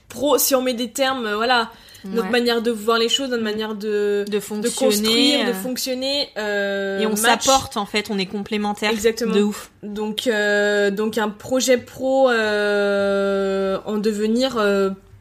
pro, 0.08 0.36
si 0.38 0.54
on 0.54 0.62
met 0.62 0.74
des 0.74 0.90
termes, 0.90 1.26
euh, 1.26 1.36
voilà, 1.36 1.70
notre 2.04 2.26
Ouais. 2.26 2.30
manière 2.32 2.60
de 2.60 2.70
voir 2.70 2.98
les 2.98 3.08
choses, 3.08 3.30
notre 3.30 3.42
manière 3.42 3.74
de, 3.74 4.24
de 4.28 4.32
de 4.32 4.38
fonctionner, 4.40 4.74
construire, 4.78 5.44
de 5.46 5.50
euh, 5.50 5.54
fonctionner. 5.54 6.28
euh, 6.36 7.00
et 7.00 7.06
on 7.06 7.16
match. 7.16 7.44
s'apporte 7.44 7.76
en 7.78 7.86
fait, 7.86 8.10
on 8.10 8.18
est 8.18 8.26
complémentaires. 8.26 8.90
Exactement. 8.90 9.34
De 9.34 9.40
ouf. 9.42 9.70
Donc, 9.82 10.26
euh, 10.26 10.90
donc 10.90 11.16
un 11.18 11.30
projet 11.30 11.78
pro 11.78 12.28
euh, 12.30 13.78
en 13.86 13.96
devenir, 13.96 14.56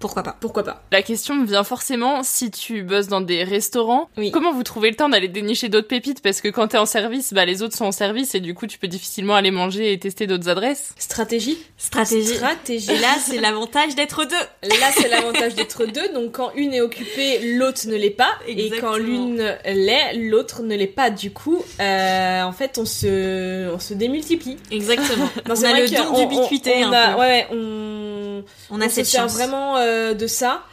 Pourquoi 0.03 0.21
pas 0.23 0.35
pourquoi 0.41 0.63
pas. 0.63 0.83
La 0.91 1.01
question 1.01 1.33
me 1.35 1.45
vient 1.45 1.63
forcément 1.63 2.23
si 2.23 2.51
tu 2.51 2.83
bosses 2.83 3.07
dans 3.07 3.21
des 3.21 3.43
restaurants, 3.45 4.09
Oui. 4.17 4.31
comment 4.31 4.51
vous 4.51 4.63
trouvez 4.63 4.89
le 4.89 4.97
temps 4.97 5.07
d'aller 5.07 5.29
dénicher 5.29 5.69
d'autres 5.69 5.87
pépites? 5.87 6.21
Parce 6.21 6.41
que 6.41 6.49
quand 6.49 6.67
t'es 6.67 6.77
en 6.77 6.85
service, 6.85 7.33
bah 7.33 7.45
les 7.45 7.61
autres 7.63 7.77
sont 7.77 7.85
en 7.85 7.91
service 7.93 8.35
et 8.35 8.41
du 8.41 8.53
coup 8.53 8.67
tu 8.67 8.77
peux 8.77 8.89
difficilement 8.89 9.35
aller 9.35 9.51
manger 9.51 9.93
et 9.93 9.97
tester 9.99 10.27
d'autres 10.27 10.49
adresses. 10.49 10.93
Stratégie. 10.97 11.57
Stratégie. 11.77 12.35
Stratégie. 12.35 12.91
Et 12.91 12.97
là, 12.99 13.15
c'est 13.25 13.39
l'avantage 13.39 13.95
d'être 13.95 14.25
deux. 14.25 14.35
Là, 14.69 14.87
c'est 14.93 15.07
l'avantage 15.07 15.55
d'être 15.55 15.85
deux. 15.85 16.09
Donc, 16.13 16.33
quand 16.33 16.51
une 16.55 16.73
est 16.73 16.81
occupée, 16.81 17.39
l'autre 17.55 17.87
ne 17.87 17.95
l'est 17.95 18.09
pas. 18.09 18.31
Et 18.47 18.51
Exactement. 18.65 18.91
quand 18.91 18.97
l'une 18.97 19.55
l'est, 19.65 20.13
l'autre 20.15 20.63
ne 20.63 20.75
l'est 20.75 20.87
pas. 20.87 21.09
Du 21.11 21.31
coup, 21.31 21.63
euh, 21.79 22.41
en 22.43 22.51
fait, 22.51 22.77
on 22.77 22.85
se, 22.85 23.73
on 23.73 23.79
se 23.79 23.93
démultiplie. 23.93 24.57
Exactement. 24.71 25.29
On 25.47 25.63
a 25.63 25.79
le 25.79 25.87
don 25.89 26.13
on- 26.13 26.19
d'ubiquité 26.19 26.83
on. 26.85 26.89
Ouais, 26.89 27.15
ouais, 27.19 27.47
on, 27.51 28.43
On 28.71 28.81
a 28.81 28.85
on 28.85 28.89
cette 28.89 29.05
se 29.05 29.11
sert 29.11 29.21
chance. 29.23 29.33
vraiment 29.35 29.77
euh, 29.77 29.92
de 30.13 30.27
ça. 30.27 30.63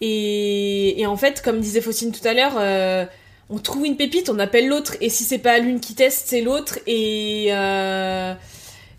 Et, 0.00 1.00
et 1.00 1.06
en 1.06 1.16
fait, 1.16 1.40
comme 1.42 1.60
disait 1.60 1.80
Faustine 1.80 2.12
tout 2.12 2.26
à 2.26 2.34
l'heure, 2.34 2.54
euh, 2.58 3.04
on 3.50 3.58
trouve 3.58 3.86
une 3.86 3.96
pépite, 3.96 4.28
on 4.28 4.38
appelle 4.38 4.68
l'autre. 4.68 4.96
Et 5.00 5.08
si 5.08 5.24
c'est 5.24 5.38
pas 5.38 5.58
l'une 5.58 5.80
qui 5.80 5.94
teste, 5.94 6.24
c'est 6.28 6.40
l'autre. 6.42 6.78
Et 6.86 7.46
euh, 7.50 8.34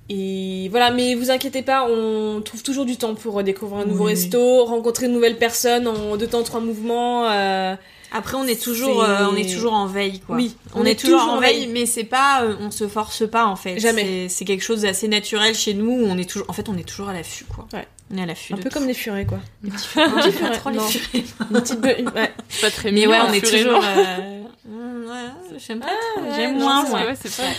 et 0.08 0.68
voilà, 0.70 0.92
mais 0.92 1.16
vous 1.16 1.32
inquiétez 1.32 1.64
pas, 1.64 1.88
on 1.90 2.40
trouve 2.42 2.62
toujours 2.62 2.86
du 2.86 2.96
temps 2.96 3.16
pour 3.16 3.42
découvrir 3.42 3.80
un 3.82 3.86
nouveau 3.86 4.06
Oui. 4.06 4.12
resto, 4.12 4.64
rencontrer 4.66 5.08
de 5.08 5.12
nouvelles 5.14 5.38
personnes 5.38 5.88
en 5.88 6.16
deux 6.16 6.28
temps 6.28 6.44
trois 6.44 6.60
mouvements. 6.60 7.28
euh, 7.32 7.76
Après, 8.12 8.38
on 8.38 8.46
est 8.46 8.62
toujours, 8.62 9.02
euh, 9.04 9.26
on 9.32 9.36
est 9.36 9.52
toujours 9.52 9.74
en 9.74 9.88
veille, 9.88 10.20
quoi. 10.20 10.36
Oui, 10.36 10.56
on, 10.76 10.86
est, 10.86 10.94
toujours, 11.00 11.22
en 11.22 11.40
veille, 11.40 11.66
mais 11.74 11.88
c'est 11.88 12.04
pas, 12.04 12.44
euh, 12.44 12.54
on 12.62 12.70
se 12.70 12.88
force 12.88 13.28
pas 13.28 13.46
en 13.48 13.56
fait. 13.56 13.80
Jamais. 13.80 14.30
C'est- 14.30 14.46
quelque 14.46 14.64
chose 14.64 14.84
d'assez 14.84 15.08
naturel 15.08 15.56
chez 15.56 15.74
nous. 15.74 15.92
On 16.06 16.18
est 16.20 16.30
toujours, 16.30 16.48
en 16.52 16.54
fait, 16.54 16.70
on 16.70 16.78
est 16.78 16.88
toujours 16.88 17.10
à 17.10 17.14
l'affût, 17.14 17.46
quoi. 17.46 17.68
Ouais. 17.74 17.88
On 18.14 18.18
est 18.18 18.22
à 18.22 18.26
l'affût. 18.28 18.54
un 18.54 18.58
de 18.58 18.62
peu 18.62 18.70
tout. 18.70 18.78
comme 18.78 18.88
des 18.88 18.94
furets, 18.94 19.26
quoi. 19.26 19.40
Des 19.64 19.72
petits 19.72 19.88
furets. 19.88 20.52
Trop 20.60 20.70
les 20.70 20.80
furets. 20.80 21.24
Une 21.40 21.60
petite 21.60 21.80
be- 21.82 22.14
ouais. 22.14 22.32
C'est 22.50 22.62
pas 22.62 22.72
très 22.72 22.92
Mais 22.92 23.00
mignon. 23.02 23.12
ouais, 23.12 23.18
un 23.18 23.26
on 23.30 23.34
est 23.34 23.40
furet, 23.46 23.64
toujours. 23.64 23.84
euh, 23.84 24.42
ouais, 24.70 25.58
j'aime 25.66 25.80
pas. 25.80 25.88
ouais, 25.88 26.30
J'aime 26.36 26.54
non, 26.58 26.60
moins, 26.66 26.84
moi. 26.88 27.00
Ouais, 27.02 27.16
c'est 27.20 27.36
pas. 27.36 27.50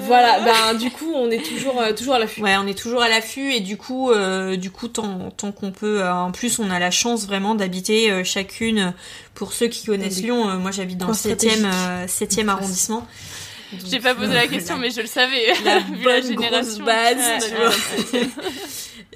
Voilà, 0.00 0.40
ben 0.40 0.78
du 0.78 0.90
coup, 0.90 1.10
on 1.14 1.30
est 1.30 1.38
toujours, 1.42 1.80
euh, 1.80 1.92
toujours 1.94 2.14
à 2.14 2.18
l'affût. 2.18 2.42
Ouais, 2.42 2.56
on 2.58 2.66
est 2.66 2.76
toujours 2.78 3.02
à 3.02 3.08
l'affût 3.08 3.52
et 3.52 3.60
du 3.60 3.78
coup, 3.78 4.10
euh, 4.10 4.56
du 4.56 4.70
coup, 4.70 4.88
tant, 4.88 5.30
tant 5.30 5.50
qu'on 5.50 5.72
peut. 5.72 6.02
euh, 6.02 6.12
en 6.12 6.30
plus, 6.30 6.58
on 6.58 6.70
a 6.70 6.78
la 6.78 6.90
chance 6.90 7.26
vraiment 7.26 7.54
d'habiter 7.54 8.10
euh, 8.10 8.22
chacune. 8.22 8.92
Pour 9.34 9.52
ceux 9.54 9.66
qui 9.68 9.86
connaissent 9.86 10.20
Lyon, 10.22 10.48
euh, 10.50 10.56
moi 10.58 10.70
j'habite 10.72 10.98
dans 10.98 11.08
le 11.08 11.12
coins 11.14 11.32
7e, 11.32 11.64
euh, 11.64 12.06
7e 12.06 12.48
arrondissement. 12.48 13.06
J'ai 13.90 13.98
pas 13.98 14.14
posé 14.14 14.32
la 14.34 14.46
question, 14.46 14.76
mais 14.76 14.90
je 14.90 15.00
le 15.00 15.06
savais. 15.08 15.52
la 15.64 15.78
Vu 15.80 15.96
la 15.96 16.20
bonne 16.20 16.22
génération. 16.22 16.50
grosse 16.50 16.78
base, 16.78 17.16
Ouais, 17.16 17.38
tu 17.38 17.54
ouais. 17.54 18.20
vois. 18.20 18.28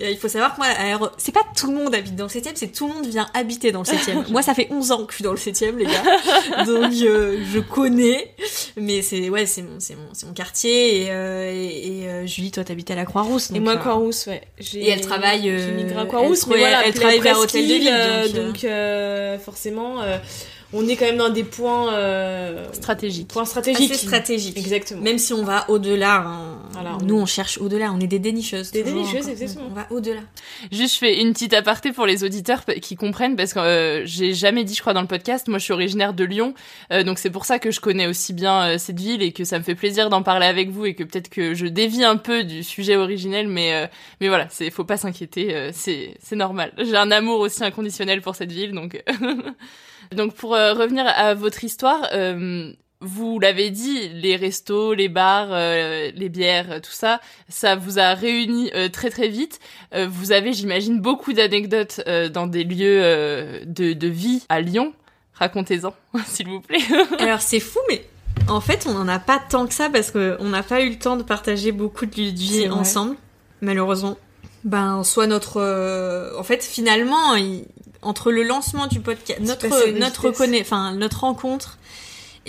Et 0.00 0.12
il 0.12 0.16
faut 0.16 0.28
savoir 0.28 0.54
que 0.54 0.61
moi, 0.61 1.12
c'est 1.18 1.32
pas 1.32 1.42
tout 1.56 1.66
le 1.68 1.74
monde 1.74 1.94
habite 1.94 2.14
dans 2.14 2.24
le 2.24 2.30
7 2.30 2.46
e 2.46 2.50
c'est 2.54 2.68
tout 2.68 2.87
le 2.87 2.94
monde 2.94 3.06
vient 3.06 3.26
habiter 3.34 3.72
dans 3.72 3.80
le 3.80 3.84
7 3.84 4.08
e 4.08 4.12
Moi, 4.30 4.42
ça 4.42 4.54
fait 4.54 4.68
11 4.70 4.92
ans 4.92 5.04
que 5.04 5.12
je 5.12 5.16
suis 5.16 5.24
dans 5.24 5.32
le 5.32 5.37
7 5.37 5.62
e 5.62 5.76
les 5.76 5.87
gars. 5.87 6.64
Donc, 6.64 6.92
euh, 7.02 7.42
je 7.52 7.58
connais. 7.58 8.34
Mais 8.76 9.02
c'est, 9.02 9.28
ouais, 9.28 9.46
c'est 9.46 9.62
mon, 9.62 9.80
c'est 9.80 9.94
mon, 9.96 10.08
c'est 10.12 10.26
mon 10.26 10.32
quartier. 10.32 11.02
Et, 11.02 11.11
euh, 11.11 11.50
et, 11.52 12.00
et, 12.02 12.08
euh, 12.08 12.26
Julie, 12.26 12.50
toi, 12.50 12.64
t'habites 12.64 12.90
à 12.90 12.94
la 12.94 13.04
Croix-Rousse. 13.04 13.50
Et 13.54 13.61
moi, 13.61 13.72
euh, 13.74 13.76
Croix-Rousse, 13.78 14.26
ouais. 14.28 14.42
J'ai- 14.58 14.84
Et 14.84 14.90
elle 14.90 15.00
travaille, 15.00 15.48
euh, 15.50 15.58
J'ai 15.58 15.72
migré 15.72 16.00
à 16.00 16.06
Croix-Rousse, 16.06 16.46
mais 16.46 16.58
voilà, 16.58 16.87
elle 16.87 16.94
travaille 16.94 17.20
vers 17.20 17.38
Hôtel 17.38 17.66
de 17.66 17.74
Ville, 17.74 17.90
euh, 17.92 18.28
donc, 18.28 18.37
euh. 18.37 18.46
donc 18.46 18.64
euh, 18.64 19.38
forcément, 19.38 20.00
euh, 20.02 20.18
on 20.72 20.87
est 20.87 20.96
quand 20.96 21.07
même 21.07 21.16
dans 21.16 21.31
des 21.31 21.44
points 21.44 21.94
euh, 21.94 22.66
stratégiques. 22.72 23.28
Points 23.28 23.44
stratégiques. 23.44 23.90
Assez 23.92 24.07
stratégiques. 24.07 24.57
Exactement. 24.59 25.00
Même 25.00 25.18
si 25.18 25.33
on 25.33 25.42
va 25.44 25.68
au-delà. 25.70 26.24
hein. 26.26 26.59
Voilà, 26.72 26.98
Nous, 27.02 27.16
on 27.16 27.26
cherche 27.26 27.59
au-delà. 27.59 27.90
On 27.92 28.00
est 28.00 28.07
des 28.07 28.18
dénicheuses. 28.18 28.70
Des 28.70 28.83
toujours, 28.83 28.98
dénicheuses, 29.02 29.22
encore. 29.22 29.31
exactement. 29.31 29.66
On 29.70 29.74
va 29.74 29.87
au-delà. 29.90 30.20
Juste, 30.70 30.94
je 30.94 30.98
fais 30.98 31.20
une 31.20 31.33
petite 31.33 31.54
aparté 31.54 31.92
pour 31.92 32.07
les 32.07 32.22
auditeurs 32.24 32.64
qui 32.83 32.96
comprennent 32.96 33.35
parce 33.37 33.54
que 33.54 33.59
euh, 33.61 34.02
j'ai 34.07 34.35
jamais 34.35 34.64
dit, 34.64 34.74
je 34.74 34.81
crois, 34.81 34.92
dans 34.92 35.00
le 35.00 35.07
podcast. 35.09 35.48
Moi, 35.48 35.59
je 35.59 35.64
suis 35.64 35.72
originaire 35.72 36.12
de 36.12 36.24
Lyon, 36.24 36.54
euh, 36.92 37.02
donc 37.02 37.18
c'est 37.18 37.31
pour 37.31 37.44
ça 37.46 37.59
que 37.59 37.70
je 37.70 37.81
connais 37.81 38.07
aussi 38.07 38.33
bien 38.33 38.62
euh, 38.74 38.78
cette 38.78 39.00
ville 39.00 39.22
et 39.22 39.33
que 39.33 39.44
ça 39.44 39.59
me 39.59 39.64
fait 39.64 39.74
plaisir 39.74 40.11
d'en 40.11 40.22
parler 40.22 40.46
avec 40.46 40.70
vous 40.70 40.85
et 40.87 40.94
que 40.94 41.02
peut-être 41.02 41.28
que 41.31 41.54
je 41.54 41.66
dévie 41.66 42.04
un 42.04 42.16
peu 42.16 42.44
du 42.44 42.62
sujet 42.62 42.96
originel, 42.96 43.48
mais 43.48 43.72
euh, 43.74 43.87
mais 44.20 44.28
voilà, 44.28 44.46
c'est 44.50 44.70
faut 44.70 44.85
pas 44.85 44.96
s'inquiéter, 44.98 45.54
euh, 45.54 45.70
c'est 45.72 46.14
c'est 46.22 46.37
normal. 46.37 46.72
J'ai 46.78 46.96
un 46.96 47.11
amour 47.11 47.40
aussi 47.40 47.64
inconditionnel 47.64 48.20
pour 48.20 48.35
cette 48.37 48.52
ville, 48.52 48.72
donc 48.72 49.02
donc 50.14 50.35
pour 50.35 50.55
euh, 50.55 50.75
revenir 50.75 51.05
à 51.07 51.35
votre 51.35 51.64
histoire. 51.64 52.09
euh, 52.12 52.73
vous 53.01 53.38
l'avez 53.38 53.71
dit, 53.71 54.09
les 54.09 54.35
restos, 54.35 54.92
les 54.92 55.09
bars, 55.09 55.49
euh, 55.53 56.11
les 56.16 56.29
bières, 56.29 56.81
tout 56.83 56.90
ça, 56.90 57.21
ça 57.49 57.77
vous 57.77 58.01
a 58.01 58.14
réunis 58.14 58.73
euh, 58.75 58.88
très 58.88 59.09
très 59.11 59.29
vite. 59.29 59.61
Vous 59.94 60.33
avez, 60.33 60.53
j'imagine, 60.53 61.01
beaucoup 61.01 61.33
d'anecdotes 61.33 62.01
dans 62.35 62.49
des 62.49 62.64
lieux 62.64 63.01
de, 63.64 63.92
de 63.92 64.09
vie 64.09 64.42
à 64.49 64.61
Lyon. 64.61 64.92
Racontez-en, 65.35 65.94
s'il 66.27 66.49
vous 66.49 66.61
plaît. 66.61 66.81
Alors 67.21 67.40
c'est 67.40 67.61
fou, 67.61 67.79
mais 67.88 68.05
en 68.49 68.61
fait, 68.61 68.87
on 68.88 68.94
n'en 68.94 69.07
a 69.07 69.21
pas 69.21 69.38
tant 69.49 69.68
que 69.68 69.75
ça 69.75 69.88
parce 69.90 70.11
qu'on 70.11 70.49
n'a 70.49 70.64
pas 70.64 70.81
eu 70.81 70.90
le 70.90 70.99
temps 70.99 71.16
de 71.16 71.23
partager 71.23 71.71
beaucoup 71.71 72.05
de 72.07 72.16
lieux 72.21 72.33
de 72.33 72.37
vie 72.38 72.68
ensemble, 72.81 73.14
malheureusement. 73.61 74.16
Ben, 74.64 75.05
soit 75.05 75.29
notre, 75.29 75.59
euh, 75.61 76.37
en 76.37 76.42
fait, 76.42 76.64
finalement, 76.64 77.37
il- 77.37 77.64
entre 78.02 78.30
le 78.30 78.42
lancement 78.42 78.87
du 78.87 79.00
podcast, 79.00 79.40
notre 79.40 79.66
notre 79.98 80.28
vitesse. 80.30 80.38
conna- 80.38 80.61
enfin 80.61 80.92
notre 80.92 81.20
rencontre. 81.20 81.78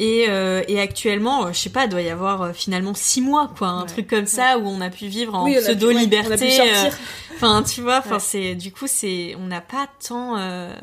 Et, 0.02 0.28
euh, 0.30 0.64
et 0.70 0.80
actuellement, 0.80 1.48
euh, 1.48 1.50
je 1.52 1.58
sais 1.60 1.70
pas, 1.72 1.84
il 1.84 1.90
doit 1.90 2.02
y 2.02 2.10
avoir 2.10 2.42
euh, 2.42 2.54
finalement 2.54 2.94
six 2.94 3.20
mois, 3.20 3.52
quoi, 3.58 3.68
un 3.68 3.86
truc 3.86 4.08
comme 4.08 4.28
ça 4.28 4.58
où 4.58 4.66
on 4.66 4.80
a 4.80 4.90
pu 4.90 5.08
vivre 5.08 5.36
en 5.36 5.44
Oui, 5.44 5.58
pseudo 5.60 5.90
liberté. 5.92 6.62
euh, 6.62 6.90
Enfin, 7.36 7.64
tu 7.64 7.82
vois, 7.82 7.98
enfin 7.98 8.12
Ouais. 8.16 8.20
c'est 8.22 8.56
du 8.56 8.72
coup 8.72 8.86
c'est, 8.88 9.36
on 9.42 9.48
n'a 9.48 9.60
pas 9.60 9.88
tant 10.08 10.38
euh, 10.38 10.74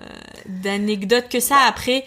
d'anecdotes 0.47 1.29
que 1.31 1.41
ça. 1.41 1.57
Après, 1.67 2.05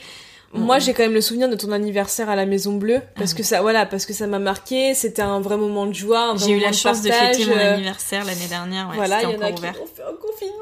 Moi, 0.54 0.80
j'ai 0.80 0.94
quand 0.94 1.04
même 1.04 1.14
le 1.14 1.22
souvenir 1.22 1.48
de 1.48 1.56
ton 1.56 1.72
anniversaire 1.72 2.30
à 2.30 2.36
la 2.36 2.46
Maison 2.46 2.74
Bleue 2.74 3.02
Ah 3.04 3.10
parce 3.16 3.34
que 3.34 3.44
ça, 3.44 3.62
voilà, 3.62 3.86
parce 3.86 4.06
que 4.06 4.14
ça 4.14 4.26
m'a 4.26 4.40
marqué. 4.40 4.94
C'était 4.96 5.22
un 5.22 5.40
vrai 5.42 5.58
moment 5.58 5.86
de 5.86 5.94
joie. 5.94 6.34
J'ai 6.38 6.52
eu 6.52 6.60
la 6.60 6.72
chance 6.72 7.02
de 7.02 7.12
fêter 7.12 7.46
mon 7.46 7.56
euh, 7.56 7.74
anniversaire 7.74 8.26
l'année 8.26 8.48
dernière. 8.50 8.90
Ouais, 8.90 8.96
voilà, 8.96 9.22
il 9.22 9.30
y 9.30 9.36
en 9.36 9.42
a 9.42 9.46
encore 9.46 9.54
qui 9.54 9.60
ouvert. 9.60 9.76
ont 9.82 9.88
fait 9.88 10.04
un 10.04 10.16
confinement. 10.16 10.60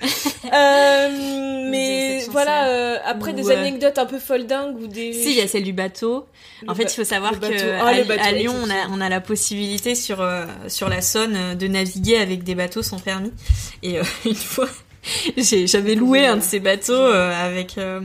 euh, 0.52 1.70
mais 1.70 2.24
voilà, 2.30 2.68
euh, 2.68 2.98
après 3.04 3.32
Ou, 3.32 3.36
des 3.36 3.50
euh, 3.50 3.58
anecdotes 3.58 3.98
un 3.98 4.06
peu 4.06 4.18
foldingues 4.18 4.76
ou 4.80 4.86
des. 4.86 5.12
Si, 5.12 5.32
il 5.32 5.38
y 5.38 5.40
a 5.40 5.48
celle 5.48 5.64
du 5.64 5.72
bateau. 5.72 6.26
Le 6.62 6.70
en 6.70 6.74
fait, 6.74 6.84
il 6.84 6.94
faut 6.94 7.04
savoir 7.04 7.38
que 7.38 7.72
Ah, 7.80 7.88
à, 8.22 8.32
Lyon, 8.32 8.54
on 8.62 8.70
a, 8.70 8.88
on 8.90 9.00
a 9.00 9.08
la 9.08 9.20
possibilité 9.20 9.94
sur 9.94 10.20
euh, 10.20 10.46
sur 10.68 10.88
la 10.88 11.02
Saône 11.02 11.36
euh, 11.36 11.54
de 11.54 11.66
naviguer 11.66 12.16
avec 12.16 12.44
des 12.44 12.54
bateaux 12.54 12.82
sans 12.82 12.98
permis. 12.98 13.32
Et 13.82 13.98
euh, 13.98 14.04
une 14.24 14.34
fois, 14.34 14.68
j'avais 15.66 15.94
loué 15.94 16.26
un 16.26 16.36
de 16.36 16.42
ces 16.42 16.60
bateaux 16.60 16.92
euh, 16.92 17.32
avec, 17.32 17.78
euh, 17.78 18.00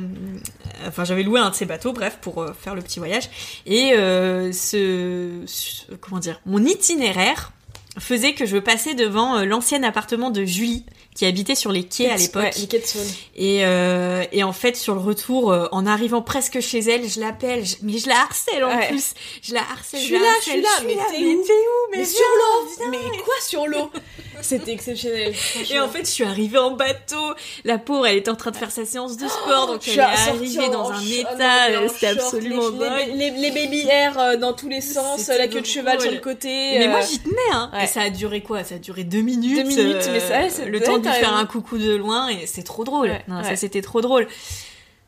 enfin, 0.88 1.04
j'avais 1.06 1.24
loué 1.24 1.40
un 1.40 1.50
de 1.50 1.56
ces 1.56 1.66
bateaux, 1.66 1.94
bref, 1.94 2.18
pour 2.22 2.42
euh, 2.42 2.54
faire 2.60 2.76
le 2.76 2.82
petit 2.82 3.00
voyage. 3.00 3.30
Et 3.66 3.94
euh, 3.94 4.52
ce, 4.52 5.42
ce- 5.46 5.94
comment 6.02 6.20
dire, 6.20 6.40
mon 6.46 6.64
itinéraire 6.66 7.52
faisait 7.98 8.34
que 8.34 8.46
je 8.46 8.58
passais 8.58 8.94
devant 8.96 9.44
l'ancien 9.44 9.84
appartement 9.84 10.30
de 10.30 10.46
Julie 10.46 10.86
qui 11.20 11.26
habitait 11.26 11.56
sur 11.56 11.74
les 11.74 11.84
quais 11.84 12.10
à 12.10 12.16
l'époque. 12.16 12.44
Ouais, 12.44 12.52
les 12.58 12.68
quais 12.68 12.80
de 12.80 12.86
Saône. 12.86 13.04
Et, 13.36 13.66
euh, 13.66 14.24
et 14.32 14.42
en 14.44 14.54
fait, 14.54 14.78
sur 14.78 14.94
le 14.94 15.02
retour, 15.02 15.52
euh, 15.52 15.68
en 15.74 15.86
arrivant 15.86 16.22
presque 16.22 16.62
chez 16.62 16.80
elle, 16.80 17.10
je 17.10 17.20
l'appelle, 17.20 17.66
je- 17.66 17.76
mais 17.82 17.98
je 17.98 18.08
la 18.08 18.22
harcèle 18.22 18.64
en 18.64 18.70
Ouais. 18.74 18.88
plus. 18.88 19.14
Je 19.42 19.54
la 19.54 19.60
harcèle. 19.70 20.00
Je 20.00 20.06
suis 20.06 20.14
là, 20.18 20.30
je 20.46 20.50
suis 20.52 20.62
là, 20.62 20.70
mais 20.88 20.94
t'es 20.94 21.26
où 21.26 21.32
où? 21.42 21.92
Mais 21.92 21.98
Mais 21.98 22.06
sur 22.06 22.22
l'eau 22.24 22.88
Mais 22.90 23.18
quoi 23.26 23.34
sur 23.46 23.68
l'eau? 23.68 23.92
C'était 24.42 24.72
exceptionnel. 24.72 25.34
Et 25.70 25.80
en 25.82 25.90
fait, 25.90 26.06
je 26.06 26.12
suis 26.12 26.24
arrivée 26.24 26.58
en 26.60 26.72
bateau. 26.72 27.34
La 27.66 27.78
pauvre, 27.78 28.08
elle 28.08 28.16
était 28.16 28.30
en 28.32 28.36
train 28.36 28.52
de 28.52 28.56
faire 28.56 28.72
sa 28.72 28.86
séance 28.86 29.18
de 29.18 29.28
sport, 29.28 29.68
donc 29.68 29.82
Je 29.84 29.92
elle 29.92 30.00
est 30.00 30.30
arrivée 30.30 30.70
dans 30.70 30.90
un 30.92 31.02
état, 31.02 31.84
en 31.84 31.90
c'était 31.90 32.08
absolument 32.08 32.70
dingue. 32.70 33.10
les, 33.16 33.32
les, 33.32 33.38
les 33.38 33.52
baby 33.52 33.86
air 33.90 34.18
euh, 34.18 34.38
dans 34.38 34.54
tous 34.54 34.70
les 34.70 34.80
sens, 34.80 35.28
la 35.28 35.50
queue 35.50 35.60
de 35.60 35.66
cheval 35.66 36.00
sur 36.00 36.12
le 36.12 36.20
côté. 36.20 36.48
Mais 36.80 36.88
euh, 36.88 36.90
moi, 36.90 37.02
j'y 37.02 37.20
tenais, 37.20 37.36
hein. 37.52 37.70
ouais. 37.74 37.84
Et 37.84 37.88
ça 37.88 38.04
a 38.04 38.10
duré 38.10 38.40
quoi? 38.42 38.64
Ça 38.64 38.76
a 38.76 38.78
duré 38.78 39.04
deux 39.04 39.20
minutes. 39.20 39.60
euh, 39.60 39.64
Deux 39.64 39.70
minutes, 39.70 40.10
mais 40.14 40.22
ça, 40.22 40.66
le 40.66 40.80
temps 40.80 41.00
de 41.00 41.09
lui 41.10 41.20
faire 41.20 41.34
un 41.34 41.46
coucou 41.46 41.78
de 41.78 41.96
loin, 41.96 42.30
et 42.30 42.46
c'est 42.46 42.64
trop 42.64 42.84
drôle. 42.84 43.10
Ouais, 43.10 43.24
non, 43.28 43.44
ça 43.44 43.56
c'était 43.56 43.82
trop 43.82 44.02
drôle. 44.02 44.28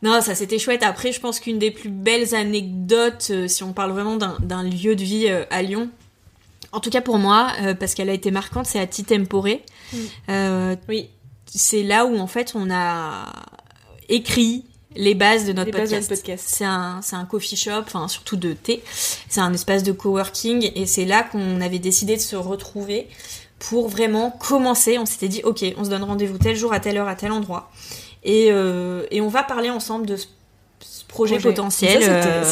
Non, 0.02 0.22
ça 0.22 0.34
c'était 0.34 0.58
chouette. 0.58 0.84
Après, 0.84 1.12
je 1.12 1.20
pense 1.20 1.40
qu'une 1.40 1.60
des 1.60 1.72
plus 1.72 1.90
belles 1.90 2.34
anecdotes, 2.34 3.28
euh, 3.30 3.48
si 3.48 3.64
on 3.64 3.74
parle 3.74 3.92
vraiment 3.92 4.18
d'un 4.18 4.64
lieu 4.64 4.96
de 4.96 5.04
vie 5.04 5.28
euh, 5.30 5.46
à 5.52 5.62
Lyon, 5.62 5.90
en 6.72 6.80
tout 6.80 6.90
cas 6.90 7.02
pour 7.02 7.18
moi, 7.18 7.52
euh, 7.62 7.76
parce 7.76 7.94
qu'elle 7.94 8.10
a 8.10 8.14
été 8.14 8.32
marquante, 8.32 8.66
c'est 8.66 8.80
à 8.80 8.88
Titempore. 8.88 9.48
Mm. 9.94 10.76
Oui. 10.90 11.10
C'est 11.46 11.84
là 11.84 12.06
où 12.06 12.18
en 12.18 12.28
fait 12.28 12.54
on 12.56 12.72
a 12.72 13.26
écrit 14.08 14.64
les 14.96 15.16
bases 15.16 15.44
de 15.44 15.50
Les 15.50 15.54
notre 15.54 15.72
podcast. 15.72 16.14
C'est 16.38 16.66
un, 16.66 17.00
c'est 17.02 17.16
un 17.16 17.26
coffee 17.26 17.56
shop, 17.56 17.82
enfin 17.82 18.08
surtout 18.08 18.38
de 18.38 18.54
thé. 18.54 18.82
C'est 19.30 19.42
un 19.42 19.54
espace 19.54 19.84
de 19.84 19.92
coworking 19.92 20.72
et 20.76 20.86
c'est 20.86 21.06
là 21.06 21.24
qu'on 21.24 21.62
avait 21.62 21.80
décidé 21.80 22.16
de 22.16 22.22
se 22.22 22.36
retrouver 22.36 23.08
pour 23.70 23.88
vraiment 23.88 24.32
commencer. 24.32 24.98
On 24.98 25.06
s'était 25.06 25.28
dit, 25.28 25.42
ok, 25.44 25.64
on 25.78 25.84
se 25.84 25.90
donne 25.90 26.04
rendez-vous 26.04 26.38
tel 26.38 26.56
jour 26.56 26.74
à 26.74 26.80
telle 26.80 26.98
heure 26.98 27.08
à 27.08 27.16
tel 27.16 27.32
endroit 27.32 27.72
et, 28.24 28.48
euh, 28.52 29.06
et 29.12 29.22
on 29.22 29.28
va 29.30 29.44
parler 29.44 29.70
ensemble 29.70 30.06
de 30.06 30.16
ce, 30.16 30.28
ce 30.80 31.04
projet, 31.06 31.36
Projet. 31.36 31.50
potentiel. 31.50 32.02
Ça, 32.04 32.22
c'était- 32.24 32.28
Euh, 32.28 32.44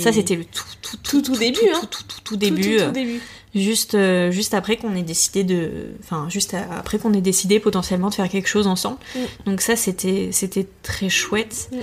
ça, 0.00 0.12
c'était- 0.12 0.36
le 0.36 0.44
tout, 0.44 0.64
tout, 0.82 0.96
Tout, 1.02 1.22
tout 1.22 1.36
début, 1.36 1.58
hein. 1.74 1.80
tout, 1.90 2.02
tout, 2.24 2.36
début. 2.36 2.76
tout 2.78 2.90
début. 2.90 3.20
Juste, 3.56 3.94
euh, 3.94 4.30
juste 4.30 4.52
après 4.52 4.76
qu'on 4.76 4.94
ait 4.94 5.02
décidé 5.02 5.42
de, 5.42 5.94
enfin, 6.04 6.28
juste 6.28 6.54
après 6.54 6.98
qu'on 6.98 7.14
ait 7.14 7.22
décidé 7.22 7.58
potentiellement 7.58 8.10
de 8.10 8.14
faire 8.14 8.28
quelque 8.28 8.48
chose 8.48 8.66
ensemble. 8.66 8.98
Mm. 9.14 9.20
Donc 9.46 9.60
ça, 9.62 9.76
c'était, 9.76 10.28
c'était 10.30 10.66
très 10.82 11.08
chouette. 11.08 11.70
Mm. 11.72 11.76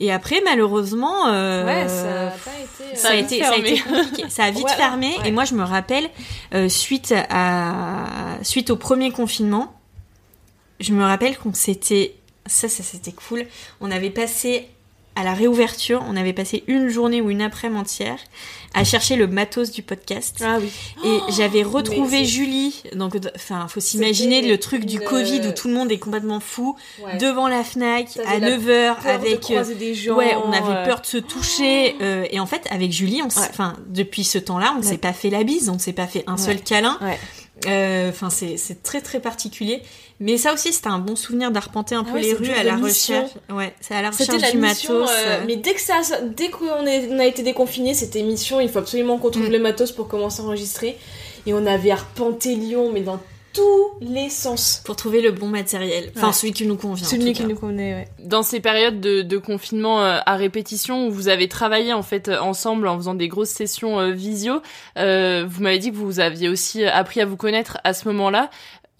Et 0.00 0.12
après, 0.12 0.42
malheureusement, 0.44 1.28
euh, 1.28 1.64
Ouais, 1.64 1.88
ça 1.88 2.26
a 2.26 2.30
pas 2.30 2.50
été. 2.60 2.96
ça 2.96 3.08
a 3.08 3.14
été, 3.14 3.38
ça 3.40 3.52
a 3.52 3.56
été 3.56 3.78
compliqué. 3.80 4.24
Ça 4.28 4.44
a 4.44 4.50
vite 4.50 4.60
Voilà. 4.60 4.76
fermé. 4.76 5.16
Ouais. 5.22 5.28
Et 5.28 5.32
moi, 5.32 5.44
je 5.44 5.54
me 5.54 5.62
rappelle, 5.62 6.10
euh, 6.54 6.68
suite 6.68 7.14
à, 7.30 8.04
suite 8.42 8.68
au 8.70 8.76
premier 8.76 9.10
confinement, 9.10 9.72
je 10.80 10.92
me 10.92 11.04
rappelle 11.04 11.38
qu'on 11.38 11.54
s'était, 11.54 12.16
ça, 12.46 12.68
ça 12.68 12.82
c'était 12.82 13.12
cool. 13.12 13.46
On 13.80 13.90
avait 13.90 14.10
passé 14.10 14.68
à 15.16 15.22
la 15.24 15.32
réouverture, 15.34 16.02
on 16.08 16.16
avait 16.16 16.32
passé 16.32 16.64
une 16.66 16.88
journée 16.88 17.20
ou 17.20 17.30
une 17.30 17.42
après-midi 17.42 17.80
entière 17.80 18.18
à 18.74 18.82
chercher 18.82 19.14
le 19.14 19.28
matos 19.28 19.70
du 19.70 19.82
podcast. 19.82 20.42
Ah 20.44 20.58
oui. 20.60 20.68
Et 21.04 21.32
j'avais 21.32 21.58
mais 21.60 21.64
retrouvé 21.64 22.24
Julie. 22.24 22.82
Donc, 22.94 23.16
enfin, 23.36 23.68
faut 23.68 23.78
s'imaginer 23.80 24.42
le 24.42 24.58
truc 24.58 24.84
du 24.84 24.98
Covid 24.98 25.46
où 25.46 25.52
tout 25.52 25.68
le 25.68 25.74
monde 25.74 25.92
est 25.92 25.98
complètement 25.98 26.40
fou 26.40 26.76
Ouais. 27.00 27.16
devant 27.18 27.46
la 27.46 27.62
Fnac 27.62 28.18
à 28.26 28.38
la 28.38 28.56
9h 28.56 28.64
peur 28.64 28.96
de 29.04 29.08
avec 29.08 29.40
croiser 29.40 29.74
des 29.76 29.94
gens, 29.94 30.16
ouais, 30.16 30.34
on 30.44 30.50
avait 30.52 30.78
euh. 30.78 30.84
peur 30.86 31.00
de 31.00 31.06
se 31.06 31.18
toucher 31.18 31.94
euh, 32.02 32.26
et 32.30 32.40
en 32.40 32.46
fait 32.46 32.66
avec 32.70 32.90
Julie, 32.90 33.20
on 33.22 33.26
Ouais. 33.28 33.46
enfin 33.50 33.74
depuis 33.86 34.24
ce 34.24 34.38
temps-là, 34.38 34.72
on 34.74 34.80
ne 34.80 34.84
Ouais. 34.84 34.90
s'est 34.90 34.98
pas 34.98 35.12
fait 35.12 35.30
la 35.30 35.44
bise, 35.44 35.68
on 35.68 35.74
ne 35.74 35.78
s'est 35.78 35.92
pas 35.92 36.06
fait 36.08 36.24
un 36.26 36.36
seul 36.36 36.60
câlin. 36.60 36.98
Ouais. 37.00 37.18
Euh, 37.66 38.10
Enfin, 38.10 38.30
c'est 38.30 38.82
très 38.82 39.00
très 39.00 39.20
particulier. 39.20 39.80
Mais 40.20 40.36
ça 40.36 40.52
aussi, 40.54 40.72
c'était 40.72 40.88
un 40.88 40.98
bon 41.00 41.16
souvenir 41.16 41.50
d'arpenter 41.50 41.94
un 41.94 42.04
Ah 42.06 42.10
peu 42.10 42.14
ouais, 42.16 42.22
les 42.22 42.34
rues 42.34 42.50
à 42.50 42.62
la 42.62 42.76
mission. 42.76 43.22
recherche. 43.22 43.32
Ouais, 43.50 43.74
c'est 43.80 43.94
à 43.94 44.02
la 44.02 44.12
C'était 44.12 44.32
recherche 44.34 44.42
la 44.54 44.58
du 44.60 44.64
mission, 44.66 44.94
matos. 45.00 45.10
euh, 45.10 45.26
euh. 45.26 45.44
mais 45.46 45.56
dès 45.56 45.74
que 45.74 45.80
ça, 45.80 46.00
dès 46.36 46.50
qu'on 46.50 47.18
a 47.18 47.24
été 47.26 47.42
déconfiné, 47.42 47.94
c'était 47.94 48.22
mission. 48.22 48.60
Il 48.60 48.68
faut 48.68 48.78
absolument 48.78 49.18
qu'on 49.18 49.28
Mm. 49.28 49.32
trouve 49.32 49.50
le 49.50 49.58
matos 49.58 49.90
pour 49.92 50.06
commencer 50.08 50.40
à 50.42 50.44
enregistrer. 50.44 50.96
Et 51.46 51.52
on 51.52 51.66
avait 51.66 51.90
arpenté 51.90 52.54
Lyon, 52.54 52.90
mais 52.94 53.00
dans 53.02 53.20
tous 53.52 53.90
les 54.00 54.30
sens. 54.30 54.82
pour 54.84 54.96
trouver 54.96 55.20
le 55.20 55.30
bon 55.30 55.46
matériel. 55.46 56.10
Enfin, 56.16 56.28
Ouais. 56.28 56.32
celui 56.32 56.52
qui 56.52 56.66
nous 56.66 56.76
convient. 56.76 57.06
en 57.06 57.08
Celui 57.10 57.32
qui 57.34 57.44
nous 57.44 57.54
convenait, 57.54 57.94
ouais. 57.94 58.08
Dans 58.18 58.42
ces 58.42 58.58
périodes 58.60 59.00
de, 59.00 59.22
de 59.22 59.38
confinement 59.38 60.02
euh, 60.02 60.18
à 60.26 60.34
répétition 60.36 61.06
où 61.06 61.10
vous 61.12 61.28
avez 61.28 61.48
travaillé 61.48 61.92
en 61.92 62.02
fait 62.02 62.28
ensemble 62.28 62.88
en 62.88 62.96
faisant 62.96 63.14
des 63.14 63.28
grosses 63.28 63.50
sessions 63.50 64.00
euh, 64.00 64.10
visio, 64.10 64.60
euh, 64.98 65.44
vous 65.48 65.62
m'avez 65.62 65.78
dit 65.78 65.90
que 65.92 65.96
vous 65.96 66.18
aviez 66.18 66.48
aussi 66.48 66.84
appris 66.84 67.20
à 67.20 67.26
vous 67.26 67.36
connaître 67.36 67.78
à 67.84 67.94
ce 67.94 68.08
moment-là. 68.08 68.50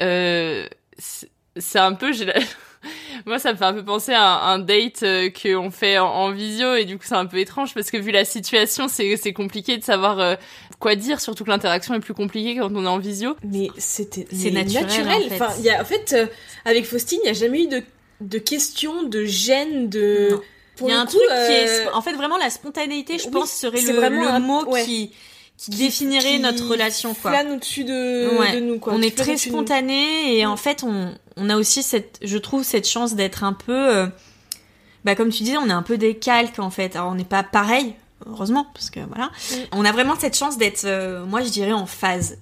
Euh, 0.02 0.66
c'est- 0.98 1.78
un 1.78 1.92
peu, 1.92 2.10
la- 2.24 2.34
moi 3.26 3.38
ça 3.38 3.52
me 3.52 3.56
fait 3.56 3.64
un 3.64 3.72
peu 3.72 3.84
penser 3.84 4.12
à 4.12 4.44
un, 4.46 4.58
date 4.58 5.02
euh, 5.04 5.30
qu'on 5.30 5.70
fait 5.70 5.98
en, 5.98 6.06
en 6.08 6.30
visio 6.32 6.74
et 6.74 6.84
du 6.84 6.98
coup 6.98 7.04
c'est 7.06 7.14
un 7.14 7.26
peu 7.26 7.38
étrange 7.38 7.74
parce 7.74 7.90
que 7.90 7.96
vu 7.96 8.10
la 8.10 8.24
situation 8.24 8.88
c'est 8.88 9.16
c'est 9.16 9.32
compliqué 9.32 9.76
de 9.78 9.84
savoir 9.84 10.18
euh, 10.18 10.34
quoi 10.80 10.96
dire, 10.96 11.20
surtout 11.20 11.44
que 11.44 11.50
l'interaction 11.50 11.94
est 11.94 12.00
plus 12.00 12.12
compliquée 12.14 12.56
quand 12.56 12.70
on 12.74 12.84
est 12.84 12.88
en 12.88 12.98
visio. 12.98 13.36
Mais 13.44 13.68
c'était 13.78 14.26
C'est 14.32 14.50
mais 14.50 14.64
naturel, 14.64 15.22
en 15.26 15.28
fait. 15.28 15.34
Enfin, 15.34 15.52
il 15.58 15.64
y 15.64 15.70
a, 15.70 15.80
en 15.80 15.84
fait, 15.84 16.12
euh, 16.12 16.26
avec 16.64 16.84
Faustine, 16.84 17.20
il 17.22 17.26
n'y 17.26 17.30
a 17.30 17.32
jamais 17.40 17.62
eu 17.62 17.68
de, 17.68 17.82
de 18.20 18.38
questions, 18.38 19.04
de 19.04 19.24
gêne, 19.24 19.88
de. 19.88 20.38
Il 20.82 20.88
y 20.88 20.90
a 20.90 21.00
un 21.00 21.06
coup, 21.06 21.12
truc 21.12 21.22
qui 21.46 21.52
est, 21.52 21.88
en 21.94 22.02
fait, 22.02 22.12
vraiment 22.14 22.36
la 22.36 22.50
spontanéité, 22.50 23.18
je 23.18 23.26
oui, 23.26 23.30
pense, 23.30 23.52
serait 23.52 23.80
le, 23.80 23.92
vraiment 23.92 24.22
le 24.24 24.28
un- 24.28 24.40
mot 24.40 24.64
ouais. 24.66 24.84
qui, 24.84 25.12
qui 25.56 25.70
définirait 25.70 26.34
qui 26.34 26.40
notre 26.40 26.66
relation, 26.68 27.14
quoi. 27.14 27.30
Flâne 27.30 27.52
au-dessus 27.52 27.84
de, 27.84 28.38
Ouais. 28.38 28.54
de 28.54 28.60
nous, 28.60 28.78
quoi. 28.78 28.92
on 28.94 29.00
est 29.02 29.16
très 29.16 29.36
spontané 29.36 30.36
et 30.38 30.46
en 30.46 30.56
fait, 30.56 30.82
on, 30.82 31.14
on 31.36 31.48
a 31.50 31.56
aussi 31.56 31.82
cette, 31.82 32.18
je 32.22 32.38
trouve, 32.38 32.64
cette 32.64 32.88
chance 32.88 33.14
d'être 33.14 33.44
un 33.44 33.52
peu, 33.52 33.72
euh, 33.96 34.06
bah 35.04 35.14
comme 35.14 35.30
tu 35.30 35.42
disais, 35.42 35.56
on 35.58 35.68
est 35.68 35.72
un 35.72 35.82
peu 35.82 35.96
des 35.98 36.16
calques 36.16 36.58
en 36.58 36.70
fait. 36.70 36.96
Alors 36.96 37.10
on 37.12 37.14
n'est 37.14 37.24
pas 37.24 37.42
pareil, 37.42 37.94
heureusement, 38.26 38.66
parce 38.74 38.90
que 38.90 39.00
voilà. 39.00 39.30
On 39.72 39.84
a 39.84 39.92
vraiment 39.92 40.14
cette 40.18 40.36
chance 40.36 40.58
d'être, 40.58 40.84
euh, 40.84 41.24
moi 41.24 41.42
je 41.42 41.48
dirais, 41.50 41.72
en 41.72 41.86
phase. 41.86 42.38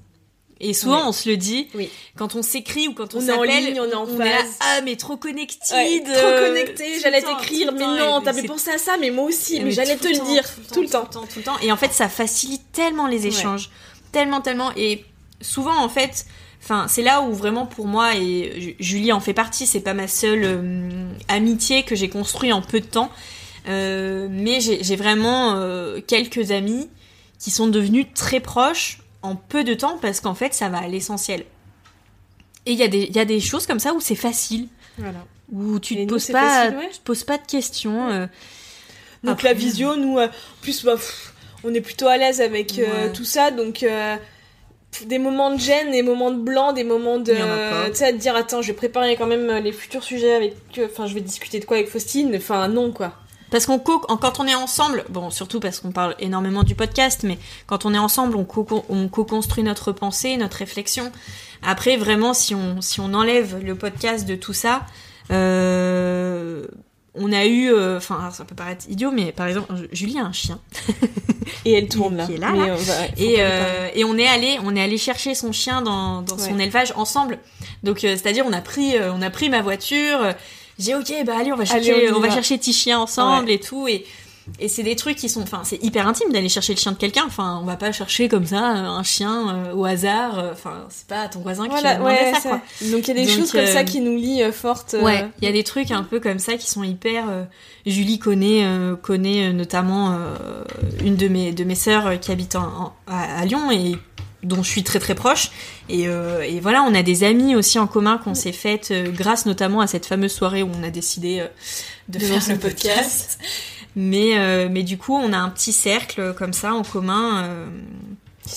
Et 0.65 0.75
souvent 0.75 0.99
Ouais. 1.01 1.07
on 1.09 1.13
se 1.13 1.29
le 1.29 1.37
dit, 1.37 1.67
Oui. 1.75 1.91
quand 2.17 2.37
on 2.37 2.43
s'écrit 2.43 2.87
ou 2.87 2.95
quand 2.95 3.15
on, 3.15 3.19
On 3.19 3.21
est 3.21 3.33
en 3.33 3.41
s'appelle, 3.43 3.65
ligne, 3.67 3.81
on 3.81 3.91
est 3.91 3.95
en 3.95 4.07
là, 4.07 4.25
phase. 4.39 4.57
ah 4.61 4.81
mais 4.85 4.95
trop 4.97 5.17
connected, 5.17 5.75
Ouais, 5.75 6.03
euh, 6.09 6.15
trop 6.39 6.47
connecté, 6.47 7.01
j'allais 7.01 7.21
t'écrire, 7.21 7.73
mais 7.73 7.81
non, 7.85 8.21
t'avais 8.23 8.45
pensé 8.45 8.71
à 8.71 8.79
ça, 8.79 8.93
mais 9.01 9.11
moi 9.11 9.25
aussi, 9.25 9.59
mais, 9.59 9.65
mais 9.67 9.71
j'allais 9.73 9.97
te 9.97 10.07
le 10.07 10.17
temps, 10.19 10.25
dire, 10.25 10.45
tout 10.45 10.61
le 10.61 10.67
tout 10.75 10.81
le 10.83 10.89
temps. 10.89 11.01
tout 11.01 11.07
le 11.09 11.13
temps, 11.15 11.27
tout 11.27 11.39
le 11.41 11.43
temps. 11.45 11.59
Et 11.63 11.73
en 11.73 11.77
fait, 11.77 11.93
ça 11.93 12.09
facilite 12.09 12.63
tellement 12.73 13.09
les 13.09 13.27
échanges, 13.27 13.71
tellement, 14.13 14.41
tellement. 14.41 14.71
Et 14.77 15.05
souvent, 15.41 15.77
en 15.77 15.89
fait, 15.89 16.27
enfin, 16.63 16.87
c'est 16.89 17.03
là 17.03 17.23
où 17.23 17.33
vraiment 17.35 17.67
pour 17.67 17.89
moi 17.89 18.15
et 18.15 18.53
Ju- 18.61 18.77
Julie 18.79 19.11
en 19.13 19.19
fait 19.21 19.35
partie. 19.35 19.67
C'est 19.67 19.81
pas 19.81 19.95
ma 19.95 20.07
seule 20.07 20.43
euh, 20.45 21.09
amitié 21.27 21.83
que 21.83 21.97
j'ai 21.97 22.09
construit 22.09 22.53
en 22.53 22.63
peu 22.63 22.79
de 22.81 22.87
temps, 22.87 23.11
Euh, 23.69 24.27
mais 24.31 24.61
j'ai 24.61 24.83
j'ai 24.83 24.97
vraiment 24.97 25.55
euh, 25.57 26.01
quelques 26.07 26.51
amis 26.51 26.89
qui 27.39 27.51
sont 27.53 27.69
devenus 27.69 28.07
très 28.15 28.41
proches 28.41 28.99
en 29.23 29.37
peu 29.37 29.65
de 29.65 29.75
temps 29.75 29.99
parce 30.01 30.21
qu'en 30.21 30.35
fait, 30.35 30.53
ça 30.55 30.69
va 30.69 30.79
à 30.79 30.89
l'essentiel. 30.89 31.45
Et 32.67 32.73
il 32.73 32.79
y, 32.79 32.83
a 32.83 32.89
des- 32.89 33.05
il 33.05 33.15
y 33.17 33.19
a 33.19 33.25
des 33.25 33.41
choses 33.41 33.67
comme 33.67 33.81
ça 33.81 33.93
où 33.93 34.01
c'est 34.01 34.15
facile, 34.15 34.69
Voilà. 34.99 35.19
où 35.53 35.79
tu 35.81 35.97
nous, 35.97 36.07
poses 36.07 36.29
pas, 36.29 36.41
facile, 36.67 36.77
ouais. 36.79 36.89
tu 36.93 36.99
te 36.99 37.05
poses 37.05 37.25
pas 37.25 37.39
de 37.39 37.47
questions. 37.47 38.09
euh, 38.11 38.27
Donc 39.25 39.35
Après- 39.35 39.49
la 39.49 39.55
visio, 39.55 39.97
nous, 39.97 40.19
euh, 40.19 40.29
plus, 40.61 40.85
bah, 40.85 40.95
pff, 40.95 41.33
on 41.65 41.73
est 41.75 41.81
plutôt 41.81 42.07
à 42.09 42.17
l'aise 42.17 42.41
avec 42.41 42.79
euh, 42.79 43.07
Ouais. 43.07 43.13
tout 43.13 43.25
ça, 43.25 43.51
donc 43.53 43.85
des 45.07 45.19
moments 45.19 45.51
de 45.55 45.59
gêne, 45.61 45.91
des 45.91 46.03
moments 46.03 46.31
de 46.31 46.39
blanc, 46.41 46.73
des 46.73 46.85
moments 46.85 47.19
de, 47.19 47.33
tu 47.91 47.95
sais, 47.97 48.07
à 48.07 48.13
te 48.13 48.19
dire, 48.19 48.37
attends, 48.37 48.63
je 48.63 48.69
vais 48.69 48.73
préparer 48.77 49.17
quand 49.17 49.27
même 49.27 49.51
les 49.63 49.73
futurs 49.73 50.03
sujets 50.05 50.35
avec, 50.35 50.55
enfin, 50.85 51.07
je 51.07 51.15
vais 51.15 51.21
discuter 51.21 51.59
de 51.61 51.65
quoi 51.65 51.77
avec 51.79 51.89
Faustine, 51.89 52.35
enfin, 52.37 52.69
non, 52.69 52.93
quoi. 52.93 53.13
Parce 53.53 53.67
qu'on 53.67 53.79
co 53.79 54.01
quand 54.01 54.41
on 54.41 54.47
est 54.49 54.55
ensemble, 54.57 55.05
bon 55.11 55.31
surtout 55.31 55.61
parce 55.61 55.79
qu'on 55.79 55.93
parle 55.93 56.17
énormément 56.19 56.65
du 56.65 56.75
podcast, 56.75 57.21
mais 57.23 57.39
quand 57.69 57.85
on 57.87 57.95
est 57.95 57.99
ensemble, 57.99 58.35
on 58.35 58.45
co- 58.45 58.85
on 58.89 59.07
co-construit 59.09 59.63
notre 59.63 59.93
pensée, 59.93 60.37
notre 60.39 60.57
réflexion. 60.57 61.13
Après, 61.63 61.97
vraiment, 61.97 62.35
si 62.35 62.55
on 62.57 62.81
si 62.81 62.99
on 63.01 63.15
enlève 63.15 63.59
le 63.63 63.77
podcast 63.77 64.27
de 64.27 64.35
tout 64.35 64.53
ça, 64.55 64.83
euh, 65.31 66.67
on 67.15 67.31
a 67.33 67.45
eu, 67.45 67.71
euh, 67.73 67.99
enfin 67.99 68.19
alors, 68.21 68.35
ça 68.35 68.45
peut 68.45 68.55
paraître 68.55 68.87
idiot, 68.89 69.11
mais 69.13 69.33
par 69.33 69.47
exemple, 69.47 69.73
Julie 69.93 70.19
a 70.19 70.25
un 70.25 70.33
chien 70.33 70.59
Et 71.65 71.75
elle 71.75 71.89
tourne 71.89 72.17
là. 72.17 72.27
qui 72.27 72.35
est 72.35 72.39
là, 72.39 72.53
là. 72.53 72.75
on 72.75 72.77
va- 72.77 73.07
et, 73.19 73.37
euh, 73.41 73.89
et 73.95 74.05
on 74.05 74.17
est 74.17 74.27
allé 74.27 74.59
on 74.65 74.75
est 74.75 74.83
allé 74.83 74.97
chercher 74.97 75.35
son 75.35 75.53
chien 75.53 75.83
dans, 75.83 76.23
dans 76.23 76.39
son 76.39 76.59
élevage 76.59 76.93
ensemble 76.97 77.39
donc 77.83 78.05
euh, 78.05 78.17
c'est 78.17 78.29
à 78.29 78.33
dire 78.33 78.45
on 78.49 78.53
a 78.53 78.61
pris 78.61 78.97
euh, 78.97 79.13
on 79.13 79.21
a 79.23 79.29
pris 79.31 79.51
ma 79.51 79.61
voiture 79.61 80.23
euh, 80.23 80.33
j'ai 80.83 80.95
ok 80.95 81.13
bah 81.27 81.35
allez 81.39 81.53
on 81.53 81.57
va 81.57 81.63
Allez, 81.71 81.85
chercher 81.85 82.09
on 82.11 82.15
y 82.15 82.17
on 82.17 82.21
va 82.21 82.31
chercher 82.31 82.59
petit 82.59 82.73
chien 82.73 82.99
ensemble 82.99 83.51
et 83.51 83.61
tout 83.61 83.87
et 83.89 84.05
et 84.59 84.67
c'est 84.67 84.83
des 84.83 84.97
trucs 84.97 85.17
qui 85.19 85.29
sont 85.29 85.43
enfin 85.43 85.61
c'est 85.63 85.81
hyper 85.85 86.09
intime 86.09 86.33
d'aller 86.33 86.49
chercher 86.49 86.75
le 86.75 86.79
chien 86.81 86.91
de 86.91 86.97
quelqu'un 86.97 87.23
enfin 87.29 87.61
on 87.63 87.65
va 87.65 87.77
pas 87.77 87.93
chercher 87.93 88.29
comme 88.29 88.45
ça 88.45 88.73
euh, 88.77 88.87
un 88.89 89.05
chien 89.05 89.55
euh, 89.55 89.73
au 89.73 89.85
hasard 89.85 90.37
euh, 90.37 90.51
enfin 90.53 90.85
c'est 90.91 91.07
pas 91.07 91.29
ton 91.29 91.39
voisin 91.43 91.69
qui 91.69 91.81
va 91.81 92.01
ouais, 92.03 92.33
ça 92.35 92.41
ça. 92.41 92.49
quoi 92.49 92.61
Donc 92.91 93.07
il 93.07 93.09
y 93.09 93.11
a 93.13 93.15
des 93.15 93.27
Donc, 93.27 93.37
choses 93.39 93.53
comme 93.53 93.67
ça 93.67 93.85
qui 93.85 94.01
nous 94.01 94.17
lient 94.17 94.43
euh, 94.43 94.51
fortes. 94.51 94.97
Ouais, 95.01 95.27
il 95.41 95.45
y 95.45 95.49
a 95.49 95.53
des 95.53 95.63
trucs 95.63 95.93
un 95.93 96.03
peu 96.03 96.19
comme 96.19 96.41
ça 96.41 96.55
qui 96.57 96.69
sont 96.69 96.83
hyper. 96.83 97.25
Julie 97.87 98.19
connaît 98.19 98.67
connaît 99.01 99.53
notamment 99.53 100.19
une 101.05 101.15
de 101.15 101.29
mes 101.29 101.53
de 101.53 101.63
mes 101.63 101.77
sœurs 101.77 102.19
qui 102.21 102.33
habite 102.33 102.57
en- 102.57 102.63
en- 102.63 102.93
à, 103.07 103.41
à 103.41 103.45
Lyon 103.45 103.71
et 103.71 103.97
dont 104.43 104.63
je 104.63 104.69
suis 104.69 104.83
très 104.83 104.99
très 104.99 105.15
proche. 105.15 105.51
Et, 105.89 106.09
euh, 106.09 106.43
et 106.43 106.61
voilà 106.61 106.83
on 106.83 106.95
a 106.95 107.03
des 107.03 107.25
amis 107.25 107.55
aussi 107.55 107.79
en 107.79 107.87
commun 107.87 108.19
qu'on 108.19 108.35
s'est 108.35 108.53
faites 108.53 108.91
euh, 108.91 109.11
grâce 109.11 109.47
notamment 109.47 109.81
à 109.81 109.87
cette 109.87 110.07
fameuse 110.07 110.33
soirée 110.33 110.63
où 110.63 110.71
on 110.79 110.83
a 110.83 110.91
décidé 110.91 111.41
euh, 111.41 111.49
de, 112.09 112.19
De 112.19 112.25
faire 112.25 112.43
le 112.49 112.59
podcast. 112.59 113.39
podcast. 113.39 113.39
Mais 113.95 114.39
euh, 114.39 114.69
mais 114.71 114.83
du 114.83 114.99
coup 114.99 115.15
on 115.15 115.33
a 115.33 115.39
un 115.39 115.51
petit 115.51 115.73
cercle 115.73 116.35
comme 116.35 116.53
ça 116.53 116.75
en 116.75 116.83
commun 116.83 117.49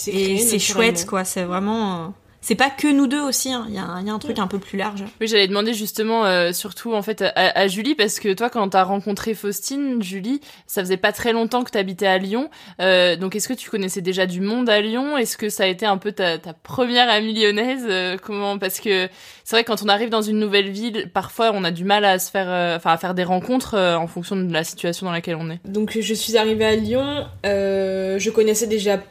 et 0.08 0.38
c'est 0.40 0.60
chouette 0.60 1.06
quoi. 1.06 1.24
C'est 1.26 1.44
vraiment 1.44 2.14
c'est 2.48 2.54
pas 2.56 2.70
que 2.70 2.88
nous 2.88 3.08
deux 3.08 3.22
aussi 3.22 3.52
hein. 3.52 3.66
il 3.70 3.74
y, 3.74 3.80
a 3.80 3.84
un- 3.84 4.02
il 4.02 4.08
y 4.08 4.10
a 4.12 4.14
un 4.14 4.20
truc 4.20 4.38
un 4.38 4.46
peu 4.46 4.60
plus 4.60 4.78
large 4.78 5.04
Oui, 5.20 5.28
j'allais 5.28 5.48
demander 5.48 5.74
justement, 5.74 6.26
euh, 6.26 6.52
surtout 6.52 6.94
en 6.94 7.02
fait 7.02 7.24
à, 7.24 7.32
à 7.36 7.68
Julie, 7.68 7.96
parce 7.96 8.20
que 8.20 8.32
toi, 8.34 8.52
quand 8.52 8.70
t'as 8.70 8.84
rencontré 8.84 9.34
Faustine, 9.34 10.04
Julie, 10.04 10.42
ça 10.68 10.82
faisait 10.82 10.96
pas 10.98 11.12
très 11.12 11.34
longtemps 11.34 11.64
que 11.64 11.72
t'habitais 11.72 12.06
à 12.06 12.20
Lyon. 12.20 12.52
Euh, 12.82 13.16
donc, 13.16 13.36
est-ce 13.36 13.48
que 13.48 13.54
tu 13.56 13.72
connaissais 13.72 14.02
déjà 14.02 14.28
du 14.28 14.42
monde 14.42 14.70
à 14.70 14.80
Lyon? 14.80 15.18
Est-ce 15.18 15.38
que 15.38 15.50
ça 15.50 15.64
a 15.64 15.68
été 15.68 15.88
un 15.88 15.98
peu 15.98 16.12
ta, 16.12 16.38
ta 16.38 16.54
première 16.54 17.10
amie 17.10 17.34
lyonnaise? 17.34 17.84
Euh, 17.90 18.18
Comment 18.22 18.60
Parce 18.60 18.80
que 18.80 19.10
c'est 19.44 19.56
vrai 19.56 19.64
que 19.64 19.68
quand 19.72 19.82
on 19.84 19.90
arrive 19.90 20.10
dans 20.10 20.22
une 20.22 20.38
nouvelle 20.38 20.70
ville, 20.70 21.10
parfois 21.12 21.52
on 21.54 21.64
a 21.64 21.72
du 21.72 21.84
mal 21.84 22.06
à 22.06 22.20
se 22.20 22.30
faire, 22.30 22.48
euh, 22.48 22.76
enfin 22.78 22.92
à 22.92 22.98
faire 22.98 23.16
des 23.16 23.24
rencontres 23.24 23.74
euh, 23.74 23.96
en 23.98 24.06
fonction 24.06 24.36
de 24.36 24.54
la 24.54 24.64
situation 24.64 25.08
dans 25.08 25.12
laquelle 25.14 25.38
on 25.40 25.50
est. 25.50 25.60
Donc 25.66 25.98
je 26.00 26.14
suis 26.14 26.38
arrivée 26.38 26.66
à 26.66 26.76
Lyon, 26.76 27.26
euh, 27.46 28.20
je 28.20 28.30
connaissais 28.30 28.68
déjà 28.68 29.02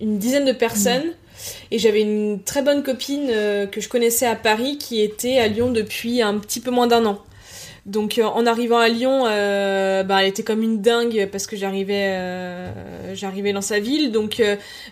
une 0.00 0.18
dizaine 0.18 0.44
de 0.44 0.52
personnes 0.52 1.12
et 1.70 1.78
j'avais 1.78 2.02
une 2.02 2.42
très 2.42 2.62
bonne 2.62 2.82
copine 2.82 3.28
euh, 3.30 3.66
que 3.66 3.80
je 3.80 3.88
connaissais 3.88 4.26
à 4.26 4.36
Paris 4.36 4.78
qui 4.78 5.00
était 5.02 5.38
à 5.38 5.48
Lyon 5.48 5.70
depuis 5.70 6.22
un 6.22 6.38
petit 6.38 6.60
peu 6.60 6.70
moins 6.70 6.86
d'un 6.86 7.04
an. 7.06 7.18
Donc 7.86 8.18
euh, 8.18 8.24
en 8.24 8.44
arrivant 8.46 8.78
à 8.78 8.88
Lyon, 8.88 9.24
euh, 9.26 10.02
bah, 10.02 10.22
elle 10.22 10.28
était 10.28 10.42
comme 10.42 10.62
une 10.62 10.82
dingue 10.82 11.28
parce 11.32 11.46
que 11.46 11.56
j'arrivais 11.56 12.08
euh, 12.10 13.14
j'arrivais 13.14 13.52
dans 13.54 13.62
sa 13.62 13.78
ville. 13.78 14.12
Donc 14.12 14.42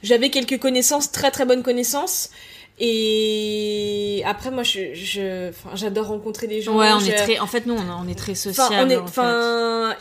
j'avais 0.03 0.31
quelques 0.31 0.59
connaissances, 0.59 1.13
très 1.13 1.31
très 1.31 1.45
bonnes 1.45 1.63
connaissances. 1.63 2.31
Et 2.79 4.23
après 4.27 4.51
moi 4.51 4.63
je 4.63 4.81
j'adore 5.75 6.07
rencontrer 6.09 6.47
des 6.47 6.63
gens. 6.63 6.77
ouais 6.79 6.89
on 6.95 7.01
Je- 7.01 7.11
est 7.11 7.15
très 7.15 7.39
en 7.39 7.47
fait 7.47 7.67
nous 7.67 7.75
on, 7.75 8.09
est 8.09 8.15
très 8.15 8.35
sociable 8.35 8.75
Enfin, 8.75 8.85
on 8.87 8.91
est, 8.91 8.97
en 8.97 9.07
fait. 9.07 9.21
enfin, 9.21 9.97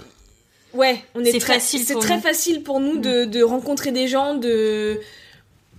ouais, 0.73 0.97
on 1.15 1.23
est 1.23 1.31
C'est 1.31 1.39
très, 1.39 1.53
facile 1.53 1.81
C'est 1.85 1.99
très 1.99 2.15
nous. 2.17 2.21
facile 2.21 2.63
pour 2.63 2.79
nous 2.79 2.97
de, 2.97 3.25
de 3.25 3.43
rencontrer 3.43 3.91
des 3.91 4.07
gens, 4.07 4.35
de 4.35 4.99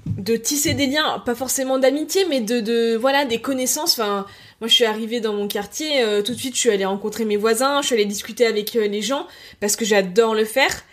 de 0.06 0.36
tisser 0.36 0.74
des 0.74 0.86
liens, 0.86 1.22
pas 1.24 1.34
forcément 1.34 1.78
d'amitié, 1.78 2.24
mais 2.28 2.40
de, 2.40 2.60
de 2.60 2.96
voilà 2.96 3.24
des 3.24 3.38
connaissances. 3.40 3.98
Enfin, 3.98 4.26
moi 4.60 4.68
je 4.68 4.74
suis 4.74 4.84
arrivée 4.84 5.20
dans 5.20 5.32
mon 5.34 5.48
quartier, 5.48 6.02
euh, 6.02 6.22
tout 6.22 6.32
de 6.34 6.38
suite 6.38 6.54
je 6.54 6.60
suis 6.60 6.70
allée 6.70 6.84
rencontrer 6.84 7.24
mes 7.24 7.36
voisins, 7.36 7.80
je 7.82 7.86
suis 7.86 7.94
allée 7.94 8.04
discuter 8.06 8.46
avec 8.46 8.74
euh, 8.76 8.86
les 8.88 9.02
gens 9.02 9.26
parce 9.60 9.76
que 9.76 9.84
j'adore 9.84 10.34
le 10.34 10.44
faire. 10.44 10.84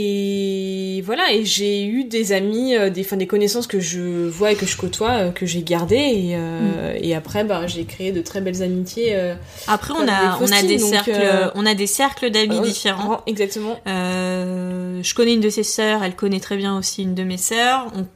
Et 0.00 1.02
voilà, 1.06 1.32
et 1.32 1.44
j'ai 1.44 1.84
eu 1.84 2.04
des 2.04 2.32
amis, 2.32 2.76
euh, 2.76 2.88
des, 2.90 3.00
enfin, 3.00 3.16
des 3.16 3.26
connaissances 3.26 3.66
que 3.66 3.80
je 3.80 4.28
vois 4.28 4.52
et 4.52 4.54
que 4.54 4.66
je 4.66 4.76
côtoie, 4.76 5.10
euh, 5.12 5.30
que 5.32 5.44
j'ai 5.46 5.62
gardées. 5.62 5.96
Et, 5.96 6.36
euh, 6.36 6.96
et 7.00 7.14
après, 7.16 7.42
bah, 7.42 7.66
j'ai 7.66 7.84
créé 7.84 8.12
de 8.12 8.20
très 8.20 8.40
belles 8.40 8.62
amitiés. 8.62 9.14
euh, 9.16 9.34
Après, 9.66 9.94
on 9.94 10.06
a, 10.06 10.38
on 10.40 10.52
a 10.52 10.62
des 10.62 10.76
donc, 10.76 10.90
cercles, 10.90 11.50
on 11.54 11.66
a 11.66 11.74
des 11.74 11.86
cercles 11.88 12.30
d'amis 12.30 12.60
différents. 12.60 13.22
Exactement. 13.26 13.76
Euh, 13.88 15.00
je 15.02 15.14
connais 15.14 15.34
une 15.34 15.40
de 15.40 15.50
ses 15.50 15.64
sœurs, 15.64 16.04
elle 16.04 16.14
connaît 16.14 16.38
très 16.40 16.56
bien 16.58 16.78
aussi 16.78 17.02
une 17.02 17.14
de 17.14 17.24
mes 17.24 17.38
sœurs. 17.38 17.86
On- 17.96 18.06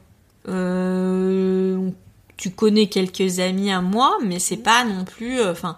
euh, 0.49 1.89
tu 2.37 2.51
connais 2.51 2.87
quelques 2.87 3.39
amis 3.39 3.71
à 3.71 3.81
moi, 3.81 4.17
mais 4.23 4.39
c'est 4.39 4.57
pas 4.57 4.83
non 4.85 5.05
plus, 5.05 5.39
euh, 5.39 5.51
enfin, 5.51 5.75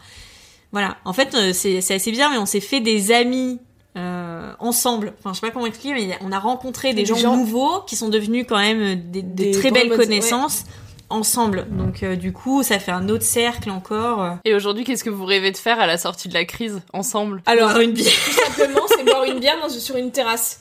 voilà. 0.72 0.98
En 1.06 1.14
fait, 1.14 1.34
euh, 1.36 1.54
c'est 1.54 1.78
assez 1.94 2.12
bizarre, 2.12 2.32
mais 2.32 2.38
on 2.38 2.46
s'est 2.46 2.60
fait 2.62 2.80
des 2.80 3.12
amis. 3.12 3.60
euh, 3.98 4.52
ensemble, 4.60 5.14
enfin 5.20 5.32
je 5.34 5.40
sais 5.40 5.48
pas 5.48 5.52
comment 5.54 5.66
expliquer, 5.68 5.94
mais 5.96 6.18
on 6.20 6.34
a 6.34 6.40
rencontré 6.40 6.90
des, 6.94 7.04
Des 7.04 7.06
gens, 7.06 7.16
gens- 7.16 7.38
nouveaux 7.38 7.80
qui 7.88 7.96
sont 7.96 8.10
devenus 8.10 8.46
quand 8.48 8.58
même 8.60 8.96
des, 9.10 9.22
des 9.22 9.46
Des 9.46 9.52
très 9.52 9.72
belles 9.72 9.88
connaissances 9.96 10.64
ensemble. 11.10 11.66
Donc 11.72 12.04
euh, 12.04 12.18
du 12.18 12.34
coup, 12.34 12.62
ça 12.62 12.78
fait 12.80 12.92
un 12.92 13.08
autre 13.08 13.24
cercle 13.24 13.70
encore. 13.70 14.36
Et 14.44 14.54
aujourd'hui, 14.54 14.84
qu'est-ce 14.84 15.04
que 15.06 15.10
vous 15.10 15.24
rêvez 15.24 15.52
de 15.52 15.58
faire 15.58 15.80
à 15.80 15.88
la 15.88 15.98
sortie 15.98 16.28
de 16.28 16.34
la 16.34 16.44
crise 16.44 16.82
ensemble? 16.92 17.42
Alors, 17.46 17.70
Boire 17.70 17.80
une 17.80 17.92
bière. 17.94 18.12
tout 18.26 18.32
simplement, 18.34 18.82
c'est 18.90 19.06
boire 19.06 19.24
une 19.24 19.40
bière 19.40 19.56
dans- 19.62 19.70
sur 19.70 19.96
une 19.96 20.12
terrasse. 20.12 20.60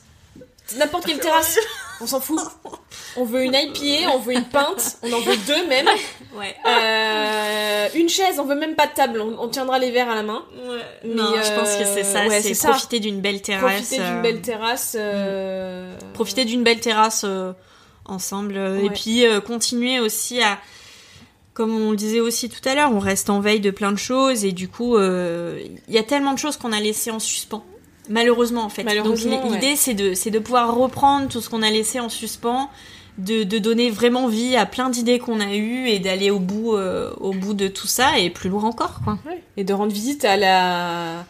N'importe 0.77 1.05
quelle 1.05 1.19
terrasse, 1.27 1.57
on 2.01 2.07
s'en 2.07 2.19
fout. 2.19 2.39
On 3.17 3.23
veut 3.23 3.43
une 3.43 3.53
IPA, 3.53 4.09
on 4.13 4.19
veut 4.19 4.33
une 4.33 4.43
pinte, 4.45 4.97
on 5.03 5.11
en 5.13 5.19
veut 5.21 5.37
deux 5.47 5.67
même. 5.67 5.87
Ouais. 6.35 6.55
Euh, 6.67 7.87
une 7.95 8.09
chaise, 8.09 8.39
on 8.39 8.45
veut 8.45 8.55
même 8.55 8.75
pas 8.75 8.87
de 8.87 8.93
table, 8.93 9.21
on, 9.21 9.37
on 9.41 9.47
tiendra 9.47 9.79
les 9.79 9.91
verres 9.91 10.09
à 10.09 10.15
la 10.15 10.23
main. 10.23 10.43
Mais, 11.03 11.13
non, 11.13 11.31
je 11.35 11.59
pense 11.59 11.75
que 11.75 11.85
c'est 11.85 12.03
ça, 12.03 12.27
ouais, 12.27 12.41
c'est 12.41 12.53
ça. 12.53 12.69
profiter 12.69 12.99
d'une 12.99 13.21
belle 13.21 13.41
terrasse. 13.41 13.71
Profiter 13.73 13.95
d'une 13.97 14.05
euh, 14.17 14.21
belle 14.21 14.41
terrasse. 14.41 14.95
euh, 14.99 15.97
profiter 16.13 16.45
d'une 16.45 16.63
belle 16.63 16.79
terrasse 16.81 17.23
euh, 17.25 17.53
ensemble 18.05 18.57
et 18.83 18.89
puis 18.89 19.25
euh, 19.25 19.39
continuer 19.39 19.99
aussi 19.99 20.41
à 20.41 20.59
comme 21.53 21.73
on 21.73 21.91
le 21.91 21.95
disait 21.95 22.19
aussi 22.19 22.49
tout 22.49 22.67
à 22.67 22.75
l'heure, 22.75 22.91
on 22.91 22.99
reste 22.99 23.29
en 23.29 23.39
veille 23.39 23.61
de 23.61 23.71
plein 23.71 23.93
de 23.93 23.97
choses 23.97 24.43
et 24.43 24.51
du 24.51 24.67
coup 24.67 24.97
euh, 24.97 25.57
il 25.87 25.93
y 25.93 25.97
a 25.97 26.03
tellement 26.03 26.33
de 26.33 26.37
choses 26.37 26.57
qu'on 26.57 26.73
a 26.73 26.81
laissé 26.81 27.11
en 27.11 27.19
suspens. 27.19 27.63
Malheureusement 28.09 28.63
en 28.63 28.69
fait. 28.69 28.83
Malheureusement, 28.83 29.41
Donc 29.41 29.53
l'idée 29.53 29.67
ouais. 29.67 29.75
c'est 29.75 29.93
de 29.93 30.13
c'est 30.13 30.31
de 30.31 30.39
pouvoir 30.39 30.75
reprendre 30.75 31.27
tout 31.27 31.41
ce 31.41 31.49
qu'on 31.49 31.61
a 31.61 31.69
laissé 31.69 31.99
en 31.99 32.09
suspens, 32.09 32.69
de, 33.17 33.43
de 33.43 33.57
donner 33.59 33.89
vraiment 33.89 34.27
vie 34.27 34.55
à 34.55 34.65
plein 34.65 34.89
d'idées 34.89 35.19
qu'on 35.19 35.39
a 35.39 35.53
eues 35.53 35.87
et 35.87 35.99
d'aller 35.99 36.31
au 36.31 36.39
bout 36.39 36.75
euh, 36.75 37.11
au 37.19 37.31
bout 37.31 37.53
de 37.53 37.67
tout 37.67 37.87
ça 37.87 38.19
et 38.19 38.29
plus 38.29 38.49
loin 38.49 38.63
encore 38.63 39.01
quoi. 39.03 39.17
Et 39.57 39.63
de 39.63 39.73
rendre 39.73 39.93
visite 39.93 40.25
à 40.25 40.37
la 40.37 41.25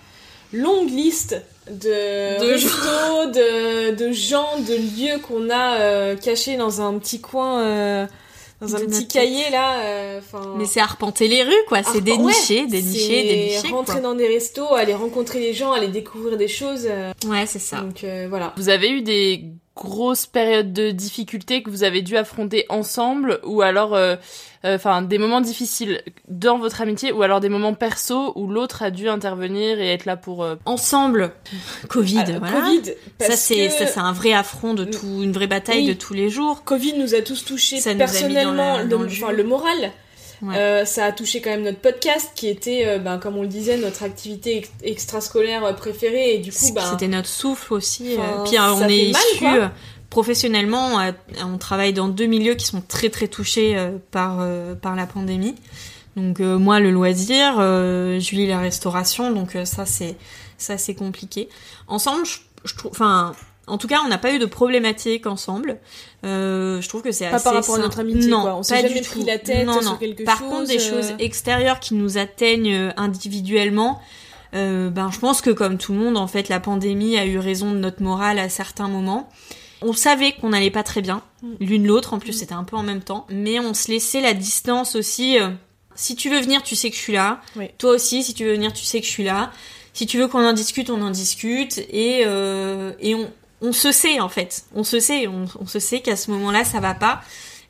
longue 0.53 0.89
liste 0.89 1.41
de, 1.69 2.39
De 2.39 2.51
restos, 2.51 3.31
de, 3.33 3.95
de 3.95 4.11
gens, 4.11 4.59
de 4.59 4.75
lieux 4.75 5.19
qu'on 5.19 5.49
a 5.49 5.79
euh, 5.79 6.15
cachés 6.15 6.57
dans 6.57 6.81
un 6.81 6.97
petit 6.99 7.21
coin 7.21 7.61
euh, 7.61 8.05
dans 8.61 8.75
un 8.75 8.79
petit 8.79 8.87
notre 9.01 9.07
cahier 9.13 9.49
là. 9.51 9.79
euh. 9.83 10.21
Mais 10.57 10.65
c'est 10.65 10.79
arpenter 10.79 11.27
les 11.27 11.43
rues, 11.43 11.51
quoi. 11.67 11.83
C'est 11.83 12.01
dénicher, 12.01 12.61
ouais, 12.61 12.67
dénicher, 12.67 13.23
dénicher. 13.23 13.67
Rentrer 13.69 13.93
quoi. 13.93 14.01
dans 14.01 14.15
des 14.15 14.27
restos, 14.27 14.73
aller 14.75 14.93
rencontrer 14.93 15.39
les 15.39 15.53
gens, 15.53 15.71
aller 15.73 15.87
découvrir 15.89 16.37
des 16.37 16.47
choses. 16.47 16.87
euh, 16.89 17.11
Ouais, 17.27 17.45
c'est 17.45 17.59
ça. 17.59 17.81
Donc 17.81 18.03
euh, 18.03 18.27
voilà. 18.29 18.53
Vous 18.57 18.69
avez 18.69 18.89
eu 18.89 19.01
des 19.01 19.43
grosses 19.75 20.25
périodes 20.25 20.71
de 20.73 20.91
difficultés 20.91 21.61
que 21.61 21.69
vous 21.69 21.83
avez 21.83 22.01
dû 22.01 22.15
affronter 22.15 22.65
ensemble 22.69 23.39
ou 23.43 23.61
alors 23.61 23.93
euh, 23.93 24.15
euh, 24.63 24.75
enfin 24.77 25.01
des 25.01 25.17
moments 25.17 25.41
difficiles 25.41 26.01
dans 26.29 26.57
votre 26.57 26.79
amitié 26.81 27.11
ou 27.11 27.21
alors 27.23 27.41
des 27.41 27.49
moments 27.49 27.73
perso 27.73 28.31
où 28.35 28.47
l'autre 28.47 28.83
a 28.83 28.89
dû 28.91 29.09
intervenir 29.09 29.79
et 29.81 29.91
être 29.91 30.05
là 30.05 30.15
pour 30.15 30.43
euh, 30.43 30.55
Ensemble, 30.65 31.31
Covid, 31.89 32.19
Ah, 32.25 32.39
voilà. 32.39 32.61
Covid, 32.61 32.81
ça 33.19 33.35
c'est 33.35 33.67
que- 33.67 33.73
ça 33.73 33.85
c'est 33.87 33.99
un 33.99 34.13
vrai 34.13 34.31
affront 34.33 34.73
de 34.75 34.85
tout, 34.85 35.21
une 35.21 35.33
vraie 35.33 35.47
bataille 35.47 35.79
Oui. 35.81 35.87
de 35.87 35.93
tous 35.93 36.13
les 36.13 36.29
jours. 36.29 36.63
Covid 36.63 36.93
nous 36.97 37.13
a 37.13 37.21
tous 37.21 37.43
touchés 37.43 37.79
Ça 37.81 37.93
nous 37.93 38.01
a 38.01 38.05
mis 38.05 38.11
personnellement, 38.11 38.51
dans 38.53 38.77
la- 38.77 38.85
dans 38.85 38.99
le, 38.99 39.07
le 39.07 39.35
le 39.35 39.43
moral. 39.43 39.91
Ouais. 40.45 40.55
Euh, 40.57 40.85
ça 40.85 41.05
a 41.05 41.11
touché 41.11 41.41
quand 41.41 41.49
même 41.49 41.63
notre 41.63 41.79
podcast 41.79 42.29
qui 42.35 42.47
était, 42.47 42.85
euh, 42.85 42.99
ben, 42.99 43.17
comme 43.17 43.37
on 43.37 43.41
le 43.41 43.47
disait, 43.47 43.77
notre 43.77 44.03
activité 44.03 44.57
ex- 44.57 44.71
extrascolaire 44.83 45.63
euh, 45.65 45.73
préférée 45.73 46.35
et 46.35 46.37
du 46.37 46.51
coup, 46.51 46.71
ben, 46.73 46.81
C'était 46.91 47.07
notre 47.07 47.27
souffle 47.29 47.73
aussi. 47.73 48.15
Enfin, 48.17 48.41
euh, 48.41 48.43
Puis 48.43 48.59
on 48.59 48.87
est 48.87 49.11
euh, 49.43 49.67
professionnellement, 50.09 50.99
on 51.43 51.57
travaille 51.57 51.93
dans 51.93 52.07
deux 52.07 52.25
milieux 52.27 52.55
qui 52.55 52.65
sont 52.65 52.81
très 52.81 53.09
très 53.09 53.27
touchés 53.27 53.75
par 54.11 54.45
par 54.81 54.95
la 54.95 55.05
pandémie. 55.05 55.55
Donc 56.15 56.39
moi 56.39 56.79
le 56.79 56.91
loisir, 56.91 57.55
Julie 58.19 58.47
la 58.47 58.59
restauration, 58.59 59.31
donc 59.31 59.57
ça 59.65 59.85
c'est 59.85 60.15
ça 60.57 60.77
c'est 60.77 60.95
compliqué. 60.95 61.49
Ensemble, 61.87 62.25
je, 62.25 62.37
je 62.63 62.75
trouve, 62.75 62.91
enfin. 62.91 63.33
En 63.67 63.77
tout 63.77 63.87
cas, 63.87 64.01
on 64.05 64.07
n'a 64.09 64.17
pas 64.17 64.31
eu 64.33 64.39
de 64.39 64.45
problématique 64.45 65.25
ensemble. 65.25 65.79
Euh, 66.23 66.81
je 66.81 66.87
trouve 66.89 67.01
que 67.01 67.11
c'est 67.11 67.27
Pas 67.29 67.35
assez 67.37 67.43
par 67.43 67.53
rapport 67.55 67.75
à 67.75 67.79
notre 67.79 67.99
amitié, 67.99 68.29
non, 68.29 68.41
quoi. 68.41 68.55
On 68.55 68.63
s'est 68.63 68.75
pas 68.81 68.87
jamais 68.87 69.01
du 69.01 69.07
pris 69.07 69.19
tout. 69.21 69.25
la 69.25 69.39
tête 69.39 69.65
non, 69.65 69.73
sur 69.81 69.91
non. 69.91 69.97
quelque 69.97 70.23
Par 70.23 70.37
chose, 70.39 70.49
contre, 70.49 70.67
des 70.67 70.77
euh, 70.77 70.89
choses 71.01 71.13
extérieures 71.19 71.79
qui 71.79 71.95
nous 71.95 72.17
atteignent 72.17 72.73
euh, 72.73 72.91
individuellement, 72.97 73.99
euh, 74.53 74.89
ben 74.89 75.09
je 75.11 75.19
pense 75.19 75.41
que 75.41 75.49
comme 75.49 75.77
tout 75.77 75.93
le 75.93 75.99
monde, 75.99 76.17
en 76.17 76.27
fait, 76.27 76.47
la 76.49 76.59
pandémie 76.59 77.17
a 77.17 77.25
eu 77.25 77.39
raison 77.39 77.71
de 77.71 77.77
notre 77.77 78.01
morale 78.03 78.39
à 78.39 78.49
certains 78.49 78.87
moments. 78.87 79.29
On 79.81 79.93
savait 79.93 80.31
qu'on 80.33 80.49
n'allait 80.49 80.71
pas 80.71 80.83
très 80.83 81.01
bien, 81.01 81.21
Mm. 81.41 81.47
l'une 81.59 81.85
l'autre, 81.87 82.13
en 82.13 82.19
plus 82.19 82.33
c'était 82.33 82.53
un 82.53 82.63
peu 82.63 82.75
en 82.77 82.83
même 82.83 83.01
temps, 83.01 83.25
mais 83.29 83.59
on 83.59 83.73
se 83.73 83.91
laissait 83.91 84.21
la 84.21 84.33
distance 84.33 84.95
aussi. 84.95 85.37
euh, 85.39 85.49
si 85.95 86.15
tu 86.15 86.29
veux 86.29 86.39
venir, 86.39 86.61
tu 86.63 86.75
sais 86.75 86.89
que 86.89 86.95
je 86.95 87.01
suis 87.01 87.13
là. 87.13 87.41
Oui. 87.55 87.65
Toi 87.77 87.91
aussi, 87.91 88.21
si 88.23 88.33
tu 88.33 88.45
veux 88.45 88.53
venir, 88.53 88.73
tu 88.73 88.83
sais 88.83 88.99
que 88.99 89.05
je 89.05 89.11
suis 89.11 89.23
là. 89.23 89.51
Si 89.93 90.05
tu 90.05 90.17
veux 90.17 90.27
qu'on 90.27 90.45
en 90.45 90.51
discute, 90.53 90.89
on 90.89 91.01
en 91.01 91.09
discute. 91.09 91.77
Et, 91.89 92.23
euh, 92.25 92.91
et 92.99 93.15
on, 93.15 93.29
on 93.61 93.71
se 93.71 93.91
sait, 93.91 94.19
en 94.19 94.29
fait. 94.29 94.65
On 94.75 94.83
se 94.83 94.99
sait. 94.99 95.27
On, 95.27 95.45
on 95.59 95.65
se 95.67 95.79
sait 95.79 96.01
qu'à 96.01 96.15
ce 96.15 96.31
moment-là, 96.31 96.63
ça 96.63 96.79
va 96.79 96.93
pas. 96.93 97.21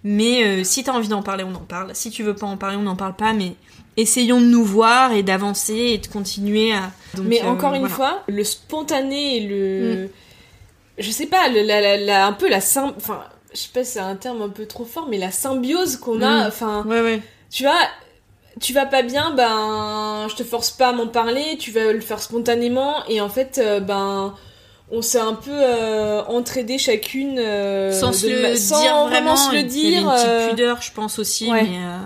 Mais 0.03 0.43
euh, 0.43 0.63
si 0.63 0.83
t'as 0.83 0.91
envie 0.93 1.07
d'en 1.07 1.23
parler, 1.23 1.43
on 1.43 1.55
en 1.55 1.59
parle. 1.65 1.91
Si 1.95 2.11
tu 2.11 2.21
veux 2.23 2.35
pas 2.35 2.45
en 2.47 2.57
parler, 2.57 2.77
on 2.77 2.83
n'en 2.83 2.95
parle 2.95 3.15
pas. 3.15 3.33
Mais 3.33 3.53
essayons 3.97 4.39
de 4.39 4.45
nous 4.45 4.63
voir 4.63 5.13
et 5.13 5.23
d'avancer 5.23 5.73
et 5.75 5.97
de 5.97 6.07
continuer 6.07 6.73
à... 6.73 6.91
Donc, 7.15 7.25
Mais 7.27 7.41
euh, 7.43 7.47
encore 7.47 7.73
une 7.73 7.79
voilà. 7.87 7.95
fois, 7.95 8.23
le 8.27 8.43
spontané 8.43 9.39
le. 9.47 10.09
Je 10.97 11.11
sais 11.11 11.25
pas, 11.27 11.47
le, 11.49 11.61
la, 11.63 11.81
la, 11.81 11.97
la- 11.97 12.25
un 12.27 12.33
peu 12.33 12.49
la 12.49 12.61
sym... 12.61 12.93
Enfin, 12.97 13.23
je 13.53 13.59
sais 13.59 13.69
pas 13.73 13.83
c'est 13.83 13.99
un 13.99 14.15
terme 14.15 14.41
un 14.41 14.49
peu 14.49 14.65
trop 14.65 14.85
fort, 14.85 15.07
mais 15.09 15.17
la 15.17 15.31
symbiose 15.31 15.97
qu'on 15.97 16.21
a. 16.21 16.43
Mm. 16.45 16.47
Enfin, 16.47 16.83
Ouais, 16.87 17.01
ouais. 17.01 17.21
tu 17.49 17.63
vois, 17.63 17.79
tu 18.61 18.73
vas 18.73 18.85
pas 18.85 19.01
bien, 19.01 19.31
ben. 19.35 20.27
Je 20.29 20.35
te 20.35 20.43
force 20.43 20.71
pas 20.71 20.89
à 20.89 20.93
m'en 20.93 21.07
parler, 21.07 21.57
tu 21.59 21.71
vas 21.71 21.91
le 21.91 21.99
faire 22.01 22.21
spontanément, 22.21 23.03
et 23.07 23.21
en 23.21 23.29
fait, 23.29 23.57
euh, 23.63 23.79
ben. 23.79 24.35
On 24.91 25.01
s'est 25.01 25.19
un 25.19 25.33
peu 25.33 25.51
euh, 25.51 26.21
entraidé 26.25 26.77
chacune. 26.77 27.39
euh, 27.39 27.91
sans 27.91 28.09
de 28.11 28.15
se 28.15 28.27
le 28.27 28.41
ma- 28.41 28.55
sans 28.55 28.79
dire 28.81 29.07
vraiment 29.07 29.35
se 29.35 29.51
le 29.51 29.59
il 29.59 29.61
y 29.61 29.61
avait 29.61 29.69
dire. 29.69 29.99
une 30.01 30.09
petite 30.11 30.27
euh, 30.29 30.49
pudeur, 30.49 30.81
je 30.81 30.91
pense 30.91 31.17
aussi, 31.19 31.49
ouais. 31.51 31.63
mais, 31.63 31.77
euh, 31.77 31.97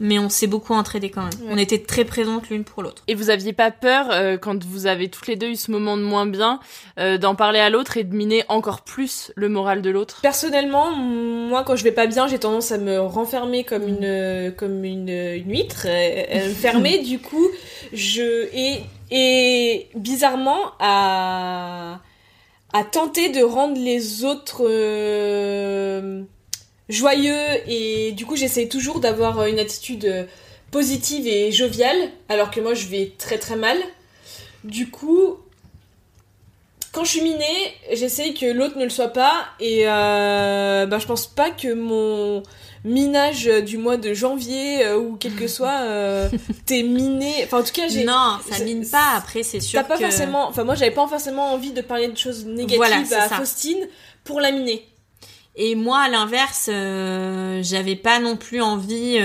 mais 0.00 0.18
on 0.18 0.28
s'est 0.28 0.46
beaucoup 0.46 0.74
entraidés 0.74 1.08
quand 1.08 1.22
même. 1.22 1.30
Ouais. 1.46 1.54
On 1.54 1.56
était 1.56 1.78
très 1.78 2.04
présentes 2.04 2.50
l'une 2.50 2.64
pour 2.64 2.82
l'autre. 2.82 3.02
et 3.08 3.14
vous 3.14 3.30
aviez 3.30 3.54
pas 3.54 3.70
peur 3.70 4.08
euh, 4.10 4.36
quand 4.36 4.62
vous 4.64 4.86
avez 4.86 5.08
toutes 5.08 5.26
les 5.28 5.36
deux 5.36 5.46
eu 5.48 5.56
ce 5.56 5.70
moment 5.70 5.96
de 5.96 6.02
moins 6.02 6.26
bien 6.26 6.60
euh, 7.00 7.16
d'en 7.16 7.34
parler 7.34 7.58
à 7.58 7.70
l'autre 7.70 7.96
et 7.96 8.04
de 8.04 8.14
miner 8.14 8.44
encore 8.50 8.82
plus 8.82 9.32
le 9.34 9.48
moral 9.48 9.80
de 9.80 9.88
l'autre? 9.88 10.18
Personnellement, 10.20 10.90
moi, 10.94 11.62
quand 11.64 11.74
je 11.76 11.84
vais 11.84 11.92
pas 11.92 12.06
bien, 12.06 12.28
j'ai 12.28 12.38
tendance 12.38 12.70
à 12.70 12.76
me 12.76 13.00
renfermer 13.00 13.64
comme 13.64 13.88
une, 13.88 14.52
comme 14.58 14.84
une, 14.84 15.08
une 15.08 15.50
huître, 15.50 15.86
euh, 15.88 16.22
euh, 16.34 16.50
fermée. 16.54 16.98
du 16.98 17.18
coup, 17.18 17.48
je 17.94 18.48
et 18.54 18.82
et 19.10 19.88
bizarrement 19.94 20.58
à 20.80 22.00
à 22.76 22.84
tenter 22.84 23.30
de 23.30 23.42
rendre 23.42 23.80
les 23.80 24.24
autres 24.24 24.66
euh, 24.68 26.22
joyeux 26.90 27.46
et 27.66 28.12
du 28.12 28.26
coup, 28.26 28.36
j'essaye 28.36 28.68
toujours 28.68 29.00
d'avoir 29.00 29.46
une 29.46 29.58
attitude 29.58 30.04
euh, 30.04 30.24
positive 30.70 31.26
et 31.26 31.52
joviale, 31.52 31.96
alors 32.28 32.50
que 32.50 32.60
moi, 32.60 32.74
je 32.74 32.86
vais 32.88 33.14
très 33.16 33.38
très 33.38 33.56
mal. 33.56 33.78
Du 34.62 34.90
coup, 34.90 35.38
quand 36.92 37.02
je 37.04 37.12
suis 37.12 37.22
minée, 37.22 37.74
j'essaye 37.94 38.34
que 38.34 38.44
l'autre 38.44 38.76
ne 38.76 38.84
le 38.84 38.90
soit 38.90 39.08
pas 39.08 39.46
et 39.58 39.88
euh, 39.88 40.84
bah, 40.84 40.98
je 40.98 41.06
pense 41.06 41.26
pas 41.26 41.50
que 41.50 41.72
mon 41.72 42.42
minage 42.86 43.46
du 43.64 43.76
mois 43.76 43.96
de 43.96 44.14
janvier 44.14 44.86
euh, 44.86 44.96
ou 44.96 45.16
quel 45.16 45.34
que 45.34 45.48
soit 45.48 45.80
euh, 45.82 46.28
t'es 46.66 46.82
miné. 46.82 47.32
Enfin 47.44 47.58
en 47.60 47.62
tout 47.62 47.72
cas 47.72 47.88
j'ai. 47.88 48.04
Non, 48.04 48.38
ça 48.48 48.64
mine 48.64 48.88
pas. 48.88 49.12
Après, 49.16 49.42
c'est 49.42 49.60
sûr 49.60 49.80
T'as 49.80 49.84
pas 49.86 49.98
que... 49.98 50.04
forcément. 50.04 50.48
Enfin 50.48 50.64
moi 50.64 50.76
j'avais 50.76 50.92
pas 50.92 51.06
forcément 51.06 51.52
envie 51.52 51.72
de 51.72 51.82
parler 51.82 52.08
de 52.08 52.16
choses 52.16 52.46
négatives 52.46 52.76
Voilà, 52.78 52.98
à 52.98 53.04
ça. 53.04 53.36
Faustine 53.36 53.86
pour 54.24 54.40
la 54.40 54.52
miner. 54.52 54.86
Et 55.58 55.74
moi, 55.74 56.00
à 56.00 56.08
l'inverse, 56.10 56.68
euh, 56.70 57.60
j'avais 57.62 57.96
pas 57.96 58.18
non 58.20 58.36
plus 58.36 58.60
envie. 58.60 59.18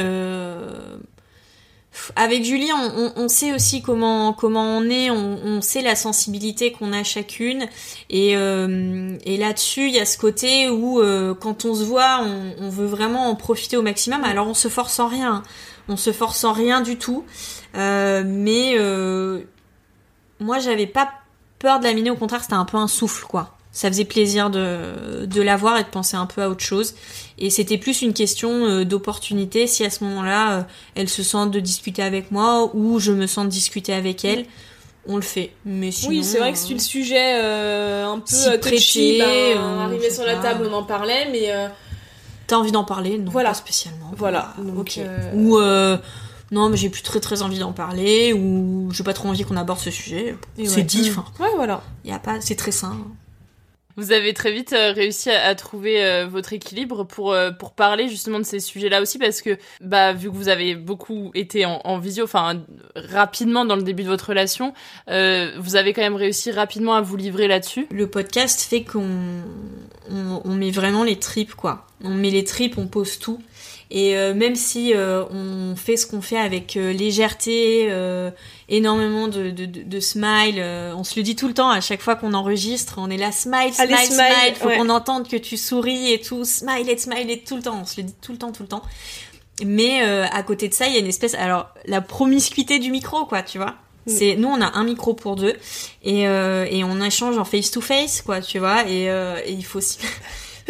Avec 2.15 2.45
Julie, 2.45 2.71
on, 2.73 3.27
sait 3.27 3.53
aussi 3.53 3.81
comment 3.81 4.31
comment 4.31 4.77
on 4.77 4.89
est, 4.89 5.11
on, 5.11 5.61
sait 5.61 5.81
la 5.81 5.95
sensibilité 5.95 6.71
qu'on 6.71 6.93
a 6.93 7.03
chacune, 7.03 7.67
et, 8.09 8.37
euh, 8.37 9.17
et 9.25 9.37
là-dessus, 9.37 9.87
il 9.87 9.93
y 9.93 9.99
a 9.99 10.05
ce 10.05 10.17
côté 10.17 10.69
où 10.69 11.01
euh, 11.01 11.33
quand 11.33 11.65
on 11.65 11.75
se 11.75 11.83
voit, 11.83 12.21
on, 12.59 12.69
veut 12.69 12.85
vraiment 12.85 13.29
en 13.29 13.35
profiter 13.35 13.75
au 13.75 13.81
maximum. 13.81 14.23
Alors 14.23 14.47
on 14.47 14.53
se 14.53 14.69
force 14.69 14.99
en 14.99 15.07
rien, 15.07 15.43
on 15.89 15.97
se 15.97 16.13
force 16.13 16.43
en 16.43 16.53
rien 16.53 16.81
du 16.81 16.97
tout, 16.97 17.25
Euh, 17.75 18.23
mais 18.25 18.77
moi, 20.39 20.59
j'avais 20.59 20.87
pas 20.87 21.11
peur 21.59 21.79
de 21.79 21.85
la 21.85 21.93
miner, 21.93 22.09
au 22.09 22.15
contraire, 22.15 22.41
c'était 22.41 22.53
un 22.53 22.65
peu 22.65 22.77
un 22.77 22.87
souffle, 22.87 23.25
quoi. 23.25 23.57
Ça 23.73 23.87
faisait 23.87 24.03
plaisir 24.05 24.49
de, 24.49 25.25
de 25.25 25.41
la 25.41 25.55
voir 25.55 25.77
et 25.77 25.83
de 25.83 25.87
penser 25.87 26.17
un 26.17 26.25
peu 26.25 26.41
à 26.41 26.49
autre 26.49 26.63
chose. 26.63 26.93
Et 27.37 27.49
c'était 27.49 27.77
plus 27.77 28.01
une 28.01 28.13
question 28.13 28.49
euh, 28.65 28.83
d'opportunité 28.83 29.65
si 29.65 29.85
à 29.85 29.89
ce 29.89 30.03
moment-là, 30.03 30.51
euh, 30.51 30.61
elle 30.95 31.07
se 31.07 31.23
sent 31.23 31.47
de 31.47 31.59
discuter 31.61 32.03
avec 32.03 32.31
moi 32.31 32.69
ou 32.75 32.99
je 32.99 33.13
me 33.13 33.27
sens 33.27 33.45
de 33.45 33.49
discuter 33.49 33.93
avec 33.93 34.25
elle. 34.25 34.45
On 35.07 35.15
le 35.15 35.21
fait. 35.21 35.51
Mais 35.65 35.89
sinon, 35.91 36.09
oui 36.11 36.23
c'est 36.23 36.37
vrai 36.39 36.51
que 36.51 36.57
si 36.59 36.71
euh, 36.73 36.75
le 36.75 36.79
sujet 36.81 37.41
euh, 37.41 38.05
un 38.07 38.19
peu 38.19 38.35
euh, 38.35 38.57
touchy, 38.57 39.17
prêter, 39.17 39.55
ben, 39.55 39.61
euh, 39.61 39.79
arrivé 39.85 40.11
sur 40.11 40.25
la 40.25 40.35
table 40.35 40.67
on 40.69 40.73
en 40.73 40.83
parlait 40.83 41.27
mais 41.31 41.51
euh, 41.51 41.67
T'as 42.47 42.57
envie 42.57 42.71
d'en 42.73 42.83
parler 42.83 43.17
Non, 43.17 43.31
Voilà. 43.31 43.49
pas 43.49 43.55
spécialement. 43.55 44.11
voilà. 44.17 44.53
Donc, 44.59 44.79
ok. 44.79 44.99
Ou 45.33 45.57
non, 46.51 46.67
mais 46.67 46.75
j'ai 46.75 46.89
plus 46.89 47.01
très 47.01 47.21
très 47.21 47.41
envie 47.43 47.59
d'en 47.59 47.71
parler 47.71 48.33
ou 48.33 48.89
j'ai 48.91 49.05
pas 49.05 49.13
trop 49.13 49.29
envie 49.29 49.43
qu'on 49.45 49.55
aborde 49.55 49.79
ce 49.79 49.89
sujet. 49.89 50.35
Et 50.57 50.67
C'est 50.67 50.83
dit. 50.83 51.09
Enfin, 51.09 51.23
Ouais 51.39 51.49
voilà. 51.55 51.81
y 52.03 52.11
a 52.11 52.19
pas. 52.19 52.41
C'est 52.41 52.57
très 52.57 52.73
sain. 52.73 52.97
Vous 53.97 54.11
avez 54.11 54.33
très 54.33 54.51
vite 54.51 54.73
euh, 54.73 54.91
réussi 54.91 55.29
à, 55.29 55.53
trouver 55.55 56.03
euh, 56.03 56.27
votre 56.27 56.53
équilibre 56.53 57.03
pour 57.03 57.33
euh, 57.33 57.51
pour 57.51 57.73
parler 57.73 58.07
justement 58.07 58.39
de 58.39 58.43
ces 58.43 58.59
sujets-là 58.59 59.01
aussi 59.01 59.17
parce 59.17 59.41
que 59.41 59.57
bah 59.81 60.13
vu 60.13 60.29
que 60.29 60.35
vous 60.35 60.49
avez 60.49 60.75
beaucoup 60.75 61.31
été 61.33 61.65
en, 61.65 61.99
visio, 61.99 62.23
enfin 62.23 62.61
rapidement 62.95 63.65
dans 63.65 63.75
le 63.75 63.83
début 63.83 64.03
de 64.03 64.07
votre 64.07 64.29
relation, 64.29 64.73
vous 65.07 65.75
avez 65.75 65.93
quand 65.93 66.01
même 66.01 66.15
réussi 66.15 66.51
rapidement 66.51 66.93
à 66.95 67.01
vous 67.01 67.17
livrer 67.17 67.47
là-dessus. 67.47 67.87
Le 67.91 68.07
podcast 68.07 68.61
fait 68.61 68.83
qu'on 68.83 69.09
on, 70.09 70.41
on 70.43 70.53
met 70.53 70.71
vraiment 70.71 71.03
les 71.03 71.17
tripes, 71.17 71.55
quoi. 71.55 71.87
On 72.03 72.09
met 72.09 72.29
les 72.29 72.43
tripes, 72.43 72.77
on 72.77 72.87
pose 72.87 73.19
tout. 73.19 73.39
Et 73.93 74.15
euh, 74.15 74.33
même 74.33 74.55
si 74.55 74.93
euh, 74.95 75.25
on 75.31 75.75
fait 75.75 75.97
ce 75.97 76.07
qu'on 76.07 76.21
fait 76.21 76.37
avec 76.37 76.77
euh, 76.77 76.93
légèreté, 76.93 77.87
euh, 77.89 78.31
énormément 78.69 79.27
de, 79.27 79.49
de, 79.51 79.65
de, 79.65 79.83
de 79.83 79.99
smile, 79.99 80.55
euh, 80.59 80.93
on 80.95 81.03
se 81.03 81.17
le 81.17 81.23
dit 81.23 81.35
tout 81.35 81.49
le 81.49 81.53
temps 81.53 81.69
à 81.69 81.81
chaque 81.81 82.01
fois 82.01 82.15
qu'on 82.15 82.33
enregistre, 82.33 82.95
on 82.97 83.09
est 83.09 83.17
là, 83.17 83.33
smile, 83.33 83.73
smile, 83.73 83.93
Allez, 83.93 84.05
smile, 84.05 84.15
smile, 84.15 84.55
faut 84.55 84.67
ouais. 84.69 84.77
qu'on 84.77 84.87
entende 84.87 85.27
que 85.27 85.35
tu 85.35 85.57
souris 85.57 86.13
et 86.13 86.21
tout, 86.21 86.45
smile 86.45 86.89
et 86.89 86.97
smile 86.97 87.29
et 87.29 87.39
tout 87.43 87.57
le 87.57 87.63
temps, 87.63 87.79
on 87.81 87.85
se 87.85 87.97
le 87.99 88.07
dit 88.07 88.15
tout 88.21 88.31
le 88.31 88.37
temps, 88.37 88.53
tout 88.53 88.63
le 88.63 88.69
temps. 88.69 88.83
Mais 89.65 90.03
euh, 90.03 90.25
à 90.31 90.41
côté 90.41 90.69
de 90.69 90.73
ça, 90.73 90.87
il 90.87 90.93
y 90.93 90.95
a 90.95 90.99
une 90.99 91.07
espèce, 91.07 91.33
alors 91.33 91.67
la 91.85 91.99
promiscuité 91.99 92.79
du 92.79 92.91
micro, 92.91 93.25
quoi, 93.25 93.43
tu 93.43 93.57
vois. 93.57 93.75
C'est 94.07 94.35
nous, 94.35 94.47
on 94.47 94.59
a 94.61 94.77
un 94.77 94.83
micro 94.83 95.13
pour 95.13 95.35
deux 95.35 95.55
et 96.03 96.27
euh, 96.27 96.65
et 96.67 96.83
on 96.83 96.99
échange 97.01 97.37
en 97.37 97.45
face 97.45 97.69
to 97.69 97.81
face, 97.81 98.23
quoi, 98.23 98.41
tu 98.41 98.57
vois. 98.57 98.81
Et, 98.89 99.11
euh, 99.11 99.39
et 99.45 99.51
il 99.51 99.63
faut 99.63 99.79
faut 99.79 99.99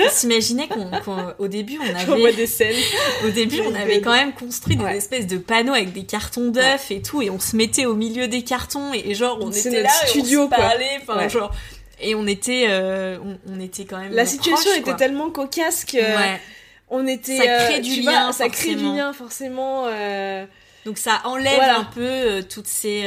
s'imaginer 0.09 0.67
qu'on 0.67 0.89
qu'au- 1.01 1.15
au 1.39 1.47
début 1.47 1.77
on 1.79 1.95
avait 1.95 2.33
des 2.33 2.47
scènes. 2.47 2.75
au 3.25 3.29
début 3.29 3.59
on 3.61 3.73
avait 3.75 4.01
quand 4.01 4.13
même 4.13 4.33
construit 4.33 4.75
des 4.75 4.83
Ouais. 4.83 4.97
espèces 4.97 5.27
de 5.27 5.37
panneaux 5.37 5.73
avec 5.73 5.93
des 5.93 6.03
cartons 6.05 6.49
d'œufs 6.49 6.91
et 6.91 7.01
tout 7.01 7.21
et 7.21 7.29
on 7.29 7.39
se 7.39 7.55
mettait 7.55 7.85
au 7.85 7.95
milieu 7.95 8.27
des 8.27 8.43
cartons 8.43 8.93
et, 8.93 9.03
et 9.11 9.15
genre 9.15 9.37
on 9.41 9.51
était 9.51 9.81
là 9.81 9.89
et 10.03 10.07
studio, 10.07 10.41
on 10.41 10.43
se 10.45 10.47
quoi. 10.49 10.57
parlait, 10.57 10.99
enfin 11.01 11.17
Ouais. 11.17 11.29
genre 11.29 11.51
et 11.99 12.15
on 12.15 12.25
était 12.27 12.65
euh, 12.69 13.17
on, 13.23 13.37
on 13.53 13.59
était 13.59 13.85
quand 13.85 13.99
même 13.99 14.13
La 14.13 14.25
situation 14.25 14.69
proches, 14.71 14.79
était 14.79 14.95
tellement 14.95 15.29
cocasse 15.29 15.85
que 15.85 15.97
on 16.89 17.07
était 17.07 17.37
Ça 17.37 17.43
crée 17.43 17.75
euh, 17.77 17.79
du 17.79 17.93
tu 17.95 18.01
lien, 18.01 18.23
vois, 18.23 18.33
ça 18.33 18.49
crée 18.49 18.69
du 18.69 18.73
forcément. 18.75 18.95
lien 18.95 19.13
forcément 19.13 19.83
euh, 19.87 20.45
Donc 20.85 20.97
ça 20.97 21.21
enlève 21.25 21.55
Voilà. 21.55 21.79
un 21.79 21.83
peu 21.85 22.43
toutes 22.49 22.67
ces 22.67 23.03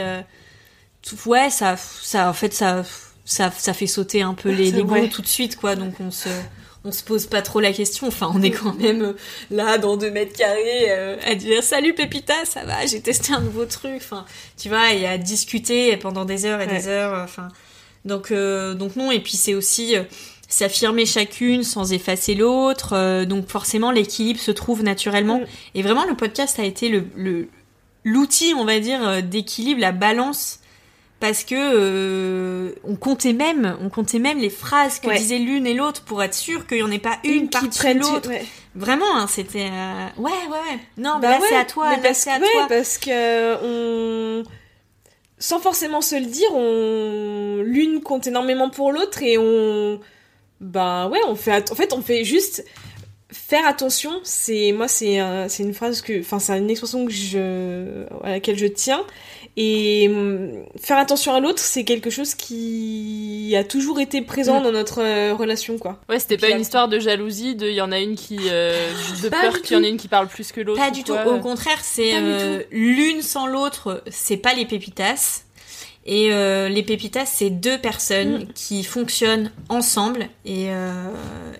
tout- 1.03 1.17
ouais, 1.29 1.51
ça 1.51 1.77
ça 1.77 2.31
en 2.31 2.33
fait 2.33 2.55
ça 2.55 2.83
ça 3.27 3.51
ça 3.57 3.73
fait 3.75 3.87
sauter 3.87 4.23
un 4.23 4.35
peu 4.35 4.51
les 4.53 4.73
ouais. 4.81 5.09
tout 5.09 5.23
de 5.23 5.27
suite 5.27 5.57
quoi. 5.57 5.77
Donc 5.77 5.95
on 6.01 6.11
se 6.11 6.29
on 6.85 6.93
se 6.93 7.03
pose 7.03 7.27
pas 7.27 7.41
trop 7.43 7.61
la 7.61 7.73
question. 7.73 8.07
Enfin, 8.09 8.31
on 8.35 8.43
est 8.43 8.51
quand 8.51 8.75
même 8.79 9.03
euh, 9.03 9.13
là 9.51 9.79
dans 9.79 9.97
deux 9.97 10.11
mètres 10.11 10.37
carrés 10.37 10.91
euh, 10.91 11.17
à 11.25 11.35
dire 11.35 11.63
salut 11.63 11.95
Pépita, 11.95 12.45
ça 12.45 12.65
va, 12.65 12.85
j'ai 12.87 13.01
testé 13.01 13.33
un 13.33 13.41
nouveau 13.41 13.65
truc. 13.67 13.95
Enfin, 13.97 14.25
tu 14.59 14.69
vois, 14.69 14.93
et 14.93 15.07
à 15.07 15.17
discuter 15.19 15.97
pendant 15.97 16.25
des 16.25 16.45
heures 16.47 16.61
et 16.61 16.67
des 16.67 16.89
heures. 16.89 17.15
euh, 17.15 17.25
Enfin, 17.25 17.49
donc 18.05 18.31
euh, 18.31 18.75
donc 18.75 18.97
non. 18.97 19.11
Et 19.11 19.21
puis 19.21 19.37
c'est 19.37 19.55
aussi 19.55 19.97
euh, 19.97 20.03
s'affirmer 20.49 21.07
chacune 21.07 21.63
sans 21.65 21.93
effacer 21.93 22.35
l'autre. 22.35 22.93
euh, 22.93 23.25
donc 23.25 23.49
forcément 23.49 23.91
l'équilibre 23.91 24.41
se 24.41 24.51
trouve 24.51 24.83
naturellement. 24.83 25.41
Mm. 25.41 25.47
Et 25.77 25.83
vraiment 25.83 26.05
le 26.05 26.15
podcast 26.15 26.59
a 26.59 26.65
été 26.65 26.89
le 26.91 27.05
le- 27.17 27.49
l'outil, 28.05 28.53
on 28.55 28.67
va 28.67 28.79
dire, 28.81 29.23
d'équilibre, 29.23 29.81
la 29.81 29.93
balance. 29.93 30.59
Parce 31.27 31.43
que 31.45 31.55
euh, 31.57 32.73
on 32.85 32.97
comptait 32.97 33.33
même, 33.33 33.79
on 33.81 33.89
comptait 33.89 34.19
même 34.19 34.37
les 34.39 34.51
phrases 34.51 34.99
que 34.99 35.07
Ouais. 35.07 35.17
disaient 35.17 35.39
l'une 35.39 35.67
et 35.67 35.73
l'autre 35.73 36.03
pour 36.03 36.23
être 36.23 36.35
sûr 36.35 36.67
qu'il 36.67 36.79
y 36.79 36.83
en 36.83 36.91
ait 36.91 36.99
pas 36.99 37.17
une, 37.25 37.33
une 37.45 37.49
prenne 37.49 37.99
l'autre. 38.01 38.29
ouais. 38.29 38.45
Vraiment, 38.75 39.17
hein, 39.17 39.27
c'était 39.27 39.71
euh, 39.73 40.07
ouais, 40.19 40.31
ouais, 40.31 40.49
ouais. 40.51 40.79
Non, 40.99 41.15
mais 41.17 41.23
Bah 41.23 41.31
là 41.31 41.41
ouais, 41.41 41.47
c'est 41.49 41.57
à 41.57 41.65
toi, 41.65 41.97
là 41.97 42.13
c'est 42.13 42.31
à 42.31 42.39
toi. 42.39 42.67
parce 42.69 42.99
que 42.99 43.57
on 43.65 44.43
sans 45.39 45.61
forcément 45.61 46.03
se 46.03 46.15
le 46.17 46.27
dire, 46.27 46.49
on 46.55 47.63
l'une 47.65 48.03
compte 48.03 48.27
énormément 48.27 48.69
pour 48.69 48.93
l'autre 48.93 49.23
et 49.23 49.39
on 49.39 49.99
bah 50.61 51.09
ouais, 51.09 51.21
on 51.27 51.35
fait 51.37 51.71
en 51.71 51.75
fait 51.75 51.93
on 51.95 52.03
fait 52.03 52.25
juste 52.25 52.65
faire 53.35 53.67
attention, 53.67 54.13
c'est 54.23 54.73
moi 54.73 54.89
c'est 54.89 55.19
un- 55.19 55.49
c'est 55.49 55.63
une 55.65 55.75
phrase 55.75 56.01
que 56.01 56.21
enfin 56.21 56.39
c'est 56.39 56.57
une 56.57 56.71
expression 56.71 57.05
que 57.05 57.13
je 57.13 58.05
à 58.23 58.31
laquelle 58.31 58.57
je 58.57 58.67
tiens 58.67 59.05
et 59.57 60.09
hum, 60.09 60.65
faire 60.81 60.99
attention 60.99 61.33
à 61.35 61.41
l'autre, 61.41 61.59
c'est 61.61 61.85
quelque 61.85 62.11
chose 62.11 62.35
qui 62.35 63.55
a 63.57 63.63
toujours 63.65 64.01
été 64.01 64.23
présent 64.23 64.61
Mm. 64.61 64.63
dans 64.65 64.73
notre 64.73 65.01
euh, 65.03 65.35
relation 65.35 65.79
quoi. 65.79 66.01
Ouais, 66.09 66.19
c'était 66.19 66.39
pas 66.39 66.51
une 66.51 66.61
histoire 66.61 66.89
de 66.89 66.99
jalousie, 66.99 67.55
de 67.55 67.69
il 67.69 67.75
y 67.75 67.81
en 67.81 67.93
a 67.93 67.99
une 68.01 68.15
qui. 68.17 68.39
euh, 68.51 68.89
de 69.23 69.29
Pas 69.29 69.43
peur 69.43 69.63
qu'il 69.63 69.77
y 69.77 69.81
en 69.81 69.83
ait 69.83 69.91
une 69.91 69.97
qui 69.97 70.09
parle 70.09 70.27
plus 70.29 70.51
que 70.53 70.61
l'autre. 70.61 70.81
Pas 70.81 70.91
du 70.91 71.05
tout. 71.05 71.13
Au 71.13 71.39
contraire, 71.41 71.79
c'est 71.83 72.13
euh, 72.15 72.63
l'une 72.73 73.23
sans 73.23 73.47
l'autre, 73.47 74.03
c'est 74.11 74.37
pas 74.39 74.55
les 74.55 74.65
pépitas. 74.67 75.44
Et 76.07 76.29
euh, 76.33 76.69
les 76.69 76.83
pépitas, 76.83 77.25
c'est 77.27 77.51
deux 77.51 77.79
personnes 77.79 78.45
Mm. 78.45 78.47
qui 78.55 78.85
fonctionnent 78.85 79.51
ensemble 79.69 80.29
et, 80.45 80.67
euh, 80.69 80.93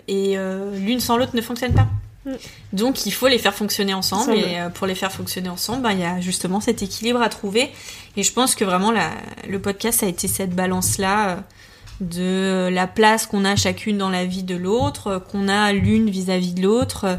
et 0.07 0.37
euh, 0.37 0.77
l'une 0.79 1.01
sans 1.01 1.17
l'autre 1.17 1.35
ne 1.35 1.41
fonctionne 1.41 1.73
pas. 1.73 1.89
Mm. 2.27 2.33
Donc 2.75 3.07
il 3.07 3.11
faut 3.13 3.29
les 3.29 3.39
faire 3.39 3.55
fonctionner 3.55 3.95
ensemble 3.95 4.33
Ensemble. 4.33 4.47
et 4.47 4.61
euh, 4.61 4.69
pour 4.69 4.87
les 4.87 4.95
faire 4.95 5.13
fonctionner 5.13 5.49
ensemble, 5.49 5.83
bah, 5.83 5.93
il 5.93 6.01
y 6.01 6.05
a 6.05 6.21
justement 6.21 6.61
cet 6.61 6.83
équilibre 6.83 7.23
à 7.23 7.29
trouver. 7.31 7.71
Et 8.17 8.23
je 8.23 8.33
pense 8.33 8.55
que 8.55 8.65
vraiment 8.65 8.93
la, 8.93 9.11
le 9.49 9.59
podcast 9.61 10.03
a 10.03 10.07
été 10.07 10.29
cette 10.29 10.55
balance-là 10.55 11.31
euh, 11.31 11.37
de 12.01 12.69
la 12.71 12.87
place 12.87 13.27
qu'on 13.27 13.45
a 13.45 13.57
chacune 13.57 13.97
dans 13.99 14.11
la 14.11 14.25
vie 14.27 14.43
de 14.43 14.57
l'autre, 14.57 15.07
euh, 15.07 15.19
qu'on 15.21 15.49
a 15.49 15.73
l'une 15.73 16.11
vis-à-vis 16.11 16.53
de 16.53 16.63
l'autre. 16.63 17.19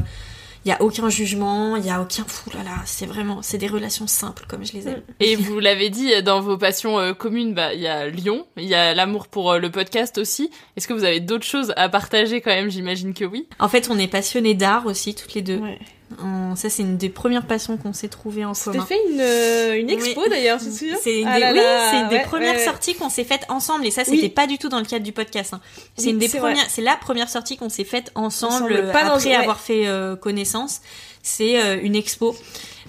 Euh, 0.66 0.70
Il 0.70 0.70
y 0.70 0.72
a 0.72 0.82
aucun 0.82 1.08
jugement, 1.08 1.76
il 1.76 1.86
y 1.86 1.90
a 1.90 2.00
aucun 2.00 2.24
fou 2.24 2.50
là 2.50 2.62
là, 2.62 2.76
c'est 2.84 3.06
vraiment, 3.06 3.40
c'est 3.42 3.58
des 3.58 3.68
relations 3.68 4.06
simples 4.06 4.44
comme 4.48 4.64
je 4.64 4.72
les 4.72 4.88
aime. 4.88 5.02
Et 5.20 5.36
vous 5.36 5.60
l'avez 5.60 5.90
dit, 5.90 6.10
dans 6.22 6.40
vos 6.40 6.58
passions 6.58 6.98
euh, 6.98 7.12
communes, 7.12 7.54
bah 7.54 7.74
il 7.74 7.80
y 7.80 7.86
a 7.86 8.08
Lyon, 8.08 8.46
il 8.56 8.64
y 8.64 8.74
a 8.74 8.94
l'amour 8.94 9.28
pour 9.28 9.52
euh, 9.52 9.58
le 9.58 9.70
podcast 9.70 10.18
aussi. 10.18 10.50
Est-ce 10.76 10.88
que 10.88 10.92
vous 10.92 11.04
avez 11.04 11.20
d'autres 11.20 11.44
choses 11.44 11.72
à 11.76 11.88
partager 11.88 12.40
quand 12.40 12.50
même? 12.50 12.70
J'imagine 12.70 13.14
que 13.14 13.24
oui. 13.24 13.48
En 13.58 13.68
fait, 13.68 13.88
on 13.90 13.98
est 13.98 14.08
passionnés 14.08 14.54
d'art 14.54 14.86
aussi 14.86 15.14
toutes 15.14 15.34
les 15.34 15.42
deux. 15.42 15.58
Ouais. 15.58 15.78
On- 16.22 16.54
ça, 16.54 16.70
c'est 16.70 16.82
une 16.82 16.96
des 16.96 17.08
premières 17.08 17.46
passions 17.46 17.76
qu'on 17.76 17.92
s'est 17.92 18.06
trouvées 18.08 18.44
en 18.44 18.52
commun. 18.52 18.86
fait 18.86 18.98
une, 19.12 19.20
euh, 19.20 19.74
une 19.76 19.90
expo 19.90 20.22
Oui. 20.22 20.30
d'ailleurs, 20.30 20.58
tu 20.60 20.66
te 20.66 20.70
souviens 20.70 20.96
C'est 21.02 21.20
une 21.20 21.26
Ah 21.28 21.52
des, 21.52 21.58
oui, 21.58 21.64
c'est 21.90 22.00
une 22.00 22.08
des 22.08 22.20
premières 22.20 22.52
ouais, 22.52 22.58
ouais. 22.58 22.64
sorties 22.64 22.94
qu'on 22.94 23.08
s'est 23.10 23.24
faites 23.24 23.44
ensemble 23.48 23.84
et 23.86 23.90
ça 23.90 24.02
Oui. 24.06 24.14
c'était 24.16 24.28
pas 24.32 24.46
du 24.46 24.56
tout 24.56 24.68
dans 24.68 24.78
le 24.78 24.84
cadre 24.84 25.04
du 25.04 25.10
podcast. 25.12 25.52
hein. 25.54 25.60
C'est 25.96 26.04
Oui, 26.06 26.10
une 26.12 26.18
des 26.18 26.28
premières, 26.28 26.64
c'est 26.70 26.80
la 26.82 26.94
première 26.96 27.28
sortie 27.28 27.56
qu'on 27.56 27.68
s'est 27.68 27.82
faite 27.84 28.12
ensemble, 28.14 28.72
Ensemble, 28.72 28.92
pas 28.92 29.00
après 29.12 29.34
avoir 29.34 29.58
fait 29.58 29.88
euh, 29.88 30.14
connaissance. 30.14 30.80
C'est 31.24 31.60
euh, 31.60 31.76
une 31.82 31.96
expo. 31.96 32.36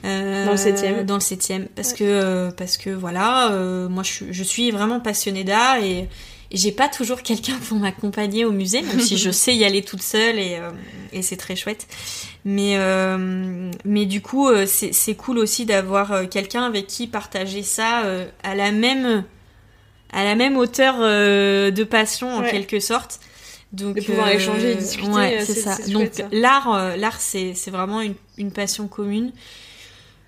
euh, 0.05 0.45
Dans 0.45 0.51
le 0.51 0.57
septième. 0.57 1.03
Dans 1.03 1.15
le 1.15 1.20
septième, 1.20 1.68
parce 1.76 1.93
que 1.93 2.51
parce 2.51 2.78
que 2.78 2.91
voilà, 2.91 3.49
moi 3.89 4.03
je 4.03 4.11
suis, 4.11 4.26
je 4.32 4.43
suis 4.43 4.70
vraiment 4.70 4.99
passionnée 4.99 5.43
d'art 5.43 5.78
et 5.78 6.07
j'ai 6.51 6.71
pas 6.71 6.87
toujours 6.87 7.21
quelqu'un 7.23 7.55
pour 7.67 7.77
m'accompagner 7.77 8.45
au 8.45 8.51
musée, 8.51 8.81
même 8.81 8.99
si 8.99 9.17
je 9.17 9.29
sais 9.43 9.55
y 9.55 9.65
aller 9.65 9.81
toute 9.81 10.01
seule 10.01 10.39
et, 10.39 10.55
euh, 10.59 10.71
et 11.11 11.21
c'est 11.21 11.37
très 11.37 11.55
chouette. 11.55 11.87
Mais 12.45 12.77
euh, 12.77 13.71
mais 13.83 14.05
du 14.05 14.21
coup 14.21 14.47
euh, 14.47 14.65
c'est 14.65 14.93
c'est 14.93 15.15
cool 15.15 15.37
aussi 15.39 15.65
d'avoir 15.65 16.29
quelqu'un 16.29 16.63
avec 16.63 16.87
qui 16.87 17.07
partager 17.07 17.63
ça 17.63 18.03
euh, 18.05 18.25
à 18.43 18.55
la 18.55 18.71
même 18.71 19.23
à 20.13 20.23
la 20.23 20.35
même 20.35 20.55
hauteur 20.57 20.99
de 20.99 21.83
passion 21.83 22.29
en 22.33 22.41
Ouais. 22.41 22.51
quelque 22.51 22.79
sorte. 22.79 23.19
Donc 23.73 23.95
De 23.97 24.01
pouvoir 24.01 24.29
échanger 24.29 24.71
et 24.71 24.75
discuter, 24.75 25.09
ouais, 25.09 25.43
c'est 25.45 25.53
ça. 25.55 25.77
Donc 25.89 26.11
l'art 26.31 26.95
l'art 26.95 27.19
c'est 27.19 27.53
c'est 27.53 27.71
vraiment 27.71 27.99
une 27.99 28.13
une 28.37 28.51
passion 28.51 28.87
commune. 28.87 29.33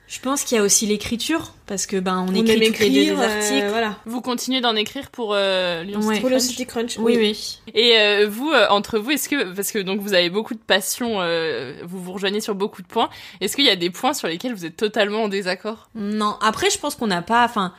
Je 0.09 0.19
pense 0.19 0.43
qu'il 0.43 0.57
y 0.57 0.59
a 0.59 0.63
aussi 0.63 0.87
l'écriture 0.87 1.53
parce 1.67 1.85
que 1.85 1.97
ben 1.97 2.25
on, 2.27 2.31
On 2.31 2.33
écrit 2.45 2.89
les 2.89 3.05
deux 3.05 3.15
des 3.15 3.21
euh, 3.21 3.37
articles. 3.37 3.67
voilà. 3.69 3.95
Vous 4.07 4.21
continuez 4.21 4.59
d'en 4.59 4.75
écrire 4.75 5.11
pour 5.11 5.33
euh, 5.35 5.83
Lyon 5.83 5.99
Ouais. 6.01 6.15
City 6.15 6.21
Pour 6.21 6.29
le 6.31 6.35
Crunch 6.37 6.47
City 6.49 6.65
Crunch. 6.65 6.97
Oui 6.97 7.15
oui. 7.15 7.59
Et 7.75 7.95
euh, 7.99 8.27
vous, 8.27 8.49
euh, 8.49 8.65
entre 8.69 8.97
vous, 8.97 9.11
est-ce 9.11 9.29
que 9.29 9.53
parce 9.53 9.71
que 9.71 9.77
donc 9.77 10.01
vous 10.01 10.15
avez 10.15 10.31
beaucoup 10.31 10.55
de 10.55 10.59
passion, 10.59 11.21
euh, 11.21 11.75
vous 11.83 12.01
vous 12.01 12.11
rejoignez 12.11 12.41
sur 12.41 12.55
beaucoup 12.55 12.81
de 12.81 12.87
points. 12.87 13.09
Est-ce 13.39 13.55
qu'il 13.55 13.65
y 13.65 13.69
a 13.69 13.75
des 13.75 13.91
points 13.91 14.13
sur 14.15 14.27
lesquels 14.27 14.55
vous 14.55 14.65
êtes 14.65 14.77
totalement 14.77 15.23
en 15.23 15.27
désaccord? 15.27 15.89
Non, 15.93 16.37
après 16.41 16.71
je 16.71 16.79
pense 16.79 16.95
qu'on 16.95 17.07
n'a 17.07 17.21
pas 17.21 17.45
enfin 17.45 17.71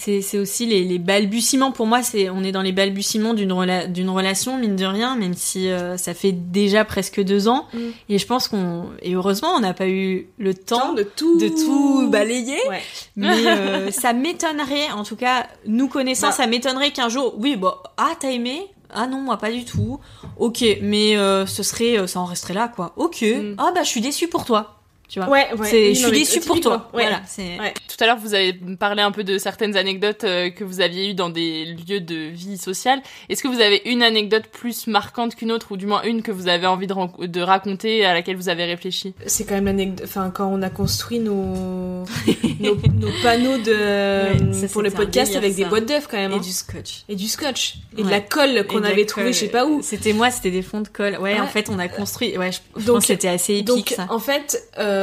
c'est 0.00 0.38
aussi 0.38 0.64
les, 0.66 0.84
les 0.84 0.98
balbutiements 0.98 1.72
pour 1.72 1.86
moi 1.86 2.02
c'est 2.02 2.30
on 2.30 2.44
est 2.44 2.52
dans 2.52 2.62
les 2.62 2.72
balbutiements 2.72 3.34
d'une 3.34 3.52
rela- 3.52 3.86
d'une 3.86 4.08
relation 4.10 4.56
mine 4.56 4.76
de 4.76 4.84
rien 4.84 5.16
même 5.16 5.34
si 5.34 5.68
euh, 5.68 5.96
ça 5.96 6.14
fait 6.14 6.32
déjà 6.32 6.84
presque 6.84 7.20
deux 7.22 7.48
ans 7.48 7.66
Mm. 7.74 7.78
et 8.08 8.18
je 8.18 8.26
pense 8.26 8.46
qu'on 8.48 8.86
et 9.02 9.14
heureusement 9.14 9.48
on 9.56 9.60
n'a 9.60 9.74
pas 9.74 9.88
eu 9.88 10.28
le 10.38 10.54
temps 10.54 10.78
Temps 10.78 10.92
de 10.94 11.02
tout 11.02 11.38
de 11.38 11.48
tout 11.48 12.08
balayer 12.08 12.58
Ouais. 12.68 12.80
mais 13.16 13.28
euh, 13.46 13.90
ça 13.90 14.12
m'étonnerait 14.12 14.90
en 14.92 15.02
tout 15.02 15.16
cas 15.16 15.46
nous 15.66 15.88
connaissant 15.88 16.28
Bah. 16.28 16.32
ça 16.32 16.46
m'étonnerait 16.46 16.92
qu'un 16.92 17.08
jour 17.08 17.34
oui 17.38 17.56
bon 17.56 17.72
ah 17.96 18.12
t'as 18.20 18.30
aimé? 18.30 18.62
Ah 18.90 19.06
non 19.06 19.18
moi 19.20 19.36
pas 19.36 19.50
du 19.50 19.64
tout 19.64 19.98
ok 20.38 20.64
mais 20.80 21.16
euh, 21.16 21.44
ce 21.44 21.62
serait 21.62 22.06
ça 22.06 22.20
en 22.20 22.24
resterait 22.24 22.54
là 22.54 22.68
quoi 22.68 22.92
ok 22.96 23.22
Mm. 23.22 23.54
ah 23.58 23.72
bah 23.74 23.82
je 23.82 23.88
suis 23.88 24.00
déçue 24.00 24.28
pour 24.28 24.44
toi 24.44 24.77
tu 25.08 25.18
vois 25.20 25.28
Ouais, 25.28 25.46
ouais. 25.58 25.94
je 25.94 25.98
suis 26.00 26.10
déçue 26.10 26.40
pour 26.40 26.60
toi 26.60 26.88
ouais. 26.92 27.04
voilà 27.04 27.22
c'est 27.26 27.58
Ouais. 27.58 27.72
Tout 27.88 28.04
à 28.04 28.06
l'heure, 28.06 28.18
vous 28.18 28.34
avez 28.34 28.52
parlé 28.78 29.02
un 29.02 29.10
peu 29.10 29.24
de 29.24 29.38
certaines 29.38 29.76
anecdotes 29.76 30.22
euh, 30.22 30.50
que 30.50 30.62
vous 30.62 30.80
aviez 30.80 31.10
eues 31.10 31.14
dans 31.14 31.30
des 31.30 31.64
lieux 31.64 31.98
de 32.00 32.14
vie 32.28 32.56
sociale. 32.56 33.00
Est-ce 33.28 33.42
que 33.42 33.48
vous 33.48 33.60
avez 33.60 33.82
une 33.86 34.04
anecdote 34.04 34.44
plus 34.52 34.86
marquante 34.86 35.34
qu'une 35.34 35.50
autre, 35.50 35.72
ou 35.72 35.76
du 35.76 35.86
moins 35.86 36.02
une 36.02 36.22
que 36.22 36.30
vous 36.30 36.46
avez 36.46 36.68
envie 36.68 36.86
de, 36.86 37.40
raconter, 37.40 38.04
à 38.04 38.14
laquelle 38.14 38.36
vous 38.36 38.48
avez 38.48 38.64
réfléchi? 38.66 39.14
C'est 39.26 39.44
quand 39.44 39.54
même 39.56 39.64
l'anecdote. 39.64 40.06
Enfin, 40.08 40.30
quand 40.32 40.46
on 40.46 40.62
a 40.62 40.70
construit 40.70 41.18
nos, 41.18 41.34
nos, 42.60 42.76
nos 42.76 43.10
panneaux 43.22 43.58
de, 43.58 44.48
Ouais, 44.48 44.52
ça, 44.52 44.68
pour 44.68 44.82
le 44.82 44.90
podcast 44.92 45.32
délire, 45.32 45.44
avec 45.44 45.56
des 45.56 45.64
boîtes 45.64 45.86
d'œufs 45.86 46.06
quand 46.08 46.18
même. 46.18 46.30
et 46.30 46.34
hein. 46.36 46.38
du 46.38 46.52
scotch 46.52 47.02
Et 47.08 47.16
du 47.16 47.26
scotch. 47.26 47.76
Et 47.96 48.04
de 48.04 48.08
la 48.10 48.20
colle 48.20 48.64
qu'on 48.68 48.84
avait 48.84 49.00
la 49.00 49.06
trouvé 49.06 49.26
colle. 49.26 49.34
je 49.34 49.38
sais 49.40 49.48
pas 49.48 49.66
où. 49.66 49.80
C'était 49.82 50.12
moi, 50.12 50.30
c'était 50.30 50.52
des 50.52 50.62
fonds 50.62 50.82
de 50.82 50.88
colle. 50.88 51.14
Ouais, 51.14 51.34
Ouais. 51.34 51.40
en 51.40 51.46
fait, 51.48 51.68
on 51.68 51.78
a 51.80 51.88
construit. 51.88 52.38
Ouais, 52.38 52.52
je, 52.52 52.58
je 52.76 52.84
Donc- 52.86 52.96
pense 52.96 53.04
que 53.06 53.12
c'était 53.14 53.28
assez 53.28 53.54
épique 53.54 53.66
Donc, 53.66 53.88
ça. 53.96 54.06
en 54.10 54.18
fait, 54.20 54.62
euh, 54.78 54.97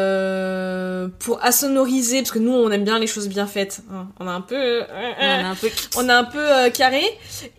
pour 1.20 1.44
assonoriser, 1.44 2.20
parce 2.20 2.32
que 2.32 2.40
nous, 2.40 2.52
on 2.54 2.70
aime 2.72 2.84
bien 2.84 3.00
les 3.00 3.08
choses 3.08 3.28
bien 3.28 3.48
faites. 3.48 3.82
hein, 3.92 4.08
On 4.20 4.28
a 4.28 4.32
un 4.32 4.42
peu, 4.42 4.56
euh, 4.56 4.84
On 5.20 5.24
a 5.26 5.48
un 5.50 5.56
peu. 5.56 5.70
on 5.98 6.10
a 6.10 6.16
un 6.16 6.24
peu 6.24 6.40
euh, 6.40 6.70
carré. 6.70 7.04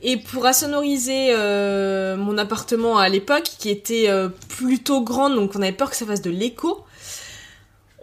Et 0.03 0.17
pour 0.17 0.47
assonoriser 0.47 1.29
euh, 1.31 2.17
mon 2.17 2.39
appartement 2.39 2.99
à 2.99 3.09
l'époque, 3.09 3.51
qui 3.59 3.71
était 3.71 4.07
euh, 4.09 4.29
plutôt 4.49 5.01
grand, 5.03 5.31
donc 5.31 5.53
on 5.55 5.63
avait 5.63 5.73
peur 5.73 5.91
que 5.91 5.97
ça 5.97 6.07
fasse 6.07 6.23
de 6.23 6.31
l'écho. 6.31 6.85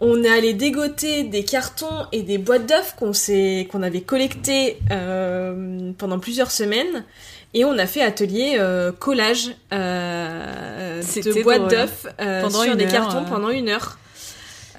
On 0.00 0.24
est 0.24 0.28
allé 0.28 0.54
dégoter 0.54 1.22
des 1.22 1.44
cartons 1.44 2.06
et 2.10 2.22
des 2.22 2.36
boîtes 2.36 2.66
d'œufs 2.66 2.94
qu'on 2.98 3.12
s'est, 3.12 3.68
qu'on 3.70 3.82
avait 3.82 4.00
collectés 4.00 4.78
euh, 4.90 5.92
pendant 5.96 6.18
plusieurs 6.18 6.50
semaines. 6.50 7.04
Et 7.54 7.64
on 7.64 7.78
a 7.78 7.86
fait 7.86 8.02
atelier 8.02 8.56
euh, 8.58 8.90
collage 8.90 9.50
euh, 9.72 11.00
de 11.00 11.42
boîtes 11.44 11.70
d'œufs 11.70 12.06
euh, 12.20 12.50
sur 12.50 12.76
des 12.76 12.86
heure, 12.86 12.90
cartons 12.90 13.18
euh. 13.24 13.28
pendant 13.30 13.50
une 13.50 13.68
heure. 13.68 13.96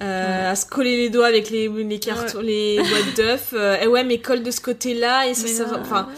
Euh, 0.02 0.50
à 0.52 0.54
se 0.56 0.66
coller 0.66 0.96
les 0.96 1.08
doigts 1.08 1.26
avec 1.26 1.48
les, 1.50 1.68
les 1.68 1.98
cartons, 1.98 2.40
les 2.40 2.76
boîtes 2.76 3.14
d'œufs. 3.16 3.48
Euh, 3.54 3.80
et 3.80 3.86
ouais, 3.86 4.04
mais 4.04 4.18
colle 4.18 4.42
de 4.42 4.50
ce 4.50 4.60
côté-là 4.60 5.26
et 5.26 5.34
ça, 5.34 5.42
Mais 5.44 5.48
ça- 5.48 5.64
non. 5.66 5.78
enfin, 5.80 6.08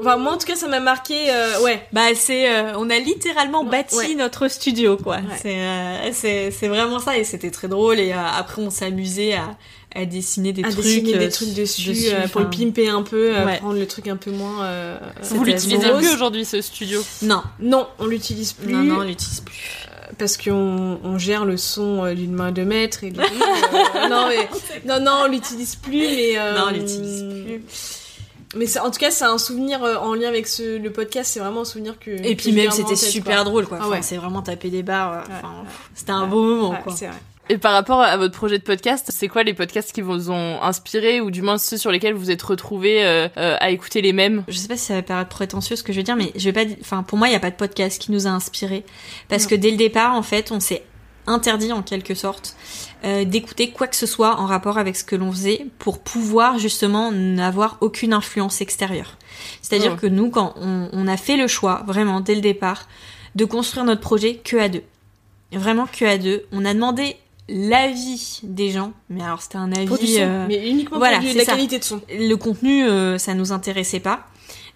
enfin, 0.00 0.16
moi 0.18 0.32
en 0.34 0.38
tout 0.38 0.46
cas, 0.46 0.54
ça 0.54 0.68
m'a 0.68 0.78
marqué. 0.78 1.14
euh, 1.30 1.60
ouais, 1.62 1.84
Bah, 1.92 2.14
c'est. 2.14 2.48
euh, 2.48 2.72
on 2.76 2.88
a 2.90 2.98
littéralement 2.98 3.64
bâti 3.64 3.96
Ouais. 3.96 4.14
notre 4.14 4.46
studio, 4.48 4.96
quoi. 4.96 5.16
Ouais. 5.16 5.22
C'est, 5.42 5.58
euh, 5.58 6.50
c'est, 6.52 6.68
vraiment 6.68 7.00
ça, 7.00 7.18
et 7.18 7.24
c'était 7.24 7.50
très 7.50 7.66
drôle. 7.66 7.98
Et 7.98 8.12
euh, 8.12 8.16
après, 8.38 8.62
on 8.62 8.70
s'amusait 8.70 9.34
à, 9.34 9.56
à 9.96 10.04
dessiner 10.04 10.52
des 10.52 10.62
à 10.62 10.68
trucs. 10.70 10.84
dessiner 10.84 11.16
euh, 11.16 11.18
des 11.18 11.28
trucs 11.30 11.54
dessus, 11.54 11.90
euh, 12.12 12.28
pour 12.28 12.42
le 12.42 12.50
pimper 12.50 12.88
un 12.90 13.02
peu, 13.02 13.36
euh, 13.36 13.44
Ouais. 13.46 13.56
prendre 13.56 13.78
le 13.80 13.86
truc 13.88 14.06
un 14.06 14.16
peu 14.16 14.30
moins. 14.30 14.62
euh, 14.64 14.96
Vous 15.22 15.42
l'utilisez 15.42 15.90
plus 15.90 16.12
aujourd'hui, 16.12 16.44
ce 16.44 16.60
studio? 16.60 17.02
Non, 17.22 17.42
Non, 17.58 17.88
on 17.98 18.06
l'utilise 18.06 18.52
plus. 18.52 18.72
non, 18.72 18.84
non, 18.84 18.96
on 18.98 19.02
l'utilise 19.02 19.40
plus. 19.40 19.87
Parce 20.16 20.36
qu'on 20.36 20.98
on 21.04 21.18
gère 21.18 21.44
le 21.44 21.56
son 21.56 22.04
euh, 22.04 22.14
d'une 22.14 22.32
main 22.32 22.50
de 22.52 22.62
maître 22.64 23.04
et 23.04 23.10
du 23.10 23.20
coup, 23.20 23.26
euh, 23.26 24.08
non 24.10 24.26
mais 24.28 24.48
non 24.86 25.00
non 25.04 25.12
on 25.24 25.28
l'utilise 25.28 25.76
plus 25.76 25.98
mais 26.00 26.38
euh, 26.38 26.56
Non, 26.56 26.64
on 26.68 26.72
l'utilise 26.72 27.24
plus. 27.44 27.62
mais 28.58 28.66
ça- 28.66 28.84
en 28.84 28.90
tout 28.90 28.98
cas 28.98 29.10
c'est 29.10 29.24
un 29.24 29.38
souvenir 29.38 29.82
en 29.82 30.14
lien 30.14 30.28
avec 30.28 30.46
ce, 30.48 30.78
le 30.78 30.90
podcast 30.90 31.30
c'est 31.34 31.40
vraiment 31.40 31.60
un 31.60 31.64
souvenir 31.66 31.98
que 31.98 32.10
Et 32.10 32.34
puis 32.36 32.52
même 32.52 32.70
c'était 32.70 32.96
super 32.96 33.36
quoi. 33.36 33.44
drôle 33.44 33.66
quoi. 33.66 33.78
Ah 33.80 33.84
Enfin, 33.86 33.96
ouais. 33.96 34.02
C'est 34.02 34.16
vraiment 34.16 34.40
taper 34.42 34.70
des 34.70 34.82
barres. 34.82 35.24
enfin, 35.28 35.52
C'était 35.94 36.12
un 36.12 36.26
beau 36.26 36.42
moment 36.42 36.70
Ouais, 36.70 36.80
quoi. 36.82 36.94
c'est 36.96 37.06
vrai. 37.08 37.16
Et 37.50 37.56
par 37.56 37.72
rapport 37.72 38.00
à 38.02 38.16
votre 38.18 38.34
projet 38.36 38.58
de 38.58 38.62
podcast, 38.62 39.10
c'est 39.10 39.26
quoi 39.28 39.42
les 39.42 39.54
podcasts 39.54 39.92
qui 39.92 40.02
vous 40.02 40.30
ont 40.30 40.62
inspiré 40.62 41.20
ou 41.22 41.30
du 41.30 41.40
moins 41.40 41.56
ceux 41.56 41.78
sur 41.78 41.90
lesquels 41.90 42.12
vous 42.14 42.30
êtes 42.30 42.42
retrouvés 42.42 43.02
euh, 43.04 43.26
euh, 43.38 43.56
à 43.58 43.70
écouter 43.70 44.02
les 44.02 44.12
mêmes? 44.12 44.44
Je 44.48 44.56
sais 44.58 44.68
pas 44.68 44.76
si 44.76 44.84
ça 44.84 44.94
va 44.94 45.02
paraître 45.02 45.30
prétentieux 45.30 45.74
ce 45.74 45.82
que 45.82 45.92
je 45.92 45.98
veux 45.98 46.02
dire, 46.04 46.16
mais 46.16 46.30
je 46.36 46.50
vais 46.50 46.52
pas. 46.52 46.70
Enfin, 46.80 47.02
pour 47.02 47.16
moi, 47.16 47.28
il 47.28 47.32
y 47.32 47.36
a 47.36 47.40
pas 47.40 47.50
de 47.50 47.56
podcast 47.56 48.00
qui 48.02 48.12
nous 48.12 48.26
a 48.26 48.30
inspirés 48.30 48.84
parce 49.28 49.44
Non. 49.44 49.48
que 49.50 49.54
dès 49.54 49.70
le 49.70 49.78
départ, 49.78 50.14
en 50.14 50.22
fait, 50.22 50.52
on 50.52 50.60
s'est 50.60 50.82
interdit 51.26 51.72
en 51.72 51.82
quelque 51.82 52.14
sorte 52.14 52.54
euh, 53.04 53.24
d'écouter 53.24 53.70
quoi 53.70 53.86
que 53.86 53.96
ce 53.96 54.06
soit 54.06 54.38
en 54.40 54.44
rapport 54.46 54.76
avec 54.78 54.96
ce 54.96 55.04
que 55.04 55.16
l'on 55.16 55.30
faisait 55.32 55.66
pour 55.78 56.00
pouvoir 56.00 56.58
justement 56.58 57.12
n'avoir 57.12 57.78
aucune 57.80 58.12
influence 58.12 58.60
extérieure. 58.60 59.16
C'est-à-dire 59.62 59.92
Oh. 59.94 60.00
que 60.00 60.06
nous, 60.06 60.28
quand 60.30 60.52
on, 60.56 60.88
on 60.92 61.06
a 61.08 61.16
fait 61.16 61.36
le 61.38 61.46
choix, 61.46 61.82
vraiment 61.86 62.20
dès 62.20 62.34
le 62.34 62.40
départ, 62.42 62.88
de 63.34 63.44
construire 63.46 63.84
notre 63.86 64.00
projet 64.02 64.36
que 64.36 64.56
à 64.58 64.68
deux, 64.68 64.82
vraiment 65.52 65.86
que 65.86 66.04
à 66.04 66.18
deux, 66.18 66.44
on 66.52 66.64
a 66.66 66.72
demandé 66.74 67.16
l'avis 67.48 68.40
des 68.42 68.70
gens, 68.70 68.92
mais 69.08 69.22
alors 69.22 69.42
c'était 69.42 69.56
un 69.56 69.72
avis 69.72 69.86
Pour 69.86 69.98
du 69.98 70.06
son, 70.06 70.20
euh, 70.20 70.46
mais 70.48 70.68
uniquement 70.68 70.98
voilà, 70.98 71.18
pour 71.18 71.28
du- 71.28 71.36
la 71.36 71.44
ça. 71.44 71.52
qualité 71.52 71.78
de 71.78 71.84
son 71.84 72.00
le 72.10 72.34
contenu, 72.36 72.84
euh, 72.84 73.18
ça 73.18 73.34
nous 73.34 73.52
intéressait 73.52 74.00
pas. 74.00 74.26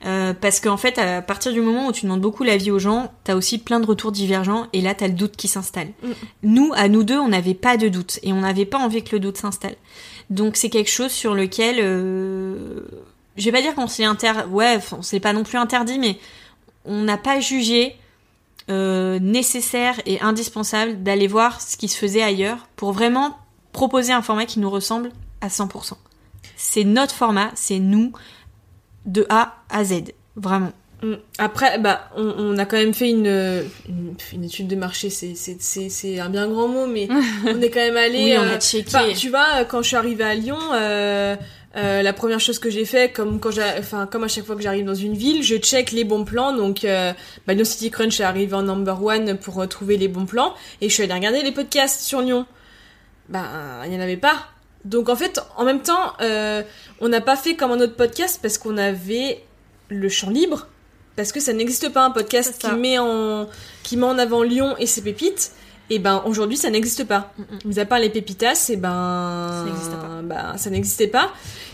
Euh, 0.05 0.35
parce 0.35 0.59
qu'en 0.59 0.77
fait, 0.77 0.99
à 0.99 1.23
partir 1.23 1.53
du 1.53 1.61
moment 1.61 1.87
où 1.87 1.93
tu 1.93 2.07
demandes 2.07 2.21
beaucoup 2.21 2.43
l'avis 2.43 2.73
aux 2.73 2.81
gens, 2.81 3.13
t'as 3.23 3.37
aussi 3.37 3.59
plein 3.59 3.79
de 3.79 3.87
retours 3.87 4.11
divergents 4.11 4.67
et 4.73 4.81
là, 4.81 4.95
t'as 4.97 5.07
le 5.07 5.13
doute 5.13 5.37
qui 5.37 5.47
s'installe. 5.47 5.89
Mm. 6.03 6.09
Nous, 6.43 6.73
à 6.75 6.89
nous 6.89 7.05
deux, 7.05 7.19
on 7.21 7.29
n'avait 7.29 7.55
pas 7.55 7.77
de 7.77 7.89
doute 7.89 8.19
et 8.25 8.33
on 8.33 8.41
n'avait 8.41 8.65
pas 8.65 8.79
envie 8.79 9.05
que 9.05 9.13
le 9.15 9.21
doute 9.21 9.37
s'installe. 9.37 9.77
Donc 10.29 10.57
c'est 10.57 10.71
quelque 10.71 10.91
chose 10.91 11.13
sur 11.13 11.35
lequel, 11.35 11.77
euh, 11.79 12.81
je 13.37 13.45
vais 13.45 13.53
pas 13.53 13.63
dire 13.63 13.77
qu'on 13.77 13.87
s'est 13.87 14.03
inter, 14.05 14.33
ouais, 14.51 14.79
on 14.91 15.03
s'est 15.03 15.21
pas 15.21 15.33
non 15.33 15.45
plus 15.45 15.59
interdit, 15.59 16.01
mais 16.01 16.19
on 16.85 17.03
n'a 17.03 17.17
pas 17.17 17.39
jugé 17.39 17.95
euh, 18.71 19.19
nécessaire 19.19 20.01
et 20.07 20.21
indispensable 20.21 21.03
d'aller 21.03 21.27
voir 21.27 21.61
ce 21.61 21.77
qui 21.77 21.89
se 21.89 21.97
faisait 21.97 22.23
ailleurs 22.23 22.69
pour 22.77 22.93
vraiment 22.93 23.37
proposer 23.73 24.13
un 24.13 24.23
format 24.23 24.47
qui 24.47 24.61
nous 24.61 24.71
ressemble 24.71 25.11
à 25.41 25.49
100%. 25.49 25.95
C'est 26.57 26.85
notre 26.85 27.15
format, 27.15 27.51
c'est 27.55 27.79
nous 27.79 28.13
de 29.07 29.27
A 29.29 29.57
à 29.69 29.85
Z, 29.85 30.13
vraiment. 30.37 30.73
Mm. 31.03 31.15
Après, 31.39 31.79
bah, 31.79 32.09
on, 32.17 32.35
on 32.39 32.59
a 32.59 32.65
quand 32.65 32.77
même 32.77 32.95
fait 32.95 33.11
une, 33.11 33.27
une, 33.89 34.15
une 34.33 34.45
étude 34.45 34.69
de 34.69 34.77
marché, 34.77 35.11
c'est, 35.11 35.35
c'est, 35.35 35.57
c'est, 35.61 35.89
c'est 35.89 36.21
un 36.21 36.31
bien 36.31 36.49
grand 36.49 36.69
mot, 36.69 36.87
mais 36.87 37.09
on 37.47 37.61
est 37.61 37.71
quand 37.71 37.81
même 37.81 37.97
allé. 37.97 38.25
Oui, 38.25 38.35
on 38.39 38.43
euh, 38.43 38.57
a 38.57 38.61
checké. 38.61 38.97
enfin, 38.97 39.13
tu 39.13 39.29
vois, 39.31 39.65
quand 39.65 39.83
je 39.83 39.89
suis 39.89 39.97
arrivée 39.97 40.25
à 40.25 40.35
Lyon, 40.35 40.59
euh, 40.73 41.35
euh, 41.77 42.03
la 42.03 42.13
première 42.13 42.41
chose 42.41 42.59
que 42.59 42.71
j'ai 42.71 42.85
fait, 42.85 43.13
comme 43.13 43.41
quand 43.41 43.51
j'ai, 43.51 43.65
enfin, 43.79 44.07
comme 44.07 44.25
à 44.25 44.29
chaque 44.29 44.45
fois 44.45 44.57
que 44.57 44.63
j'arrive 44.63 44.85
dans 44.85 44.95
une 44.95 45.15
ville, 45.15 45.43
je 45.43 45.57
check 45.57 45.93
les 45.93 46.05
bons 46.05 46.25
plans. 46.25 46.55
Donc, 46.55 46.85
euh, 46.85 47.13
bah, 47.47 47.55
Lyon 47.55 47.65
City 47.65 47.91
Crunch 47.91 48.21
est 48.21 48.25
arrivé 48.25 48.55
en 48.55 48.63
number 48.63 49.03
one 49.03 49.39
pour 49.39 49.61
euh, 49.61 49.67
trouver 49.67 49.97
les 49.97 50.09
bons 50.09 50.27
plans, 50.27 50.55
et 50.81 50.89
je 50.89 50.95
suis 50.95 51.03
allée 51.03 51.15
regarder 51.15 51.43
les 51.43 51.53
podcasts 51.53 52.03
sur 52.03 52.21
Lyon. 52.21 52.47
Bah, 53.29 53.45
il 53.87 53.93
y 53.93 53.97
en 53.97 54.01
avait 54.01 54.17
pas. 54.17 54.49
Donc 54.85 55.09
en 55.09 55.17
fait, 55.17 55.41
en 55.57 55.65
même 55.65 55.81
temps, 55.81 56.13
euh, 56.21 56.63
on 57.01 57.09
n'a 57.09 57.21
pas 57.21 57.37
fait 57.37 57.55
comme 57.55 57.71
un 57.71 57.81
autre 57.81 57.95
podcast 57.95 58.41
parce 58.43 58.59
qu'on 58.59 58.77
avait 58.77 59.43
le 59.89 60.09
champ 60.09 60.31
libre 60.31 60.67
parce 61.17 61.31
que 61.33 61.41
ça 61.41 61.53
n'existe 61.53 61.91
pas 61.91 62.05
un 62.05 62.11
podcast 62.11 62.59
qui 62.59 62.75
met 62.75 62.99
en 62.99 63.49
qui 63.83 63.97
met 63.97 64.07
en 64.07 64.19
avant 64.19 64.43
Lyon 64.43 64.75
et 64.79 64.87
ses 64.87 65.03
pépites. 65.03 65.53
Et 65.91 65.99
ben 65.99 66.23
aujourd'hui 66.27 66.57
ça 66.57 66.71
n'existe 66.71 67.05
pas. 67.05 67.33
Mis 67.65 67.79
à 67.79 67.85
part 67.85 67.99
les 67.99 68.09
pépitas, 68.11 68.69
et 68.71 68.77
ben 68.77 69.49
Ça 69.51 69.65
n'existe 69.65 69.91
pas. 69.93 70.21
bah, 70.23 70.55
ça 70.57 70.71
n'existait 70.71 71.09
pas. 71.09 71.33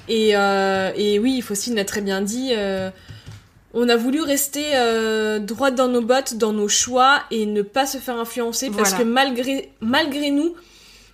Et, 0.08 0.30
euh, 0.34 0.90
et 0.96 1.18
oui, 1.18 1.40
Faustine 1.40 1.74
l'a 1.76 1.84
très 1.84 2.00
bien 2.00 2.20
dit. 2.22 2.52
euh, 2.56 2.90
on 3.74 3.88
a 3.90 3.96
voulu 3.96 4.22
rester 4.22 4.64
euh, 4.74 5.38
droite 5.38 5.74
dans 5.74 5.88
nos 5.88 6.00
bottes, 6.00 6.34
dans 6.34 6.52
nos 6.54 6.68
choix 6.68 7.20
et 7.30 7.44
ne 7.46 7.60
pas 7.62 7.86
se 7.86 7.98
faire 7.98 8.16
influencer 8.18 8.70
parce 8.70 8.94
que 8.94 9.02
malgré 9.02 9.70
malgré 9.80 10.30
nous, 10.30 10.54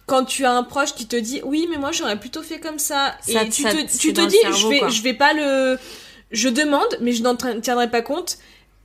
quand 0.07 0.25
tu 0.25 0.45
as 0.45 0.53
un 0.53 0.63
proche 0.63 0.95
qui 0.95 1.07
te 1.07 1.17
dit 1.17 1.41
oui 1.45 1.67
mais 1.71 1.79
moi 1.79 1.91
j'aurais 1.93 2.19
plutôt 2.19 2.43
fait 2.43 2.61
comme 2.61 2.79
ça, 2.79 3.17
Ça- 3.27 3.43
et 3.43 3.49
tu 3.49 3.63
ça- 3.65 3.71
te, 3.73 3.99
tu 3.99 4.13
dis 4.13 4.31
cerveau, 4.41 4.57
je 4.57 4.69
vais 4.69 4.79
quoi. 4.79 4.89
je 4.89 5.03
vais 5.03 5.15
pas 5.15 5.33
le 5.35 5.79
je 6.31 6.49
demande 6.49 6.87
mais 7.01 7.13
je 7.13 7.23
n'en 7.25 7.35
tiendrai 7.37 7.91
pas 7.91 8.03
compte 8.03 8.39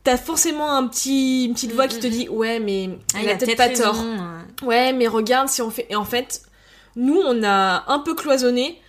t'as 0.04 0.18
forcément 0.18 0.72
un 0.72 0.88
petit 0.88 1.46
une 1.46 1.54
petite 1.54 1.74
voix 1.74 1.88
qui 1.88 2.00
te 2.00 2.08
dit 2.08 2.30
ouais 2.30 2.60
mais 2.60 2.90
Ah, 3.14 3.20
il 3.22 3.30
a 3.30 3.34
a 3.34 3.36
peut-être 3.36 3.58
pas 3.58 3.70
tort 3.70 3.98
ouais 4.64 4.94
mais 4.94 5.08
regarde 5.08 5.50
si 5.50 5.62
on 5.62 5.70
fait 5.70 5.88
et 5.90 5.96
en 5.96 6.06
fait 6.06 6.42
nous 6.96 7.20
on 7.26 7.44
a 7.44 7.84
un 7.88 8.00
peu 8.00 8.16
cloisonné 8.16 8.80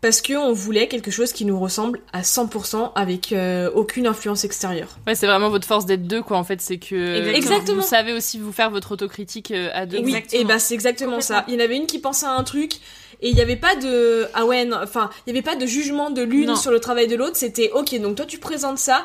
parce 0.00 0.22
que 0.22 0.32
on 0.32 0.52
voulait 0.52 0.88
quelque 0.88 1.10
chose 1.10 1.32
qui 1.32 1.44
nous 1.44 1.58
ressemble 1.60 2.00
à 2.12 2.22
100% 2.22 2.92
avec 2.94 3.32
euh, 3.32 3.70
aucune 3.74 4.06
influence 4.06 4.44
extérieure 4.44 4.98
Ouais, 5.06 5.14
c'est 5.14 5.26
vraiment 5.26 5.50
votre 5.50 5.66
force 5.66 5.84
d'être 5.84 6.06
deux, 6.06 6.22
quoi. 6.22 6.38
En 6.38 6.44
fait, 6.44 6.60
c'est 6.62 6.78
que 6.78 7.28
Exactement. 7.34 7.82
vous 7.82 7.86
savez 7.86 8.14
aussi 8.14 8.38
vous 8.38 8.52
faire 8.52 8.70
votre 8.70 8.92
autocritique 8.92 9.50
euh, 9.50 9.68
à 9.74 9.84
deux. 9.84 9.98
Oui, 9.98 10.16
et 10.32 10.44
bah 10.44 10.58
c'est 10.58 10.72
exactement 10.72 11.20
ça. 11.20 11.44
Il 11.48 11.54
y 11.54 11.56
en 11.58 11.60
avait 11.60 11.76
une 11.76 11.86
qui 11.86 11.98
pensait 11.98 12.24
à 12.24 12.32
un 12.32 12.44
truc 12.44 12.76
et 13.20 13.28
il 13.28 13.34
n'y 13.34 13.42
avait 13.42 13.56
pas 13.56 13.76
de 13.76 14.26
ah 14.32 14.46
ouais 14.46 14.66
enfin 14.82 15.10
il 15.26 15.30
y 15.30 15.36
avait 15.36 15.44
pas 15.44 15.54
de 15.54 15.66
jugement 15.66 16.08
de 16.08 16.22
l'une 16.22 16.56
sur 16.56 16.70
le 16.70 16.80
travail 16.80 17.06
de 17.06 17.16
l'autre. 17.16 17.36
C'était 17.36 17.70
ok 17.72 17.94
donc 18.00 18.16
toi 18.16 18.24
tu 18.24 18.38
présentes 18.38 18.78
ça, 18.78 19.04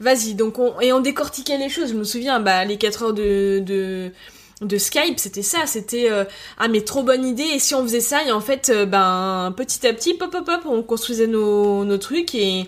vas-y 0.00 0.34
donc 0.34 0.58
on 0.58 0.80
et 0.80 0.92
on 0.92 1.00
décortiquait 1.00 1.58
les 1.58 1.68
choses. 1.68 1.90
Je 1.90 1.94
me 1.94 2.04
souviens 2.04 2.40
bah 2.40 2.64
les 2.64 2.78
4 2.78 3.02
heures 3.02 3.14
de 3.14 4.12
de 4.60 4.78
Skype, 4.78 5.18
c'était 5.18 5.42
ça, 5.42 5.66
c'était 5.66 6.10
euh, 6.10 6.24
ah 6.58 6.68
mais 6.68 6.82
trop 6.82 7.02
bonne 7.02 7.24
idée 7.24 7.42
et 7.42 7.58
si 7.58 7.74
on 7.74 7.82
faisait 7.82 8.00
ça 8.00 8.24
et 8.24 8.32
en 8.32 8.40
fait 8.40 8.70
euh, 8.70 8.86
ben 8.86 9.52
petit 9.56 9.86
à 9.86 9.92
petit 9.92 10.14
pop 10.14 10.30
pop 10.30 10.44
pop 10.44 10.60
on 10.66 10.82
construisait 10.82 11.26
nos 11.26 11.84
nos 11.84 11.98
trucs 11.98 12.34
et, 12.34 12.60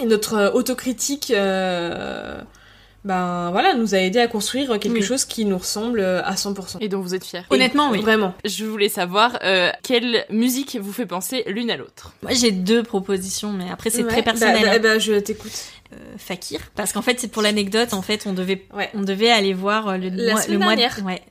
et 0.00 0.06
notre 0.06 0.34
euh, 0.34 0.50
autocritique 0.52 1.32
euh, 1.34 2.40
ben 3.06 3.50
voilà 3.52 3.74
nous 3.74 3.94
a 3.94 3.98
aidé 3.98 4.18
à 4.18 4.26
construire 4.26 4.78
quelque 4.78 4.94
Oui. 4.94 5.02
chose 5.02 5.24
qui 5.24 5.44
nous 5.44 5.56
ressemble 5.58 6.00
euh, 6.00 6.22
à 6.24 6.34
100%. 6.34 6.78
Et 6.80 6.88
dont 6.88 7.00
vous 7.00 7.14
êtes 7.14 7.24
fiers. 7.24 7.42
Honnêtement, 7.50 7.90
oui. 7.90 8.00
Vraiment. 8.02 8.34
Je 8.44 8.64
voulais 8.64 8.88
savoir 8.88 9.38
euh, 9.44 9.70
quelle 9.82 10.26
musique 10.28 10.76
vous 10.80 10.92
fait 10.92 11.06
penser 11.06 11.44
l'une 11.46 11.70
à 11.70 11.76
l'autre. 11.76 12.12
Moi, 12.22 12.32
j'ai 12.34 12.50
deux 12.50 12.82
propositions, 12.82 13.52
mais 13.52 13.70
après, 13.70 13.90
c'est 13.90 14.02
Ouais, 14.02 14.10
très 14.10 14.22
personnel. 14.22 14.60
bah, 14.62 14.72
bah, 14.72 14.78
bah, 14.80 14.98
je 14.98 15.14
t'écoute. 15.20 15.52
Euh, 15.92 15.96
Fakir, 16.18 16.58
parce 16.74 16.92
qu'en 16.92 17.00
fait, 17.00 17.20
c'est 17.20 17.28
pour 17.30 17.42
l'anecdote. 17.42 17.94
En 17.94 18.02
fait, 18.02 18.26
on 18.26 18.32
devait, 18.32 18.64
on 18.92 19.02
devait 19.02 19.30
aller 19.30 19.54
voir 19.54 19.86
euh, 19.86 19.96
le 19.98 20.08
La 20.08 20.32
mois, 20.32 20.42
semaine 20.42 20.58
le 20.58 20.64
mois 20.64 20.74
de- 20.74 20.80
dernière. 20.80 21.04
ouais, 21.06 21.22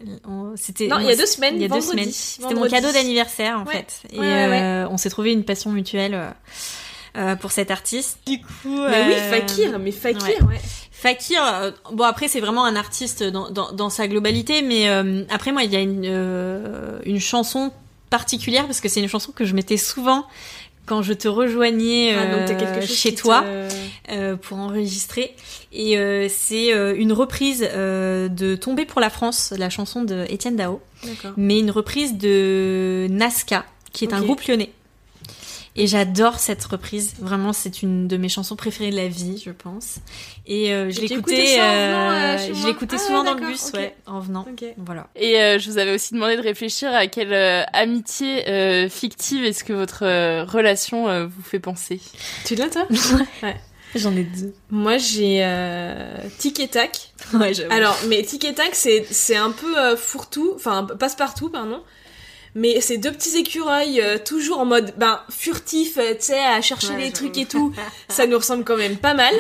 c'était. 0.56 0.88
Non, 0.88 1.00
il 1.00 1.08
y 1.08 1.12
a 1.12 1.16
deux 1.18 1.26
semaines, 1.26 1.56
Il 1.56 1.62
y 1.62 1.66
a 1.66 1.68
deux 1.68 1.82
semaines. 1.82 2.10
C'était 2.10 2.54
mon 2.54 2.66
cadeau 2.70 2.90
d'anniversaire, 2.94 3.60
en 3.60 3.66
Ouais. 3.66 3.74
fait. 3.74 4.08
Et 4.14 4.20
Ouais, 4.20 4.26
ouais, 4.26 4.48
ouais. 4.48 4.62
euh, 4.62 4.88
on 4.90 4.96
s'est 4.96 5.10
trouvé 5.10 5.34
une 5.34 5.44
passion 5.44 5.72
mutuelle 5.72 6.18
euh, 7.18 7.36
pour 7.36 7.52
cet 7.52 7.70
artiste. 7.70 8.20
Du 8.26 8.40
coup, 8.40 8.80
Mais 8.90 9.06
oui, 9.08 9.16
Fakir, 9.30 9.78
mais 9.78 9.92
Fakir, 9.92 10.48
ouais. 10.48 10.62
Fakir, 11.06 11.40
euh, 11.46 11.70
bon 11.92 12.04
après 12.04 12.28
c'est 12.28 12.40
vraiment 12.40 12.66
un 12.66 12.76
artiste 12.76 13.22
dans, 13.24 13.52
dans, 13.52 13.72
dans 13.72 13.92
sa 13.92 14.08
globalité, 14.08 14.64
mais 14.64 14.90
euh, 14.90 15.24
après 15.30 15.52
moi 15.52 15.64
il 15.64 15.72
y 15.72 15.76
a 15.76 15.80
une, 15.82 16.02
euh, 16.06 16.98
une 17.06 17.20
chanson 17.20 17.72
particulière 18.10 18.66
parce 18.66 18.82
que 18.82 18.90
c'est 18.90 19.02
une 19.02 19.08
chanson 19.08 19.32
que 19.32 19.46
je 19.46 19.54
mettais 19.54 19.78
souvent 19.78 20.26
quand 20.88 21.04
je 21.04 21.14
te 21.14 21.28
rejoignais 21.28 22.16
Ah, 22.16 22.26
donc 22.36 22.46
t'as 22.48 22.56
quelque 22.56 22.82
chose 22.88 22.96
chez 22.98 23.14
te- 23.14 23.22
toi 23.22 23.44
pour 24.42 24.58
enregistrer. 24.58 25.36
Et 25.74 25.96
c'est 26.30 26.70
une 26.98 27.12
reprise 27.12 27.62
de 27.62 28.56
Tomber 28.56 28.86
pour 28.86 29.02
la 29.02 29.10
France, 29.10 29.54
la 29.58 29.70
chanson 29.70 30.04
de 30.04 30.26
Étienne 30.30 30.56
Dao, 30.56 30.82
mais 31.38 31.60
une 31.60 31.72
reprise 31.72 32.18
de 32.18 33.08
Nazca 33.10 33.66
qui 33.94 34.06
est 34.06 34.14
un 34.14 34.22
groupe 34.26 34.42
lyonnais. 34.48 34.72
Et 35.78 35.88
j'adore 35.88 36.40
cette 36.40 36.64
reprise. 36.64 37.16
Vraiment, 37.20 37.52
c'est 37.52 37.82
une 37.82 38.08
de 38.08 38.16
mes 38.16 38.30
chansons 38.30 38.56
préférées 38.56 38.92
de 38.92 38.96
la 38.96 39.10
vie, 39.10 39.42
je 39.44 39.52
pense. 39.52 39.98
Et 40.46 40.74
euh, 40.74 40.90
je 40.90 41.02
l'écoutais, 41.02 41.60
euh, 41.60 41.64
euh, 41.64 42.54
je 42.54 42.66
l'écoutais 42.66 42.96
Ah 42.98 43.06
souvent 43.06 43.24
dans 43.26 43.34
le 43.34 43.46
bus, 43.48 43.72
ouais, 43.74 43.94
en 44.06 44.22
venant. 44.22 44.46
Voilà. 44.78 45.10
Et 45.18 45.38
euh, 45.42 45.60
je 45.60 45.70
vous 45.70 45.78
avais 45.78 45.94
aussi 45.94 46.14
demandé 46.14 46.38
de 46.38 46.42
réfléchir 46.42 46.94
à 46.94 47.08
quelle 47.08 47.34
euh, 47.34 47.64
amitié 47.74 48.50
euh, 48.50 48.88
fictive 48.88 49.44
est-ce 49.44 49.66
que 49.66 49.74
votre 49.74 50.04
euh, 50.06 50.46
relation 50.46 51.10
euh, 51.10 51.26
vous 51.26 51.44
fait 51.44 51.60
penser? 51.60 52.00
Tu 52.46 52.56
l'as 52.56 52.70
toi? 52.70 52.88
Ouais. 53.44 53.56
J'en 53.96 54.16
ai 54.16 54.24
deux. 54.24 54.54
Moi 54.72 54.98
j'ai 54.98 55.40
euh, 55.44 56.18
Tic 56.38 56.60
et 56.60 56.68
Tac. 56.68 57.14
Ouais, 57.34 57.54
j'avoue. 57.54 57.72
Alors, 57.72 57.98
mais 58.08 58.24
Tic 58.24 58.44
et 58.44 58.54
Tac 58.54 58.76
c'est 58.76 59.06
c'est 59.10 59.38
un 59.38 59.52
peu 59.52 59.78
euh, 59.78 59.96
fourre-tout, 59.96 60.54
enfin 60.56 60.86
passe-partout, 61.00 61.50
pardon. 61.50 61.82
Mais 62.56 62.80
c'est 62.80 62.98
deux 62.98 63.12
petits 63.12 63.38
écureuils, 63.38 64.00
euh, 64.02 64.18
toujours 64.18 64.60
en 64.60 64.66
mode, 64.66 64.94
ben, 64.98 65.20
furtif, 65.30 65.98
euh, 65.98 66.14
tu 66.16 66.22
sais, 66.28 66.40
à 66.40 66.62
chercher 66.62 66.94
Ouais, 66.94 67.02
les 67.06 67.12
trucs 67.12 67.38
et 67.38 67.46
tout. 67.46 67.74
Ça 68.08 68.26
nous 68.28 68.38
ressemble 68.38 68.64
quand 68.64 68.78
même 68.78 68.96
pas 68.98 69.14
mal. 69.14 69.34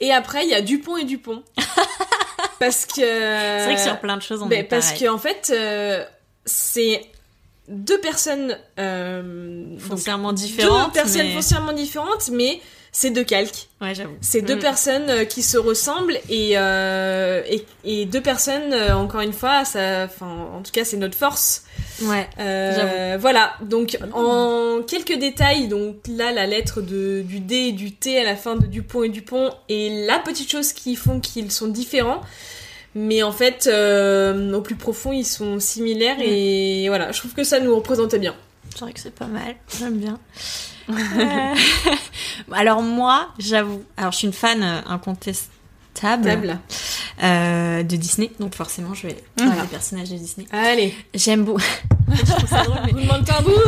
Et 0.00 0.12
après, 0.12 0.44
il 0.44 0.50
y 0.50 0.54
a 0.54 0.62
Dupont 0.62 0.96
et 0.96 1.04
Dupont. 1.04 1.42
Parce 2.58 2.86
que... 2.86 2.94
C'est 3.02 3.64
vrai 3.64 3.74
que 3.74 3.80
sur 3.80 3.98
plein 4.00 4.16
de 4.16 4.22
choses, 4.22 4.42
on 4.42 4.46
Ben, 4.46 4.60
est 4.60 4.64
Parce 4.64 4.86
pareil. 4.92 5.02
que 5.02 5.08
en 5.08 5.18
fait, 5.18 5.52
euh, 5.54 6.04
c'est 6.44 7.04
deux 7.68 7.98
personnes... 8.00 8.56
Euh, 8.78 9.76
Foncièrement 9.78 10.32
différentes, 10.32 10.86
Deux 10.88 10.92
personnes 11.00 11.26
mais- 11.26 11.34
foncièrement 11.34 11.72
différentes, 11.72 12.28
mais 12.32 12.60
c'est 12.94 13.10
deux 13.10 13.24
calques. 13.24 13.68
Ouais, 13.80 13.94
j'avoue. 13.94 14.14
C'est 14.20 14.42
deux 14.42 14.56
Mm. 14.56 14.60
personnes 14.60 15.10
euh, 15.10 15.24
qui 15.24 15.42
se 15.42 15.56
ressemblent 15.56 16.18
et, 16.28 16.52
euh, 16.58 17.42
et, 17.48 17.64
et 17.84 18.04
deux 18.04 18.20
personnes, 18.20 18.72
euh, 18.72 18.94
encore 18.94 19.22
une 19.22 19.32
fois, 19.32 19.64
ça, 19.64 20.04
enfin, 20.04 20.48
en 20.54 20.60
tout 20.62 20.70
cas, 20.72 20.84
c'est 20.84 20.98
notre 20.98 21.16
force. 21.16 21.64
Ouais. 22.02 22.28
Euh, 22.38 23.16
voilà. 23.18 23.54
Donc, 23.62 23.98
en 24.12 24.80
quelques 24.86 25.18
détails, 25.18 25.68
donc 25.68 25.96
là, 26.08 26.32
la 26.32 26.46
lettre 26.46 26.80
de, 26.82 27.22
du 27.22 27.40
D 27.40 27.54
et 27.56 27.72
du 27.72 27.92
T 27.92 28.18
à 28.20 28.24
la 28.24 28.36
fin 28.36 28.56
de 28.56 28.66
Dupont 28.66 29.02
et 29.04 29.08
Dupont 29.08 29.50
et 29.68 30.04
la 30.06 30.18
petite 30.18 30.50
chose 30.50 30.72
qui 30.72 30.94
font 30.94 31.18
qu'ils 31.18 31.50
sont 31.50 31.68
différents. 31.68 32.20
Mais 32.94 33.22
en 33.22 33.32
fait, 33.32 33.70
euh, 33.72 34.52
au 34.52 34.60
plus 34.60 34.74
profond, 34.76 35.12
ils 35.12 35.24
sont 35.24 35.58
similaires 35.60 36.18
et 36.20 36.88
voilà, 36.88 37.10
je 37.10 37.18
trouve 37.20 37.32
que 37.32 37.42
ça 37.42 37.58
nous 37.58 37.74
représentait 37.74 38.18
bien. 38.18 38.34
C'est 38.74 38.80
vrai 38.80 38.92
que 38.92 39.00
c'est 39.00 39.14
pas 39.14 39.26
mal, 39.26 39.54
j'aime 39.78 39.98
bien. 39.98 40.18
Euh, 40.90 41.54
alors 42.52 42.82
moi, 42.82 43.28
j'avoue, 43.38 43.82
alors 43.96 44.12
je 44.12 44.18
suis 44.18 44.26
une 44.26 44.32
fan 44.32 44.62
euh, 44.62 44.80
incontestable 44.86 45.50
Table. 45.94 46.58
euh, 47.22 47.82
de 47.82 47.96
Disney, 47.96 48.32
donc 48.40 48.54
forcément 48.54 48.94
je 48.94 49.08
vais 49.08 49.16
Voilà. 49.36 49.50
voilà. 49.52 49.62
les 49.64 49.68
personnages 49.68 50.08
de 50.10 50.16
Disney. 50.16 50.46
Allez. 50.50 50.94
J'aime 51.14 51.44
beaucoup. 51.44 51.60
je 52.14 52.22
trouve 52.32 52.48
ça 52.48 52.62
drôle, 52.64 52.78
mais 52.86 52.92
Roulement 52.92 53.18
de 53.18 53.24
tambour 53.24 53.60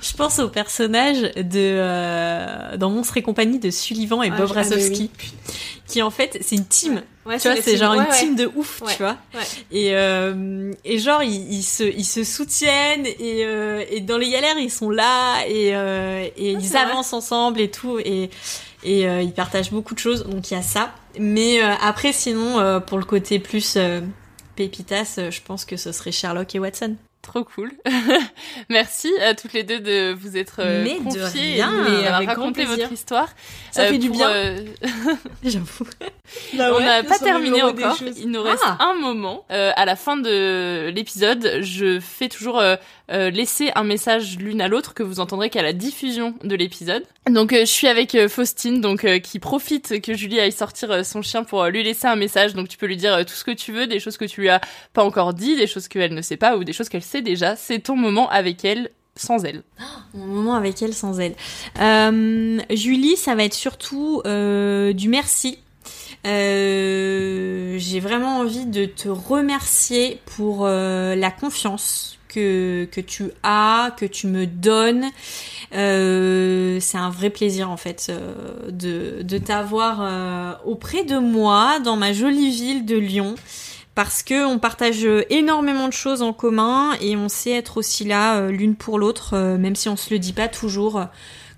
je 0.00 0.12
pense 0.14 0.38
au 0.38 0.48
personnage 0.48 1.20
de 1.20 1.44
euh, 1.54 2.76
dans 2.76 2.90
Monstres 2.90 3.18
et 3.18 3.22
compagnie 3.22 3.58
de 3.58 3.70
Sullivan 3.70 4.22
et 4.22 4.30
Ah, 4.32 4.36
Bob 4.38 4.48
ah, 4.52 4.54
Razowski, 4.54 5.10
qui 5.86 6.02
en 6.02 6.10
fait 6.10 6.38
c'est 6.40 6.56
une 6.56 6.66
team. 6.66 7.02
Ouais, 7.26 7.38
tu 7.38 7.48
vois, 7.50 7.56
c'est 7.62 7.78
genre 7.78 7.92
Ouais, 7.92 8.04
une 8.04 8.10
ouais. 8.10 8.18
team 8.18 8.36
de 8.36 8.50
ouf, 8.54 8.82
tu 8.86 8.98
vois. 9.02 9.16
Ouais. 9.34 9.40
Et, 9.70 9.96
euh, 9.96 10.70
et 10.84 10.98
genre, 10.98 11.22
ils, 11.22 11.50
ils 11.54 11.62
se, 11.62 11.82
ils 11.84 12.04
se 12.04 12.22
soutiennent 12.22 13.06
et, 13.06 13.46
euh, 13.46 13.82
et 13.90 14.00
dans 14.00 14.18
les 14.18 14.28
galères, 14.28 14.58
ils 14.58 14.70
sont 14.70 14.90
là 14.90 15.42
et, 15.48 15.74
euh, 15.74 16.26
et 16.36 16.50
ils 16.52 16.58
vrai. 16.68 16.80
avancent 16.80 17.14
ensemble 17.14 17.62
et 17.62 17.70
tout. 17.70 17.98
Et, 17.98 18.28
et 18.82 19.08
euh, 19.08 19.22
ils 19.22 19.32
partagent 19.32 19.70
beaucoup 19.70 19.94
de 19.94 19.98
choses, 20.00 20.24
donc 20.26 20.50
il 20.50 20.54
y 20.54 20.56
a 20.58 20.62
ça. 20.62 20.92
Mais 21.18 21.62
euh, 21.64 21.72
après, 21.80 22.12
sinon, 22.12 22.58
euh, 22.60 22.78
pour 22.78 22.98
le 22.98 23.06
côté 23.06 23.38
plus 23.38 23.74
euh, 23.78 24.02
pépitas, 24.54 25.18
je 25.30 25.40
pense 25.40 25.64
que 25.64 25.78
ce 25.78 25.92
serait 25.92 26.12
Sherlock 26.12 26.54
et 26.54 26.58
Watson. 26.58 26.94
Trop 27.24 27.42
cool. 27.42 27.72
Merci 28.68 29.10
à 29.26 29.34
toutes 29.34 29.52
les 29.54 29.62
deux 29.64 29.80
de 29.80 30.12
vous 30.12 30.36
être 30.36 30.56
euh, 30.60 30.84
Mais 30.84 30.98
de 30.98 31.04
confiées 31.04 31.54
rien, 31.54 31.86
et 31.86 32.02
de 32.02 32.06
avec 32.06 32.28
raconté 32.28 32.64
plaisir. 32.64 32.76
votre 32.76 32.92
histoire. 32.92 33.28
Ça 33.72 33.82
Euh, 33.82 33.88
fait 33.88 33.98
du 33.98 34.08
pour, 34.08 34.18
bien. 34.18 34.30
euh, 34.30 34.58
J'avoue. 35.42 35.86
Bah 36.54 36.70
on 36.74 36.80
n'a 36.80 37.02
pas 37.02 37.18
terminé 37.18 37.62
encore. 37.62 37.96
Il 38.16 38.30
nous 38.30 38.42
reste 38.42 38.62
Ah. 38.66 38.76
un 38.80 38.94
moment. 38.94 39.44
Euh, 39.50 39.72
à 39.74 39.84
la 39.84 39.96
fin 39.96 40.16
de 40.16 40.90
l'épisode, 40.94 41.58
je 41.62 41.98
fais 41.98 42.28
toujours 42.28 42.62
euh, 43.10 43.30
laisser 43.30 43.70
un 43.74 43.84
message 43.84 44.38
l'une 44.38 44.60
à 44.60 44.68
l'autre 44.68 44.94
que 44.94 45.02
vous 45.02 45.20
entendrez 45.20 45.50
qu'à 45.50 45.62
la 45.62 45.72
diffusion 45.72 46.34
de 46.42 46.54
l'épisode. 46.56 47.04
Donc 47.28 47.52
euh, 47.52 47.60
je 47.60 47.64
suis 47.70 47.86
avec 47.86 48.14
euh, 48.14 48.28
Faustine, 48.28 48.80
donc 48.80 49.04
euh, 49.04 49.18
qui 49.18 49.38
profite 49.38 50.00
que 50.00 50.14
Julie 50.14 50.40
aille 50.40 50.52
sortir 50.52 50.90
euh, 50.90 51.02
son 51.02 51.20
chien 51.22 51.44
pour 51.44 51.62
euh, 51.62 51.70
lui 51.70 51.82
laisser 51.82 52.06
un 52.06 52.16
message. 52.16 52.54
Donc 52.54 52.68
tu 52.68 52.78
peux 52.78 52.86
lui 52.86 52.96
dire 52.96 53.14
euh, 53.14 53.24
tout 53.24 53.34
ce 53.34 53.44
que 53.44 53.50
tu 53.50 53.72
veux, 53.72 53.86
des 53.86 54.00
choses 54.00 54.16
que 54.16 54.24
tu 54.24 54.40
lui 54.40 54.48
as 54.48 54.60
pas 54.92 55.04
encore 55.04 55.34
dit, 55.34 55.56
des 55.56 55.66
choses 55.66 55.88
qu'elle 55.88 56.14
ne 56.14 56.22
sait 56.22 56.36
pas 56.36 56.56
ou 56.56 56.64
des 56.64 56.72
choses 56.72 56.88
qu'elle 56.88 57.02
sait 57.02 57.22
déjà. 57.22 57.56
C'est 57.56 57.80
ton 57.80 57.96
moment 57.96 58.28
avec 58.30 58.64
elle, 58.64 58.90
sans 59.16 59.44
elle. 59.44 59.62
Mon 60.14 60.26
moment 60.26 60.54
avec 60.54 60.80
elle 60.82 60.94
sans 60.94 61.20
elle. 61.20 61.34
Euh, 61.80 62.58
Julie, 62.70 63.16
ça 63.16 63.34
va 63.34 63.44
être 63.44 63.54
surtout 63.54 64.22
euh, 64.26 64.92
du 64.92 65.08
merci. 65.08 65.58
Euh, 66.26 67.76
J'ai 67.78 68.00
vraiment 68.00 68.38
envie 68.38 68.64
de 68.66 68.86
te 68.86 69.08
remercier 69.08 70.20
pour 70.36 70.64
euh, 70.64 71.14
la 71.14 71.30
confiance 71.30 72.18
que, 72.34 73.00
tu 73.00 73.30
as, 73.42 73.94
que 73.96 74.04
tu 74.04 74.26
me 74.26 74.46
donnes. 74.46 75.06
Euh, 75.74 76.78
c'est 76.80 76.98
un 76.98 77.10
vrai 77.10 77.30
plaisir 77.30 77.70
en 77.70 77.76
fait 77.76 78.06
euh, 78.10 78.70
de, 78.70 79.22
de 79.22 79.38
t'avoir 79.38 80.00
euh, 80.00 80.52
auprès 80.64 81.04
de 81.04 81.18
moi 81.18 81.78
dans 81.80 81.96
ma 81.96 82.12
jolie 82.12 82.50
ville 82.50 82.84
de 82.84 82.96
Lyon 82.96 83.34
parce 83.94 84.22
que 84.22 84.44
on 84.44 84.58
partage 84.58 85.06
énormément 85.30 85.86
de 85.86 85.92
choses 85.92 86.22
en 86.22 86.32
commun 86.32 86.96
et 87.00 87.16
on 87.16 87.28
sait 87.28 87.52
être 87.52 87.76
aussi 87.76 88.04
là 88.04 88.48
l'une 88.48 88.74
pour 88.74 88.98
l'autre, 88.98 89.36
même 89.56 89.76
si 89.76 89.88
on 89.88 89.96
se 89.96 90.12
le 90.12 90.18
dit 90.18 90.32
pas 90.32 90.48
toujours 90.48 91.04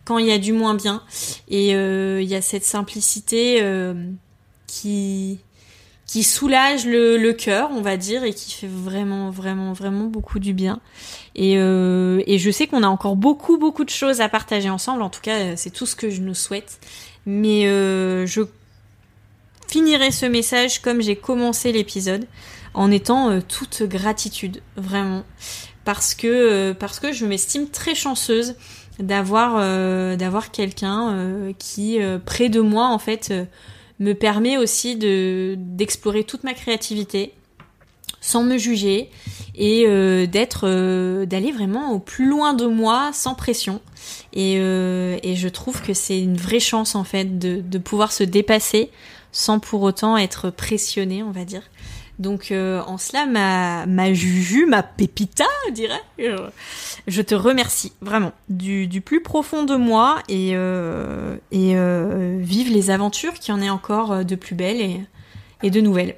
quand 0.04 0.18
il 0.18 0.26
y 0.26 0.32
a 0.32 0.36
du 0.36 0.52
moins 0.52 0.74
bien. 0.74 1.02
Et 1.48 1.70
il 1.70 2.28
y 2.28 2.34
a 2.34 2.42
cette 2.42 2.66
simplicité 2.66 3.62
qui 4.66 5.38
qui 6.06 6.22
soulage 6.22 6.86
le, 6.86 7.16
le 7.16 7.32
cœur, 7.32 7.70
on 7.72 7.80
va 7.80 7.96
dire, 7.96 8.22
et 8.22 8.32
qui 8.32 8.52
fait 8.52 8.68
vraiment, 8.68 9.30
vraiment, 9.30 9.72
vraiment 9.72 10.04
beaucoup 10.04 10.38
du 10.38 10.52
bien. 10.52 10.80
Et, 11.34 11.58
euh, 11.58 12.22
et 12.26 12.38
je 12.38 12.50
sais 12.50 12.68
qu'on 12.68 12.84
a 12.84 12.88
encore 12.88 13.16
beaucoup, 13.16 13.58
beaucoup 13.58 13.84
de 13.84 13.90
choses 13.90 14.20
à 14.20 14.28
partager 14.28 14.70
ensemble. 14.70 15.02
En 15.02 15.10
tout 15.10 15.20
cas, 15.20 15.36
euh, 15.36 15.52
c'est 15.56 15.70
tout 15.70 15.86
ce 15.86 15.96
que 15.96 16.08
je 16.08 16.20
nous 16.20 16.34
souhaite. 16.34 16.78
Mais 17.26 17.66
euh, 17.66 18.24
je 18.24 18.42
finirai 19.66 20.12
ce 20.12 20.26
message 20.26 20.80
comme 20.80 21.02
j'ai 21.02 21.16
commencé 21.16 21.72
l'épisode, 21.72 22.26
en 22.72 22.90
étant 22.92 23.40
toute 23.40 23.82
gratitude, 23.82 24.60
vraiment, 24.76 25.24
parce 25.84 26.14
que 26.14 26.72
parce 26.72 27.00
que 27.00 27.10
je 27.10 27.26
m'estime 27.26 27.68
très 27.68 27.94
chanceuse 27.96 28.54
d'avoir 29.00 29.56
d'avoir 30.16 30.52
quelqu'un 30.52 31.52
qui 31.58 31.98
près 32.26 32.48
de 32.48 32.60
moi 32.60 32.86
en 32.88 32.98
fait 32.98 33.32
me 33.98 34.12
permet 34.12 34.56
aussi 34.58 34.96
de 34.96 35.54
d'explorer 35.58 36.24
toute 36.24 36.44
ma 36.44 36.54
créativité 36.54 37.32
sans 38.20 38.42
me 38.42 38.58
juger 38.58 39.10
et 39.54 39.84
euh, 39.86 40.26
d'être 40.26 40.64
euh, 40.64 41.26
d'aller 41.26 41.52
vraiment 41.52 41.92
au 41.92 41.98
plus 41.98 42.28
loin 42.28 42.54
de 42.54 42.66
moi 42.66 43.10
sans 43.12 43.34
pression. 43.34 43.80
Et, 44.32 44.56
euh, 44.58 45.18
et 45.22 45.36
je 45.36 45.48
trouve 45.48 45.80
que 45.80 45.94
c'est 45.94 46.20
une 46.20 46.36
vraie 46.36 46.60
chance 46.60 46.94
en 46.94 47.04
fait 47.04 47.38
de, 47.38 47.60
de 47.60 47.78
pouvoir 47.78 48.12
se 48.12 48.24
dépasser 48.24 48.90
sans 49.32 49.58
pour 49.58 49.82
autant 49.82 50.16
être 50.16 50.50
pressionné 50.50 51.22
on 51.22 51.30
va 51.30 51.44
dire 51.44 51.62
donc 52.18 52.50
euh, 52.50 52.80
en 52.86 52.98
cela 52.98 53.26
ma 53.26 53.86
ma 53.86 54.12
Juju 54.12 54.66
ma 54.66 54.82
pépita 54.82 55.44
dirais 55.70 56.00
je, 56.18 56.36
je 57.06 57.22
te 57.22 57.34
remercie 57.34 57.92
vraiment 58.00 58.32
du, 58.48 58.86
du 58.86 59.00
plus 59.00 59.22
profond 59.22 59.64
de 59.64 59.76
moi 59.76 60.22
et 60.28 60.52
euh, 60.54 61.36
et 61.50 61.76
euh, 61.76 62.38
vive 62.40 62.72
les 62.72 62.90
aventures 62.90 63.34
qui 63.34 63.52
en 63.52 63.60
est 63.60 63.70
encore 63.70 64.12
euh, 64.12 64.22
de 64.22 64.34
plus 64.34 64.54
belles 64.54 64.80
et 64.80 65.00
et 65.62 65.70
de 65.70 65.80
nouvelles 65.80 66.16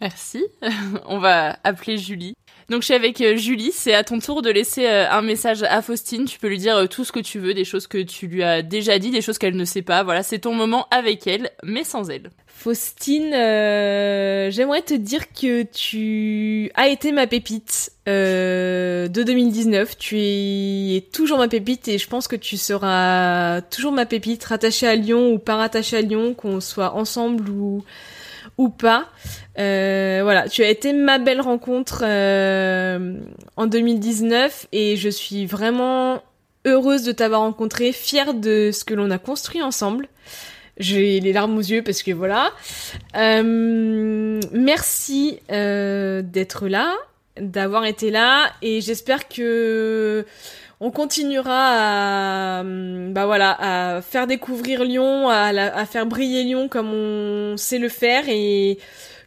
Merci. 0.00 0.44
On 1.06 1.18
va 1.18 1.56
appeler 1.64 1.96
Julie. 1.96 2.34
Donc 2.70 2.82
je 2.82 2.86
suis 2.86 2.94
avec 2.94 3.20
euh, 3.20 3.36
Julie, 3.36 3.72
c'est 3.72 3.94
à 3.94 4.04
ton 4.04 4.18
tour 4.18 4.42
de 4.42 4.50
laisser 4.50 4.86
euh, 4.86 5.10
un 5.10 5.22
message 5.22 5.62
à 5.62 5.82
Faustine, 5.82 6.24
tu 6.24 6.38
peux 6.38 6.48
lui 6.48 6.58
dire 6.58 6.76
euh, 6.76 6.86
tout 6.86 7.04
ce 7.04 7.12
que 7.12 7.20
tu 7.20 7.38
veux, 7.38 7.54
des 7.54 7.64
choses 7.64 7.86
que 7.86 7.98
tu 7.98 8.26
lui 8.26 8.42
as 8.42 8.62
déjà 8.62 8.98
dit, 8.98 9.10
des 9.10 9.20
choses 9.20 9.38
qu'elle 9.38 9.56
ne 9.56 9.64
sait 9.64 9.82
pas, 9.82 10.02
voilà, 10.02 10.22
c'est 10.22 10.40
ton 10.40 10.54
moment 10.54 10.86
avec 10.90 11.26
elle, 11.26 11.50
mais 11.62 11.84
sans 11.84 12.10
elle. 12.10 12.30
Faustine, 12.46 13.32
j'aimerais 13.32 14.80
te 14.82 14.94
dire 14.94 15.32
que 15.32 15.64
tu 15.64 16.70
as 16.74 16.88
été 16.88 17.12
ma 17.12 17.26
pépite 17.26 17.92
euh, 18.08 19.08
de 19.08 19.22
2019. 19.22 19.98
Tu 19.98 20.18
es 20.18 21.00
toujours 21.12 21.38
ma 21.38 21.48
pépite 21.48 21.88
et 21.88 21.98
je 21.98 22.08
pense 22.08 22.28
que 22.28 22.36
tu 22.36 22.56
seras 22.56 23.60
toujours 23.62 23.92
ma 23.92 24.06
pépite, 24.06 24.44
rattachée 24.44 24.86
à 24.86 24.94
Lyon 24.94 25.32
ou 25.32 25.38
pas 25.38 25.56
rattachée 25.56 25.98
à 25.98 26.00
Lyon, 26.00 26.32
qu'on 26.32 26.60
soit 26.60 26.94
ensemble 26.94 27.50
ou 27.50 27.84
ou 28.56 28.68
pas. 28.68 29.08
Euh, 29.58 30.20
voilà, 30.22 30.48
tu 30.48 30.62
as 30.62 30.68
été 30.68 30.92
ma 30.92 31.18
belle 31.18 31.40
rencontre 31.40 32.02
euh, 32.04 33.18
en 33.56 33.66
2019 33.66 34.66
et 34.72 34.96
je 34.96 35.08
suis 35.08 35.46
vraiment 35.46 36.22
heureuse 36.64 37.02
de 37.04 37.12
t'avoir 37.12 37.42
rencontré, 37.42 37.92
fière 37.92 38.34
de 38.34 38.70
ce 38.72 38.84
que 38.84 38.94
l'on 38.94 39.10
a 39.10 39.18
construit 39.18 39.62
ensemble. 39.62 40.08
J'ai 40.76 41.20
les 41.20 41.32
larmes 41.32 41.56
aux 41.56 41.62
yeux 41.62 41.82
parce 41.82 42.02
que 42.02 42.10
voilà. 42.10 42.50
Euh, 43.16 44.40
merci 44.52 45.38
euh, 45.52 46.22
d'être 46.22 46.66
là, 46.66 46.92
d'avoir 47.40 47.84
été 47.84 48.10
là, 48.10 48.50
et 48.60 48.80
j'espère 48.80 49.28
que 49.28 50.26
on 50.80 50.90
continuera 50.90 52.58
à, 52.58 52.62
bah 52.64 53.26
voilà, 53.26 53.56
à 53.96 54.02
faire 54.02 54.26
découvrir 54.26 54.82
Lyon, 54.82 55.28
à, 55.28 55.46
à 55.46 55.86
faire 55.86 56.06
briller 56.06 56.42
Lyon 56.42 56.68
comme 56.68 56.92
on 56.92 57.56
sait 57.56 57.78
le 57.78 57.88
faire, 57.88 58.24
et 58.28 58.78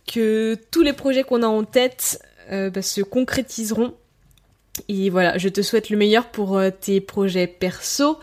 que 0.07 0.57
tous 0.71 0.81
les 0.81 0.93
projets 0.93 1.23
qu'on 1.23 1.43
a 1.43 1.47
en 1.47 1.63
tête 1.63 2.19
euh, 2.51 2.69
bah, 2.69 2.81
se 2.81 3.01
concrétiseront. 3.01 3.93
Et 4.89 5.09
voilà, 5.09 5.37
je 5.37 5.49
te 5.49 5.61
souhaite 5.61 5.89
le 5.89 5.97
meilleur 5.97 6.25
pour 6.27 6.57
euh, 6.57 6.69
tes 6.69 7.01
projets 7.01 7.47
perso, 7.47 8.19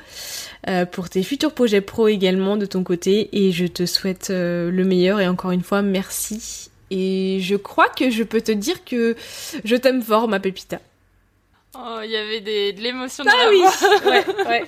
euh, 0.68 0.86
pour 0.86 1.10
tes 1.10 1.22
futurs 1.24 1.52
projets 1.52 1.80
pro 1.80 2.06
également 2.08 2.56
de 2.56 2.64
ton 2.66 2.84
côté. 2.84 3.28
Et 3.32 3.50
je 3.52 3.66
te 3.66 3.86
souhaite 3.86 4.30
euh, 4.30 4.70
le 4.70 4.84
meilleur. 4.84 5.20
Et 5.20 5.26
encore 5.28 5.50
une 5.50 5.62
fois, 5.64 5.82
merci. 5.82 6.70
Et 6.90 7.38
je 7.40 7.56
crois 7.56 7.88
que 7.88 8.08
je 8.10 8.22
peux 8.22 8.40
te 8.40 8.52
dire 8.52 8.84
que 8.84 9.16
je 9.64 9.74
t'aime 9.76 10.02
fort, 10.02 10.28
ma 10.28 10.38
pépita. 10.38 10.80
Oh, 11.76 11.98
il 12.04 12.10
y 12.10 12.16
avait 12.16 12.40
des, 12.40 12.72
de 12.72 12.80
l'émotion 12.80 13.24
dans 13.24 13.30
Ah 13.34 13.44
la 13.44 13.50
oui, 13.50 13.60
voix. 13.60 14.10
ouais, 14.10 14.46
ouais. 14.46 14.64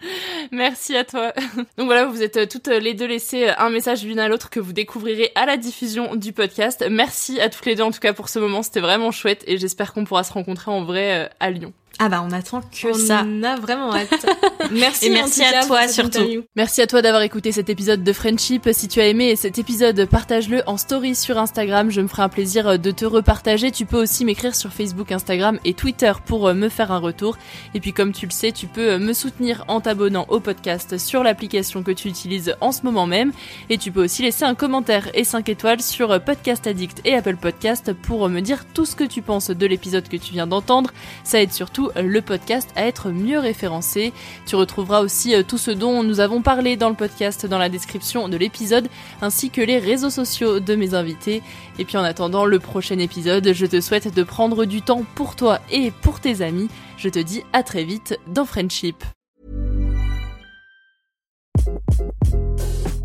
Merci 0.52 0.96
à 0.96 1.04
toi. 1.04 1.32
Donc 1.78 1.86
voilà, 1.86 2.06
vous 2.06 2.22
êtes 2.22 2.36
euh, 2.36 2.46
toutes 2.46 2.68
les 2.68 2.94
deux 2.94 3.06
laissées 3.06 3.48
un 3.48 3.70
message 3.70 4.04
l'une 4.04 4.18
à 4.18 4.28
l'autre 4.28 4.50
que 4.50 4.60
vous 4.60 4.72
découvrirez 4.72 5.32
à 5.34 5.46
la 5.46 5.56
diffusion 5.56 6.14
du 6.16 6.32
podcast. 6.32 6.84
Merci 6.90 7.40
à 7.40 7.48
toutes 7.48 7.66
les 7.66 7.74
deux 7.74 7.82
en 7.82 7.90
tout 7.90 8.00
cas 8.00 8.12
pour 8.12 8.28
ce 8.28 8.38
moment, 8.38 8.62
c'était 8.62 8.80
vraiment 8.80 9.10
chouette 9.10 9.44
et 9.46 9.58
j'espère 9.58 9.92
qu'on 9.92 10.04
pourra 10.04 10.24
se 10.24 10.32
rencontrer 10.32 10.70
en 10.70 10.84
vrai 10.84 11.24
euh, 11.24 11.28
à 11.40 11.50
Lyon. 11.50 11.72
Ah 11.98 12.08
bah 12.10 12.22
on 12.26 12.30
attend 12.32 12.60
que 12.60 12.88
On 12.88 12.94
ça. 12.94 13.22
en 13.22 13.42
a 13.42 13.56
vraiment 13.56 13.94
hâte. 13.94 14.26
merci 14.70 15.06
Et 15.06 15.10
merci 15.10 15.42
à 15.42 15.64
toi 15.64 15.88
surtout. 15.88 16.18
interview. 16.18 16.42
Merci 16.54 16.82
à 16.82 16.86
toi 16.86 17.00
d'avoir 17.00 17.22
écouté 17.22 17.52
cet 17.52 17.70
épisode 17.70 18.04
de 18.04 18.12
Friendship. 18.12 18.68
Si 18.72 18.86
tu 18.88 19.00
as 19.00 19.06
aimé 19.06 19.34
cet 19.36 19.58
épisode, 19.58 20.04
partage-le 20.06 20.62
en 20.66 20.76
story 20.76 21.14
sur 21.14 21.38
Instagram. 21.38 21.90
Je 21.90 22.02
me 22.02 22.06
ferai 22.08 22.22
un 22.22 22.28
plaisir 22.28 22.78
de 22.78 22.90
te 22.90 23.06
repartager. 23.06 23.70
Tu 23.70 23.86
peux 23.86 23.96
aussi 24.02 24.24
m'écrire 24.26 24.54
sur 24.54 24.72
Facebook, 24.72 25.10
Instagram 25.10 25.58
et 25.64 25.72
Twitter 25.72 26.12
pour 26.26 26.48
euh, 26.48 26.54
me 26.54 26.68
faire 26.68 26.92
un 26.92 26.98
retour. 26.98 27.38
Et 27.74 27.80
puis 27.80 27.92
comme 27.94 28.12
tu 28.12 28.26
le 28.26 28.32
sais, 28.32 28.52
tu 28.52 28.66
peux 28.66 28.92
euh, 28.92 28.98
me 28.98 29.14
soutenir 29.14 29.64
en 29.68 29.80
t'abonnant 29.80 30.26
au 30.28 30.38
podcast 30.40 30.98
sur 30.98 31.22
l'application 31.22 31.82
que 31.82 31.92
tu 31.92 32.08
utilises 32.08 32.54
en 32.60 32.72
ce 32.72 32.82
moment 32.82 33.06
même. 33.06 33.32
Et 33.70 33.78
tu 33.78 33.90
peux 33.90 34.04
aussi 34.04 34.22
laisser 34.22 34.44
un 34.44 34.54
commentaire 34.54 35.08
et 35.14 35.24
5 35.24 35.48
étoiles 35.48 35.80
sur 35.80 36.10
euh, 36.10 36.18
Podcast 36.18 36.66
Addict 36.66 37.00
et 37.06 37.14
Apple 37.14 37.36
Podcast 37.36 37.94
pour 37.94 38.28
me 38.28 38.40
dire 38.40 38.64
tout 38.74 38.84
ce 38.84 38.94
que 38.96 39.04
tu 39.04 39.22
penses 39.22 39.48
de 39.50 39.66
l'épisode 39.66 40.06
que 40.08 40.16
tu 40.18 40.32
viens 40.34 40.46
d'entendre. 40.46 40.90
Ça 41.24 41.40
aide 41.40 41.52
surtout 41.52 41.85
le 41.94 42.20
podcast 42.20 42.70
à 42.76 42.86
être 42.86 43.10
mieux 43.10 43.38
référencé. 43.38 44.12
Tu 44.46 44.56
retrouveras 44.56 45.00
aussi 45.00 45.34
euh, 45.34 45.42
tout 45.42 45.58
ce 45.58 45.70
dont 45.70 46.02
nous 46.02 46.20
avons 46.20 46.42
parlé 46.42 46.76
dans 46.76 46.88
le 46.88 46.94
podcast 46.94 47.46
dans 47.46 47.58
la 47.58 47.68
description 47.68 48.28
de 48.28 48.36
l'épisode, 48.36 48.88
ainsi 49.22 49.50
que 49.50 49.60
les 49.60 49.78
réseaux 49.78 50.10
sociaux 50.10 50.60
de 50.60 50.74
mes 50.74 50.94
invités. 50.94 51.42
Et 51.78 51.84
puis 51.84 51.96
en 51.96 52.02
attendant 52.02 52.44
le 52.44 52.58
prochain 52.58 52.98
épisode, 52.98 53.52
je 53.52 53.66
te 53.66 53.80
souhaite 53.80 54.14
de 54.14 54.22
prendre 54.22 54.64
du 54.64 54.82
temps 54.82 55.04
pour 55.14 55.36
toi 55.36 55.60
et 55.70 55.90
pour 55.90 56.20
tes 56.20 56.42
amis. 56.42 56.68
Je 56.96 57.08
te 57.08 57.18
dis 57.18 57.42
à 57.52 57.62
très 57.62 57.84
vite 57.84 58.18
dans 58.28 58.44
Friendship. 58.44 59.04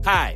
Hi, 0.06 0.36